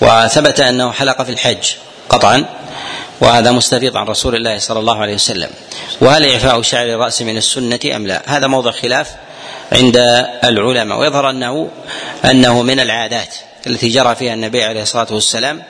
[0.00, 1.72] وثبت أنه حلق في الحج
[2.08, 2.44] قطعا
[3.20, 5.50] وهذا مستفيض عن رسول الله صلى الله عليه وسلم.
[6.00, 9.10] وهل إعفاء شعر الرأس من السنة أم لا؟ هذا موضع خلاف
[9.72, 9.96] عند
[10.44, 10.98] العلماء.
[10.98, 11.70] ويظهر أنه
[12.24, 13.34] أنه من العادات
[13.66, 15.62] التي جرى فيها النبي عليه الصلاة والسلام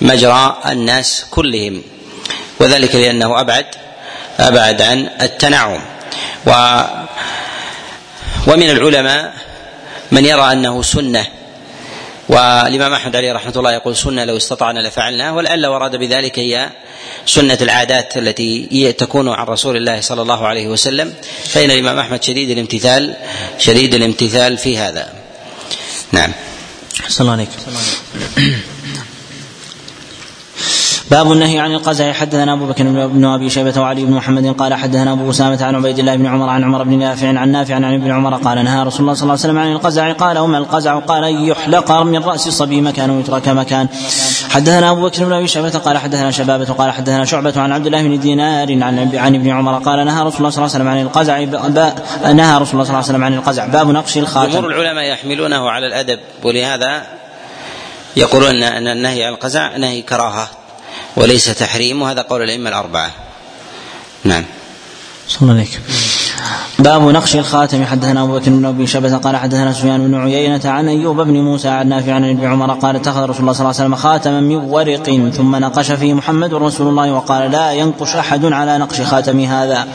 [0.00, 1.82] مجرى الناس كلهم.
[2.60, 3.66] وذلك لأنه أبعد
[4.40, 5.80] أبعد عن التنعم.
[6.46, 6.80] و
[8.46, 9.34] ومن العلماء
[10.12, 11.26] من يرى أنه سنة.
[12.28, 16.70] والإمام أحمد عليه رحمة الله يقول سنة لو استطعنا لفعلنا ولعل وراد بذلك هي
[17.26, 21.14] سنة العادات التي تكون عن رسول الله صلى الله عليه وسلم.
[21.44, 23.16] فإن الإمام أحمد شديد الامتثال
[23.58, 25.12] شديد الامتثال في هذا.
[26.12, 26.32] نعم.
[27.08, 27.48] صلى الله عليك
[31.10, 35.12] باب النهي عن القزع حدثنا أبو بكر بن أبي شيبة وعلي بن محمد قال حدثنا
[35.12, 38.10] أبو أسامة عن عبيد الله بن عمر عن عمر بن نافع عن نافع عن ابن
[38.10, 40.12] عمر قال نهى رسول الله صلى الله عليه وسلم عن القزع.
[40.12, 43.88] قال وما القزع؟ قال أن يحلق من رأس الصبي مكان ويترك مكان.
[44.50, 48.02] حدثنا أبو بكر بن أبي شيبة قال حدثنا شبابة قال حدثنا شعبة عن عبد الله
[48.02, 51.00] بن دينار عن عن ابن عمر قال نهى رسول الله صلى الله عليه وسلم عن
[51.00, 51.38] القزع.
[52.32, 53.66] نهى رسول الله صلى الله عليه وسلم عن القزع.
[53.66, 54.52] باب نقش الخاتم.
[54.52, 57.02] جمهور العلماء يحملونه على الأدب ولهذا
[58.16, 60.48] يقولون أن النهي عن القزع نهي كراهة.
[61.16, 63.10] وليس تحريم وهذا قول الأئمة الأربعة.
[64.24, 64.44] نعم.
[65.28, 65.80] صلى عليك.
[66.78, 67.84] باب نقش الخاتم.
[67.84, 71.68] حدثنا أبو بكر بن أبي شبة قال حدثنا سفيان بن عيينة عن أيوب بن موسى
[71.68, 74.56] عن نافع عن ابن عمر قال اتخذ رسول الله صلى الله عليه وسلم خاتما من
[74.56, 79.88] ورق ثم نقش فيه محمد رسول الله وقال لا ينقش أحد على نقش خاتم هذا.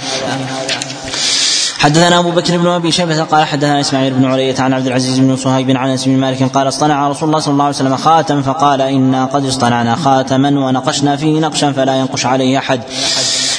[1.84, 5.36] حدثنا أبو بكر بن أبي شيبة قال حدثنا إسماعيل بن علية عن عبد العزيز بن
[5.36, 8.82] صهيب عن أنس بن مالك قال اصطنع رسول الله صلى الله عليه وسلم خاتم فقال
[8.82, 12.82] إنا قد اصطنعنا خاتما ونقشنا فيه نقشا فلا ينقش عليه أحد.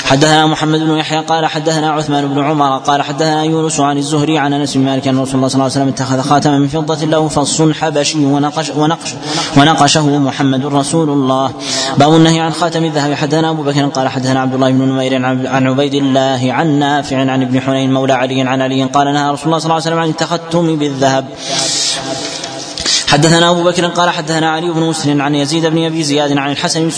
[0.04, 4.52] حدثنا محمد بن يحيى قال حدثنا عثمان بن عمر قال حدثنا يونس عن الزهري عن
[4.52, 7.28] انس بن مالك ان رسول الله صلى الله عليه وسلم اتخذ خاتما من فضة له
[7.28, 9.14] فص حبشي ونقش ونقش
[9.56, 11.52] ونقشه محمد رسول الله.
[11.98, 13.14] باب النهي عن خاتم الذهب.
[13.14, 17.42] حدثنا أبو بكر قال حدثنا عبد الله بن نمير عن عبيد الله عن نافع عن
[17.42, 20.08] ابن حنين مولى علي عن علي قال نهى رسول الله صلى الله عليه وسلم عن
[20.08, 21.24] التختم بالذهب.
[23.14, 26.82] حدثنا أبو بكر قال حدثنا علي بن مسلم عن يزيد بن أبي زياد عن الحسن
[26.82, 26.90] بن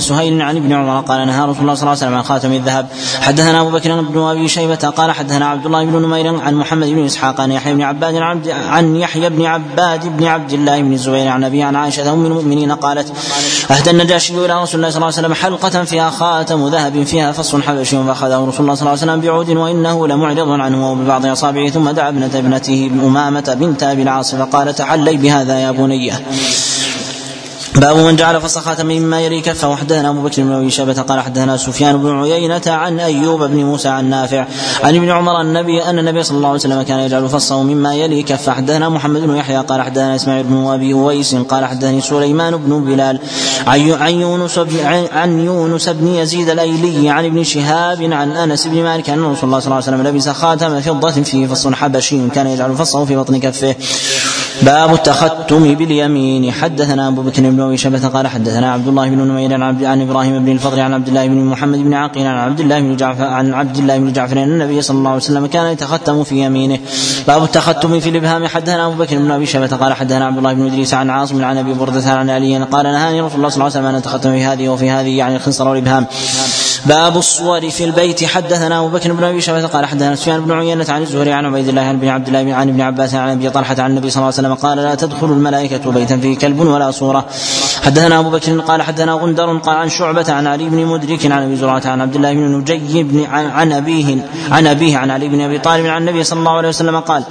[0.00, 2.86] سهيل عن ابن عمر قال نهى رسول الله صلى الله عليه وسلم عن خاتم الذهب.
[3.20, 7.04] حدثنا أبو بكر بن أبي شيبة قال حدثنا عبد الله بن نمير عن محمد بن
[7.04, 11.28] إسحاق عن يحيى بن عباد عبد عن يحيى بن عباد بن عبد الله بن الزبير
[11.28, 13.12] عن ابي عن عائشة أم المؤمنين قالت
[13.70, 17.56] أهدى النجاشي إلى رسول الله صلى الله عليه وسلم حلقة فيها خاتم ذهب فيها فص
[17.56, 21.90] حبشي فأخذه رسول الله صلى الله عليه وسلم بعود وإنه لمعرض عنه وببعض أصابعه ثم
[21.90, 26.22] دعا ابنة ابنته أمامة بنت أبي العاص فقال تعلي بهذا يا بنيه
[27.74, 31.20] باب من جعل فص خاتم مما يلي كفه وحدثنا أبو بكر بن أبي شيبة قال
[31.20, 34.46] حدثنا سفيان بن عيينة عن أيوب بن موسى عن نافع
[34.84, 38.22] عن ابن عمر النبي أن النبي صلى الله عليه وسلم كان يجعل فصه مما يلي
[38.22, 42.84] كفه حدثنا محمد بن يحيى قال حدثنا إسماعيل بن أبي أويس قال حدثني سليمان بن
[42.84, 43.18] بلال
[43.66, 44.58] عن يونس
[45.12, 49.58] عن يونس بن يزيد الأيلي عن ابن شهاب عن أنس بن مالك أن رسول الله
[49.58, 53.40] صلى الله عليه وسلم لبس خاتم فضة فيه فص حبشي كان يجعل فصه في بطن
[53.40, 53.74] كفه.
[54.62, 56.52] باب التختم باليمين.
[56.52, 60.44] حدثنا أبو بكر بن أبي شبه قال حدثنا عبد الله بن نمير عن, عن إبراهيم
[60.44, 63.54] بن الفضل عن عبد الله بن محمد بن عقيل عن عبد الله بن جعفر عن
[63.54, 66.78] عبد الله بن جعفر أن النبي صلى الله عليه وسلم كان يتختم في يمينه.
[67.28, 68.46] باب التختم في الإبهام.
[68.46, 71.58] حدثنا أبو بكر بن أبي شبه قال حدثنا عبد الله بن إدريس عن عاصم عن
[71.58, 74.44] أبي بردة عن علي قال نهاني رسول الله صلى الله عليه وسلم أن اتختم في
[74.44, 76.06] هذه وفي هذه يعني الخنصر والإبهام.
[76.86, 78.24] باب الصور في البيت.
[78.24, 81.68] حدثنا أبو بكر بن أبي شبه قال حدثنا سفيان بن عيينة عن الزهري عن عبيد
[81.68, 84.34] الله ابن عبد الله عن ابن عباس عن أبي طلحة عن النبي صلى الله عليه
[84.34, 87.26] وسلم قال لا تدخل الملائكة بيتا فيه كلب ولا صورة.
[87.84, 91.56] حدثنا أبو بكر قال حدثنا غندر قال عن شعبة عن علي بن مدرك عن أبي
[91.56, 94.16] زرعة عن عبد الله بن نجي بن عن, عن ابيه
[94.50, 97.24] عن أبيه عن علي بن أبي طالب عن النبي صلى الله عليه وسلم قال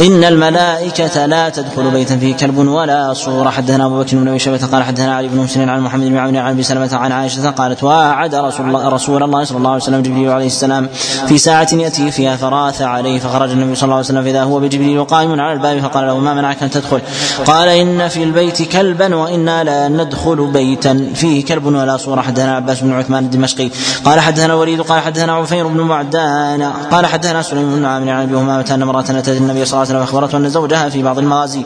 [0.00, 3.50] إن الملائكة لا تدخل بيتا فيه كلب ولا صورة.
[3.50, 6.36] حدثنا أبو بكر بن أبي شبه قال حدثنا علي بن مسلم عن محمد بن عون
[6.36, 10.02] عن أبي سلمة عن عائشة قالت واعد رسول الله رسول الله صلى الله عليه وسلم
[10.02, 10.88] جبريل عليه السلام
[11.28, 15.04] في ساعة يأتي فيها فراث عليه فخرج النبي صلى الله عليه وسلم فإذا هو بجبريل
[15.04, 17.00] قائم على الباب فقال له ما منعك أن تدخل؟
[17.46, 21.10] قال إن في البيت كلبا وإنا لا ندخل بيتا.
[21.14, 23.70] فيه كلب ولا صورة حدثنا عباس بن عثمان الدمشقي.
[24.04, 26.62] قال حدثنا الوليد قال حدثنا عفير بن معدان.
[26.90, 29.88] قال حدثنا سليم بن عامر عن أبي همامة أن امرأة أتت النبي صلى الله عليه
[29.88, 31.62] وسلم أخبرته أن زوجها في بعض المغازي.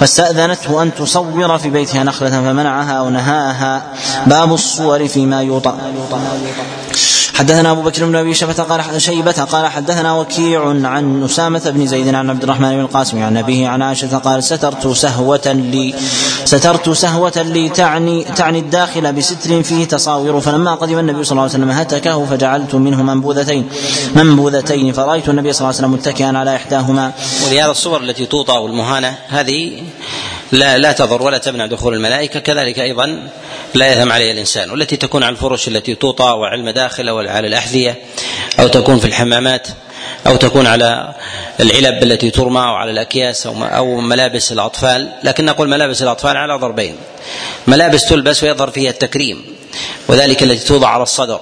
[0.00, 3.82] فاستأذنته أن تصور في بيتها نخلة فمنعها ونهاها.
[4.26, 5.78] باب الصور فيما يوطأ.
[7.38, 12.14] حدثنا أبو بكر بن أبي شيبة قال شيبة قال حدثنا وكيع عن أسامة بن زيد
[12.14, 15.94] عن عبد الرحمن بن القاسم عن أبيه عن عائشة قال سترت سهوة لي
[16.44, 21.52] سترت سهوة لي تعني تعني الداخل بستر فيه تصاوير فلما قدم النبي صلى الله عليه
[21.52, 23.68] وسلم هتكه فجعلت منه منبوذتين
[24.14, 27.12] منبوذتين فرأيت النبي صلى الله عليه وسلم متكئا على إحداهما.
[27.46, 29.82] ولهذا الصور التي توطى والمهانه هذه
[30.52, 32.40] لا لا تضر ولا تمنع دخول الملائكة.
[32.40, 33.28] كذلك أيضا
[33.74, 34.70] لا يثم عليها الإنسان.
[34.70, 37.98] والتي تكون على الفرش التي توطى وعلى المداخل أو على الأحذية
[38.60, 39.68] أو تكون في الحمامات
[40.26, 41.14] أو تكون على
[41.60, 45.12] العلب التي ترمى أو على الأكياس أو أو ملابس الأطفال.
[45.22, 46.96] لكن نقول ملابس الأطفال على ضربين.
[47.66, 49.44] ملابس تلبس ويظهر فيها التكريم
[50.08, 51.40] وذلك التي توضع على الصدر.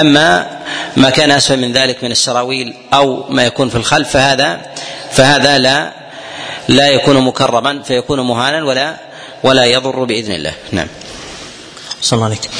[0.00, 0.58] أما
[0.96, 4.60] ما كان أسفل من ذلك من السراويل أو ما يكون في الخلف فهذا
[5.10, 6.03] فهذا لا
[6.68, 8.96] لا يكون مكرما فيكون مهانا ولا
[9.42, 10.52] ولا يضر بإذن الله.
[10.72, 10.86] نعم.
[12.00, 12.50] صلى الله عليك.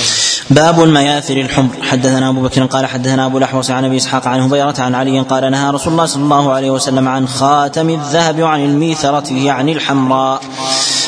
[0.51, 1.83] باب المياثر الحمر.
[1.83, 5.51] حدثنا أبو بكر قال حدثنا أبو الاحوص عن أبي إسحاق عن هبيرة عن علي قال
[5.51, 10.41] نهى رسول الله صلى الله عليه وسلم عن خاتم الذهب وعن الميثرة يعني الحمراء.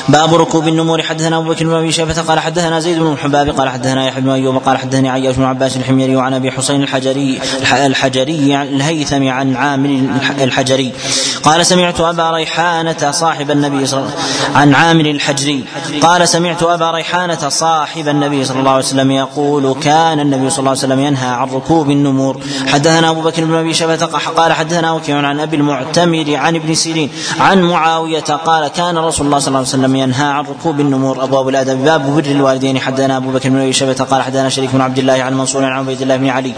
[0.09, 1.03] باب ركوب النمور.
[1.03, 4.31] حدثنا أبو بكر بن أبي شيبة قال حدثنا زيد بن الحباب قال حدثنا يحيى بن
[4.31, 7.41] أيوب قال حدثني عياش بن عباس الحميري وعن أبي حسين الحجري
[7.73, 10.09] الحجري الهيثم عن عامر
[10.41, 10.93] الحجري.
[11.43, 15.65] قال سمعت أبا ريحانة صاحب النبي صلى الله عليه وسلم عن عامر الحجري.
[16.03, 20.71] قال سمعت أبا ريحانة صاحب النبي صلى الله عليه وسلم يقول كان النبي صلى الله
[20.71, 22.41] عليه وسلم ينهى عن ركوب النمور.
[22.67, 24.07] حدثنا أبو بكر بن أبي شيبة
[24.37, 27.11] قال حدثنا وكيع عن أبي المعتمر عن ابن سيرين
[27.41, 31.25] عن معاوية قال كان رسول الله صلى الله عليه وسلم ينهى عن ركوب النمور.
[31.25, 32.79] أبواب الادب باب بر الوالدين.
[32.79, 35.73] حدثنا أبو بكر بن ابي شيبه قال حدثنا شريك بن عبد الله عن منصور عن
[35.73, 36.53] عبيد الله بن علي.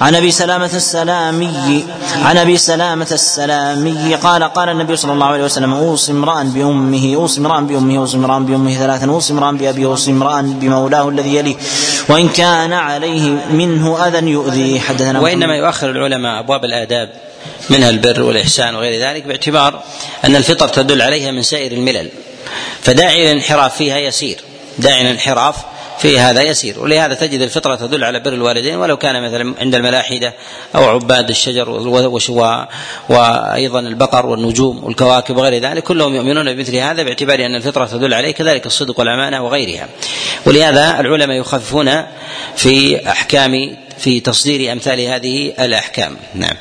[0.00, 1.84] عن أبي سلامة السلامي
[2.22, 7.40] عن أبي سلامة السلامي قال قال النبي صلى الله عليه وسلم أوصي امرا بأمه أوصي
[7.40, 11.56] امرا بأمه أوصي امرا بأمه ثلاثا أوصي امرا بأبيه أوصي امرا بمولاه الذي يليه.
[12.08, 14.80] وإن كان عليه منه أذى يؤذيه.
[14.80, 17.08] حدثنا وإنما يؤخر العلماء أبواب الآداب
[17.70, 19.82] منها البر والإحسان وغير ذلك باعتبار
[20.24, 22.10] أن الفطر تدل عليها من سائر الملل.
[22.80, 24.40] فداعي الانحراف فيها يسير.
[24.78, 25.56] داعي الانحراف
[25.98, 26.80] في هذا يسير.
[26.80, 30.34] ولهذا تجد الفطرة تدل على بر الوالدين ولو كان مثلا عند الملاحدة
[30.74, 31.70] أو عباد الشجر
[33.08, 38.30] وأيضا البقر والنجوم والكواكب وغير ذلك كلهم يؤمنون بمثل هذا باعتبار أن الفطرة تدل عليه
[38.30, 39.88] كذلك الصدق والأمانة وغيرها.
[40.46, 42.04] ولهذا العلماء يخففون
[42.56, 46.16] في أحكام في تصدير أمثال هذه الأحكام.
[46.34, 46.56] نعم.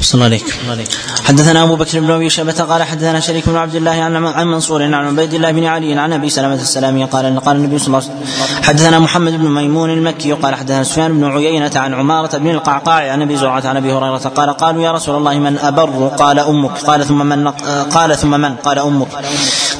[0.00, 0.44] صلى الله عليك
[1.24, 4.82] حدثنا أبو بكر بن أبي شيبة قال حدثنا شريك بن عبد الله عن عن منصور
[4.82, 8.10] عن عبيد الله بن علي عن أبي سلمة السلامي قال قال النبي صلى الله عليه
[8.10, 13.12] وسلم حدثنا محمد بن ميمون المكي قال حدثنا سفيان بن عيينة عن عمارة بن القعقاع
[13.12, 16.78] عن أبي زرعة عن أبي هريرة قال قالوا يا رسول الله من أبر قال أمك
[16.78, 17.48] قال ثم من
[17.94, 19.08] قال ثم من قال أمك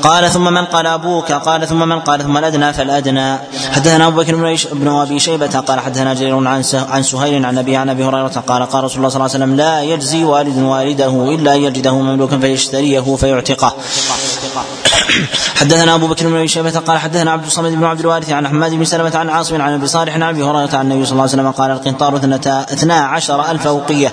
[0.02, 3.38] قال ثم من قال أبوك قال ثم من قال ثم الأدنى فالأدنى
[3.72, 4.36] حدثنا أبو بكر
[4.72, 8.62] بن أبي شيبة قال حدثنا جرير عن عن سهيل عن ابي عن أبي هريرة قال
[8.62, 12.38] قال رسول الله صلى الله عليه وسلم لا يجزي والد والده إلا أن يجده مملوكا
[12.38, 13.74] فيشتريه فيعتقه.
[15.56, 18.74] حدثنا أبو بكر بن أبي شيبة قال حدثنا عبد الصمد بن عبد الوارث عن حماد
[18.74, 21.32] بن سلمة عن عاصم عن أبي صالح عن أبي هريرة عن النبي صلى الله عليه
[21.32, 22.16] وسلم قال القنطار
[22.72, 24.12] اثنا عشر ألف أوقية.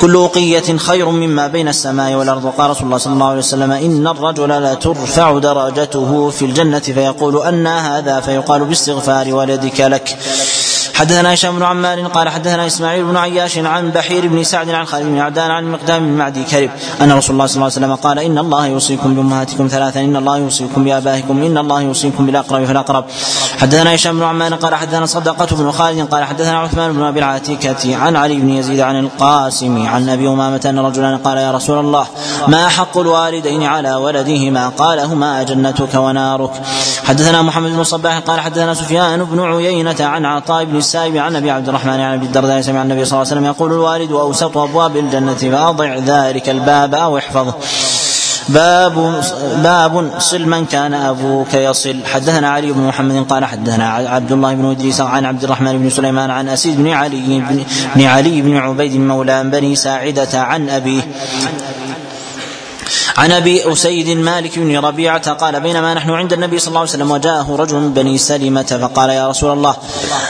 [0.00, 2.44] كل أوقية خير مما بين السماء والأرض.
[2.44, 7.46] وقال رسول الله صلى الله عليه وسلم إن الرجل لا ترفع درجته في الجنة فيقول
[7.46, 10.18] أن هذا فيقال باستغفار والدك لك.
[10.94, 15.06] حدثنا هشام بن عمار قال حدثنا إسماعيل بن عياش عن بحير بن سعد عن خالد
[15.06, 16.70] بن عبدان عن المقدام بن معدي كرب
[17.00, 20.38] أن رسول الله صلى الله عليه وسلم قال إن الله يوصيكم بأمهاتكم ثلاثا إن الله
[20.38, 23.04] يوصيكم بآبائكم إن الله يوصيكم بالأقرب فالاقرب
[23.58, 27.96] حدثنا هشام بن عمار قال حدثنا صدقة بن خالد قال حدثنا عثمان بن أبي العاتكة
[27.96, 32.06] عن علي بن يزيد عن القاسم عن أبي أمامة أن رجلا قال يا رسول الله
[32.48, 36.50] ما حق الوالدين على ولدهما؟ قال هما جنتك ونارك.
[37.04, 41.50] حدثنا محمد بن الصباح قال حدثنا سفيان بن عيينة عن عطاء بن السائب عن أبي
[41.50, 44.96] عبد الرحمن عن أبي الدرداء سمع النبي صلى الله عليه وسلم يقول الوالد أوسط أبواب
[44.96, 47.54] الجنة فاضع ذلك الباب أو احفظه.
[48.48, 49.22] باب
[49.62, 51.96] باب صل من كان أبوك يصل.
[52.04, 56.30] حدثنا علي بن محمد قال حدثنا عبد الله بن ادريس عن عبد الرحمن بن سليمان
[56.30, 57.42] عن أسيد بن علي
[57.96, 61.02] بن علي بن عبيد مولى بني ساعدة عن أبيه.
[63.16, 67.10] عن أبي أسيد مالك بن ربيعة قال بينما نحن عند النبي صلى الله عليه وسلم
[67.10, 69.76] وجاءه رجل من بني سلمة فقال يا رسول الله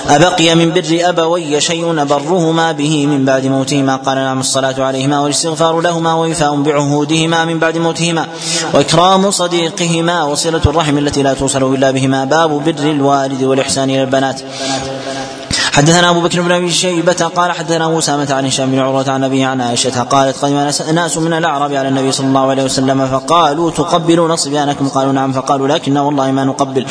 [0.09, 5.80] أبقي من بر أبوي شيء أبرهما به من بعد موتهما؟ قال نعم الصلاة عليهما والاستغفار
[5.80, 8.26] لهما ووفاء بعهودهما من بعد موتهما
[8.74, 12.24] وإكرام صديقهما وصلة الرحم التي لا توصل إلا بهما.
[12.24, 14.40] باب بر الوالد والإحسان إلى البنات.
[15.72, 19.44] حدثنا أبو بكر بن أبي شيبة قال حدثنا اسامه عن هشام بن عروة عن ابي
[19.44, 20.56] عن عائشة قالت قدم
[20.94, 25.32] ناس من الأعراب على النبي صلى الله عليه وسلم فقالوا تقبلون صبيانكم قالوا نعم.
[25.32, 26.86] فقالوا لكن والله ما نقبل.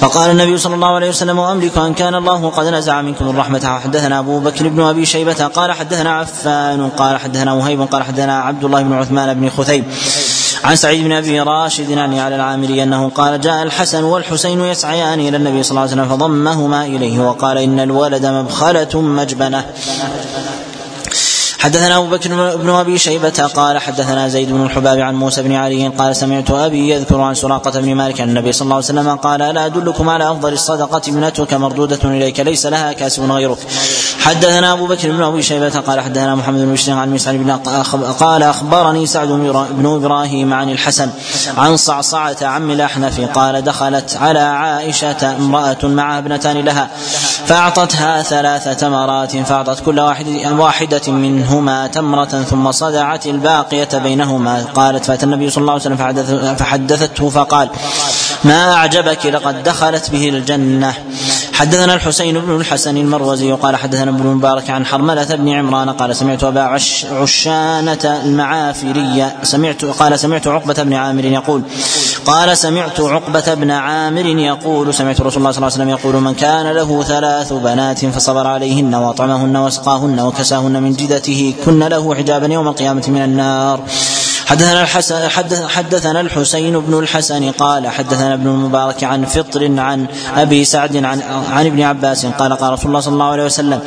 [0.00, 3.78] فقال النبي صلى الله عليه وسلم وأملك أن كان الله قد نزع منكم الرحمة.
[3.84, 8.64] حدثنا أبو بكر بن أبي شيبة قال حدثنا عفان قال حدثنا وهيب قال حدثنا عبد
[8.64, 9.84] الله بن عثمان بن خثيب.
[10.64, 15.36] عن سعيد بن أبي راشد عن على العامري أنه قال جاء الحسن والحسين يسعيان إلى
[15.36, 19.64] النبي صلى الله عليه وسلم فضمهما إليه وقال إن الولد مبخلة مجبنة.
[21.60, 25.88] حدثنا أبو بكر بن أبي شيبة قال حدثنا زيد بن الحباب عن موسى بن علي
[25.88, 29.42] قال سمعت أبي يذكر عن سراقة بن مالك عن النبي صلى الله عليه وسلم قال
[29.42, 33.58] ألا أدلكم على أفضل الصدقة ابنتك مردودة إليك ليس لها كاسب غيرك.
[34.20, 37.50] حدثنا أبو بكر بن أبي شيبة قال حدثنا محمد بن بشير عن مسعد بن
[38.20, 41.10] قال أخبرني سعد بن إبراهيم عن الحسن
[41.56, 46.90] عن صعصعة عم الاحنف قال دخلت على عائشة امرأة مع ابنتان لها
[47.46, 50.26] فأعطتها ثلاث تمرات فأعطت كل واحد
[50.58, 51.00] واحدة
[51.50, 54.64] منهما تمرة ثم صدعت الباقية بينهما.
[54.74, 57.70] قالت فأتى النبي صلى الله عليه وسلم فحدثته فقال
[58.44, 60.94] ما أعجبك لقد دخلت به الجنة؟
[61.60, 66.44] حدثنا الحسين بن الحسن المروزي قال حدثنا ابن المبارك عن حرملة بن عمران قال سمعت
[66.44, 71.62] أبا عش عشانة المعافرية سمعت قال سمعت عقبة بن عامر يقول
[72.24, 76.34] قال سمعت عقبة بن عامر يقول سمعت رسول الله صلى الله عليه وسلم يقول من
[76.34, 82.68] كان له ثلاث بنات فصبر عليهن وأطعمهن وسقاهن وكساهن من جدته كن له حجابا يوم
[82.68, 83.80] القيامة من النار.
[84.50, 85.28] حدثنا الحسن
[85.68, 90.06] حدثنا الحسين بن الحسن قال حدثنا ابن المبارك عن فطر عن
[90.36, 93.80] أبي سعد عن عن ابن عباس قال قال رسول الله صلى الله عليه وسلم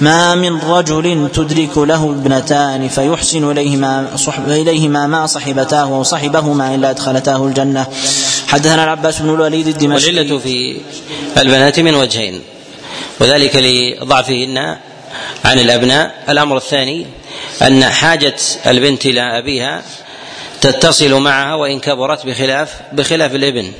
[0.00, 6.90] ما من رجل تدرك له ابنتان فيحسن إليهما صحب إليهما ما صحبتاه أو صحبهما إلا
[6.90, 7.86] أدخلتاه الجنة.
[8.48, 10.10] حدثنا العباس بن الوليد الدمشقي.
[10.10, 10.76] والعلة في
[11.38, 12.40] البنات من وجهين
[13.20, 14.76] وذلك لضعفهن
[15.44, 16.14] عن الأبناء.
[16.28, 17.06] الأمر الثاني
[17.62, 18.36] أن حاجة
[18.66, 19.82] البنت إلى أبيها
[20.60, 23.72] تتصل معها وإن كبرت بخلاف بخلاف الابن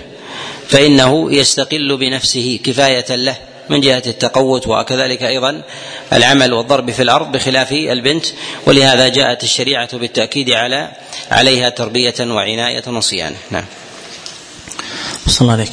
[0.69, 3.37] فإنه يستقل بنفسه كفاية له
[3.69, 5.63] من جهة التقوت وكذلك أيضا
[6.13, 8.27] العمل والضرب في الأرض بخلاف البنت
[8.67, 10.91] ولهذا جاءت الشريعة بالتأكيد على
[11.31, 13.65] عليها تربية وعناية وصيانه نعم.
[15.27, 15.71] صلى الله عليك.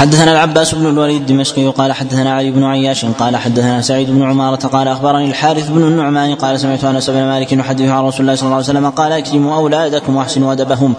[0.00, 4.56] حدثنا العباس بن الوليد الدمشقي قال حدثنا علي بن عياش قال حدثنا سعيد بن عمارة
[4.56, 8.44] قال أخبرني الحارث بن النعمان قال سمعت أنس بن مالك يحدث عن رسول الله صلى
[8.44, 10.94] الله عليه وسلم قال اكرموا أولادكم وأحسنوا أدبهم.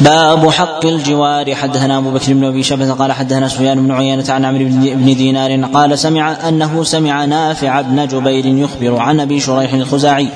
[0.00, 1.54] باب حق الجوار.
[1.54, 5.64] حدثنا أبو بكر بن أبي شبه قال حدثنا سفيان بن عيينة عن عمرو بن دينار
[5.64, 10.28] قال سمع أنه سمع نافع بن جبير يخبر عن أبي شريح الخزاعي.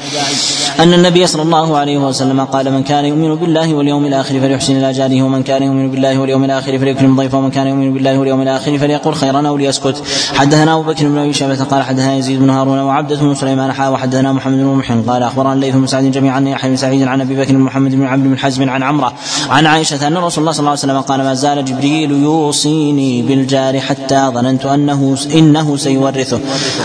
[0.81, 4.93] أن النبي صلى الله عليه وسلم قال من كان يؤمن بالله واليوم الآخر فليحسن إلى
[4.93, 8.79] جاره ومن كان يؤمن بالله واليوم الآخر فليكرم ضيفه ومن كان يؤمن بالله واليوم الآخر
[8.79, 10.03] فليقل خيرا أو ليسكت.
[10.35, 13.89] حدثنا أبو بكر بن أبي شبه قال حدثنا يزيد بن هارون وعبده بن سليمان حا
[13.89, 17.35] وحدثنا محمد بن محن قال أخبرنا الليث بن سعد جميعا يحيى بن سعيد عن أبي
[17.37, 19.13] بكر بن محمد بن عبد بن حزم عن عمرة
[19.51, 23.81] عن عائشة أن رسول الله صلى الله عليه وسلم قال ما زال جبريل يوصيني بالجار
[23.81, 26.41] حتى ظننت أنه إنه سيورثه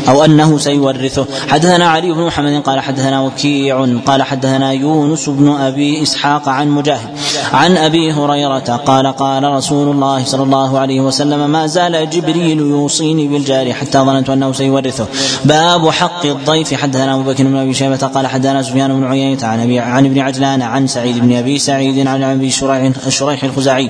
[0.10, 1.26] أو أنه سيورثه.
[1.48, 7.10] حدثنا علي بن محمد قال حدثنا وكيع قال حدثنا يونس بن أبي إسحاق عن مجاهد
[7.54, 13.28] عن أبي هريرة قال قال رسول الله صلى الله عليه وسلم ما زال جبريل يوصيني
[13.28, 15.06] بالجار حتى ظننت أنه سيورثه.
[15.46, 16.74] باب حق الضيف.
[16.74, 20.62] حدثنا أبو بكر بن أبي شيبة قال حدثنا سفيان بن عيينة عن عن ابن عجلان
[20.62, 23.90] عن سعيد بن أبي سعيد عن شريح شريح الخزاعي.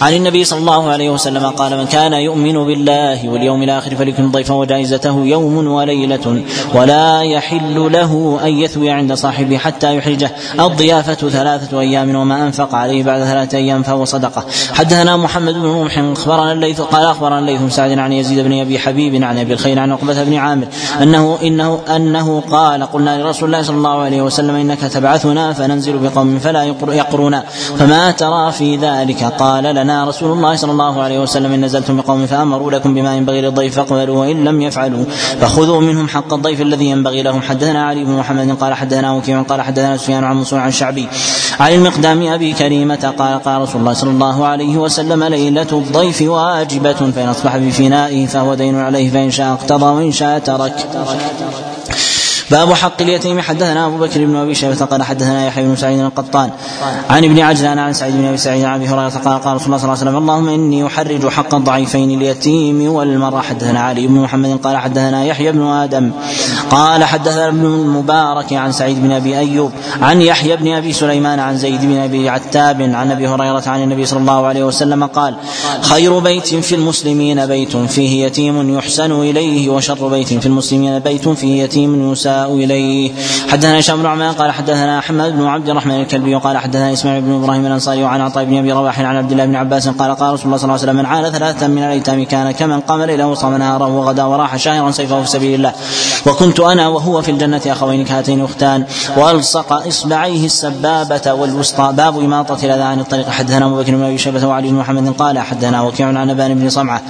[0.00, 4.54] عن النبي صلى الله عليه وسلم قال من كان يؤمن بالله واليوم الآخر فليكن ضيفا
[4.54, 6.42] وجائزته يوم وليلة
[6.74, 10.30] ولا يحل له أن يثوي عند صاحبه حتى يحرجه.
[10.60, 14.44] الضيافة ثلاثة أيام وما أنفق عليه بعد ثلاثة أيام فهو صدقة.
[14.72, 19.24] حدثنا محمد بن رمح أخبرنا الليث قال أخبرنا الليث سعد عن يزيد بن أبي حبيب
[19.24, 20.66] عن أبي الخير عن عقبة بن عامر
[21.02, 26.38] أنه إنه أنه قال قلنا لرسول الله صلى الله عليه وسلم إنك تبعثنا فننزل بقوم
[26.38, 27.40] فلا يقرون.
[27.78, 32.26] فما ترى في ذلك؟ قال لنا رسول الله صلى الله عليه وسلم إن نزلتم بقوم
[32.26, 35.04] فأمروا لكم بما ينبغي للضيف فاقبلوا وإن لم يفعلوا
[35.40, 37.42] فخذوا منهم حق الضيف الذي ينبغي لهم.
[37.42, 41.08] حدثنا علي بن محمد قال حدثنا وكيع قال حدثنا سفيان عن منصور عن الشعبي
[41.60, 46.92] عن المقدام أبي كريمة قال قال رسول الله صلى الله عليه وسلم ليلة الضيف واجبة
[46.92, 50.76] فإن أصبح بفنائه فهو دين عليه فإن شاء اقتضى وإن شاء ترك.
[52.50, 53.40] باب حق اليتيم.
[53.40, 56.50] حدثنا أبو بكر بن أبي شيبة قال حدثنا يحيى بن سعيد القطان
[57.10, 59.78] عن ابن عجلان عن سعيد بن أبي سعيد عن أبي هريرة قال قال رسول الله
[59.78, 63.40] صلى الله عليه وسلم اللهم إني أحرج حق الضعيفين اليتيم والمرأة.
[63.40, 66.10] حدثنا علي بن محمد قال حدثنا يحيى بن آدم
[66.70, 71.56] قال حدثنا ابن المبارك عن سعيد بن أبي أيوب عن يحيى بن أبي سليمان عن
[71.56, 75.36] زيد بن أبي عتاب عن أبي هريرة عن النبي صلى الله عليه وسلم قال
[75.80, 81.62] خير بيت في المسلمين بيت فيه يتيم يحسن إليه وشر بيت في المسلمين بيت فيه
[81.62, 83.12] يتيم يساء إليه.
[83.48, 87.34] حدثنا هشام بن عمان قال حدثنا حماد بن عبد الرحمن الكلبي قال حدثنا إسماعيل بن
[87.34, 90.46] إبراهيم الأنصاري وعن عطاء بن أبي رواح عن عبد الله بن عباس قال قال رسول
[90.46, 93.56] الله صلى الله عليه وسلم من عانى ثلاثة من الأيتام كان كمن قام ليله وصام
[93.56, 95.72] نهاره وغدا وراح شاهرا سيفه في سبيل الله.
[96.26, 98.84] وكنت أنا وهو في الجنة أخوين كهاتين أختان.
[99.16, 101.92] وألصق إصبعيه السبابة والوسطى.
[101.92, 103.28] باب إماطة الأذى عن الطريق.
[103.28, 106.70] حدثنا أبو بكر بن أبي شيبة وعلي بن محمد قال حدثنا وكيع عن أبان بن
[106.70, 107.02] صمعة.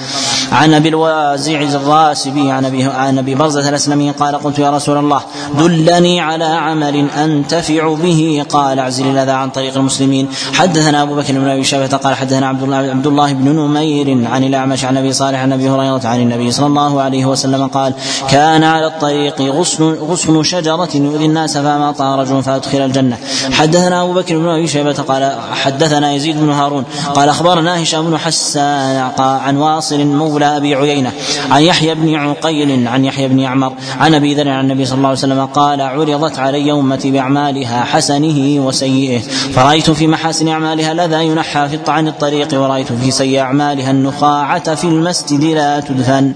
[0.53, 5.16] عن أبي الوازع الراسبي عن أبي عن أبي برزة الأسلمي قال قلت يا رسول الله
[5.59, 8.45] دلني على عمل أنتفع به.
[8.49, 10.29] قال اعزل الاذى عن طريق المسلمين.
[10.53, 14.45] حدثنا أبو بكر بن أبي شيبة قال حدثنا عبد الله عبد الله بن نمير عن
[14.45, 17.93] الأعمش عن أبي صالح عن أبي هريرة عن النبي صلى الله عليه وسلم قال
[18.31, 23.19] كان على الطريق غصن غصن شجرة يؤذي الناس فما رجل فأدخل الجنة.
[23.53, 26.85] حدثنا أبو بكر بن أبي شيبة قال حدثنا يزيد بن هارون
[27.15, 31.13] قال أخبرنا هشام بن حسان عن واصل مولى أبي عيينة
[31.51, 35.06] عن يحيى بن عقيل عن يحيى بن يعمر عن أبي ذر عن النبي صلى الله
[35.13, 39.21] الله عليه وسلم قال عرضت علي أمتي بأعمالها حسنه وسيئه.
[39.55, 44.85] فرأيت في محاسن أعمالها لذا ينحى في عن الطريق ورأيت في سيء أعمالها النخاعة في
[44.85, 46.33] المسجد لا تدفن.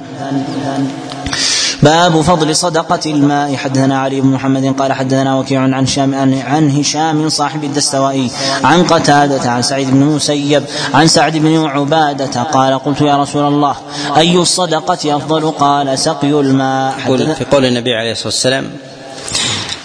[1.83, 3.57] باب فضل صدقة الماء.
[3.57, 8.31] حدثنا علي بن محمد قال حدثنا وكيع عن شام عن هشام صاحب الدستوائي
[8.65, 13.77] عن قتادة عن سعيد بن المسيب عن سعد بن عبادة قال قلت يا رسول الله
[14.17, 16.95] أي الصدقة أفضل؟ قال سقي الماء.
[17.35, 18.71] في قول النبي عليه الصلاة والسلام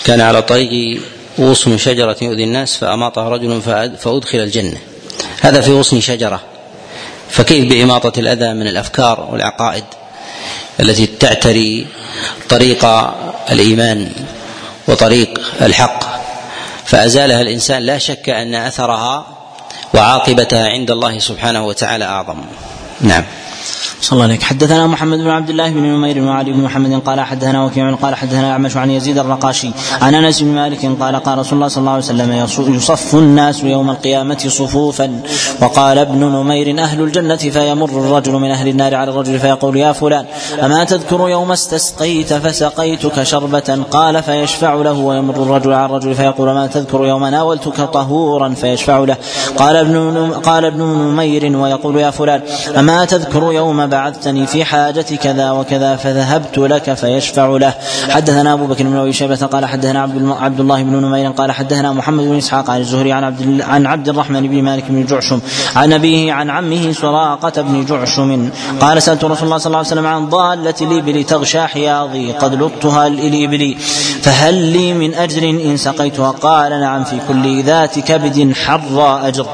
[0.06, 1.02] كان على طريق
[1.40, 3.62] غصن شجرة يؤذي الناس فأماطها رجل
[3.98, 4.78] فأدخل الجنة.
[5.42, 6.42] هذا في غصن شجرة
[7.30, 9.84] فكيف بإماطة الأذى من الأفكار والعقائد؟
[10.80, 11.88] التي تعتري
[12.50, 12.86] طريق
[13.52, 14.12] الإيمان
[14.88, 16.04] وطريق الحق.
[16.86, 19.28] فأزالها الإنسان لا شك أن أثرها
[19.94, 22.38] وعاقبتها عند الله سبحانه وتعالى أعظم.
[23.02, 23.24] نعم.
[24.06, 24.44] صلى الله عليك.
[24.44, 28.52] حدثنا محمد بن عبد الله بن نمير وعلي بن محمد قال حدثنا وكيع قال حدثنا
[28.52, 29.72] أعمش عن يزيد الرقاشي
[30.02, 32.32] عن أنس بن مالك قال قال رسول الله صلى الله عليه وسلم
[32.76, 35.22] يصف الناس يوم القيامة صفوفا
[35.62, 40.26] وقال ابن نمير أهل الجنة فيمر الرجل من أهل النار على الرجل فيقول يا فلان
[40.64, 46.68] أما تذكر يوم استسقيت فسقيتك شربة قال فيشفع له ويمر الرجل على الرجل فيقول ما
[46.68, 49.18] تذكر يوم ناولتك طهورا فيشفع له
[49.58, 52.42] قال ابن قال ابن نمير ويقول يا فلان
[52.78, 57.74] أما تذكر يوم بعثتني في حاجة كذا وكذا فذهبت لك فيشفع له.
[58.10, 60.02] حدثنا أبو بكر بن أبي شيبة قال حدثنا
[60.42, 64.10] عبد الله بن نمير قال حدثنا محمد بن إسحاق عن الزهري عن عبد عن عبد
[64.10, 65.40] الرحمن بن مالك بن جعشم
[65.76, 68.50] عن أبيه عن عمه سراقة بن جعشم
[68.82, 73.08] قال سألت رسول الله صلى الله عليه وسلم عن ضالة الإبل تغشى حياضي قد لطها
[73.08, 73.76] الإبل
[74.22, 79.48] فهل لي من أجر إن سقيتها؟ قال نعم في كل ذات كبد حر أجر.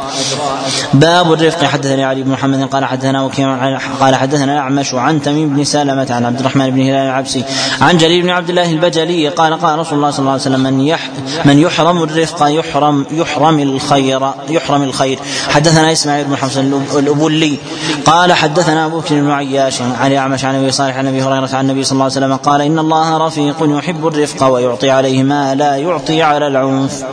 [0.94, 1.66] باب الرفق.
[1.66, 6.26] حدثني علي بن محمد قال حدثنا وكيع قال حدثنا الاعمش عن تميم بن سلمة عن
[6.26, 7.44] عبد الرحمن بن هلال العبسي
[7.82, 10.82] عن جرير بن عبد الله البجلي قال قال رسول الله صلى الله عليه وسلم من
[10.82, 11.10] يح
[11.46, 15.20] من يحرم الرفق يحرم يحرم الخير يحرم الخير.
[15.50, 17.58] حدثنا إسماعيل بن حسن الأبولي
[18.06, 21.70] قال حدثنا أبو بكر بن عياش عن الاعمش عن أبي صالح عن أبي هريرة عن
[21.70, 25.76] النبي صلى الله عليه وسلم قال إن الله رفيق يحب الرفق ويعطي عليه ما لا
[25.76, 27.04] يعطي على العنف.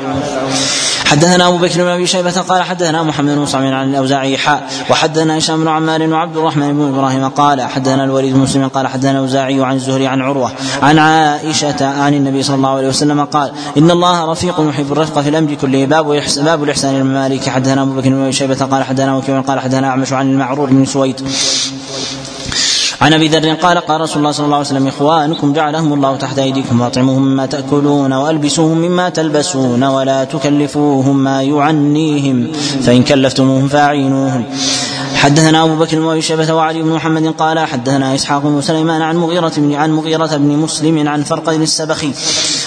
[1.09, 5.39] حدثنا أبو بكر بن أبي شيبة قال حدثنا محمد بن مصعب عن الأوزاعي حاء وحدثنا
[5.39, 9.64] هشام بن عمار وعبد الرحمن بن إبراهيم قال حدثنا الوليد بن مسلم قال حدثنا الأوزاعي
[9.64, 10.51] عن الزهري عن عروة
[10.82, 15.28] عن عائشة عن النبي صلى الله عليه وسلم قال إن الله رفيق يحب الرفق في
[15.28, 17.48] الأمر كله باب باب الإحسان المالك.
[17.48, 20.85] حدثنا أبو بكر بن أبي شيبة قال حدثنا وكيع قال حدثنا أعمش عن المعرور بن
[20.85, 21.20] سويد.
[23.00, 26.38] عن أبي ذر قال قال رسول الله صلى الله عليه وسلم إخوانكم جعلهم الله تحت
[26.38, 32.52] أيديكم وأطعموهم مما تأكلون وألبسوهم مما تلبسون ولا تكلفوهم ما يعنيهم
[32.82, 34.44] فإن كلفتموهم فأعينوهم.
[35.14, 39.52] حدثنا أبو بكر بن شيبة وعلي بن محمد قال حدثنا إسحاق بن سليمان عن مغيرة
[39.56, 42.12] بن عن مغيرة بن مسلم عن فرق السبخي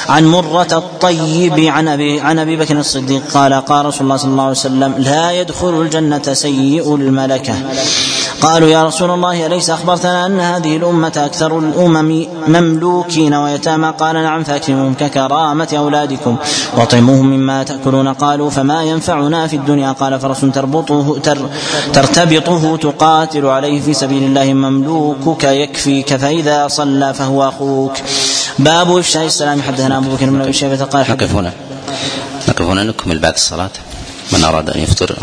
[0.10, 4.44] عن مرة الطيب عن أبي عن أبي بكر الصديق قال قال رسول الله صلى الله
[4.44, 7.54] عليه وسلم لا يدخل الجنة سيء الملكة.
[8.42, 14.44] قالوا يا رسول الله أليس أخبرتنا أن هذه الأمة أكثر الأمم مملوكين ويتامى؟ قال نعم
[14.44, 16.36] فأكرمهم ككرامة أولادكم
[16.78, 18.08] وأطعموهم مما تأكلون.
[18.08, 21.38] قالوا فما ينفعنا في الدنيا؟ قال فرس تربطه تر
[21.94, 27.94] ترتبطه تقاتل عليه في سبيل الله مملوكك يكفيك فإذا صلى فهو أخوك.
[28.60, 31.54] باب إفشاء السلام حدثنا أبو بكر بن أبي شيبة قال نقف هنا.
[32.50, 33.70] نقف هنا نكمل بعد الصلاة.
[34.32, 35.18] من أراد أن يفطر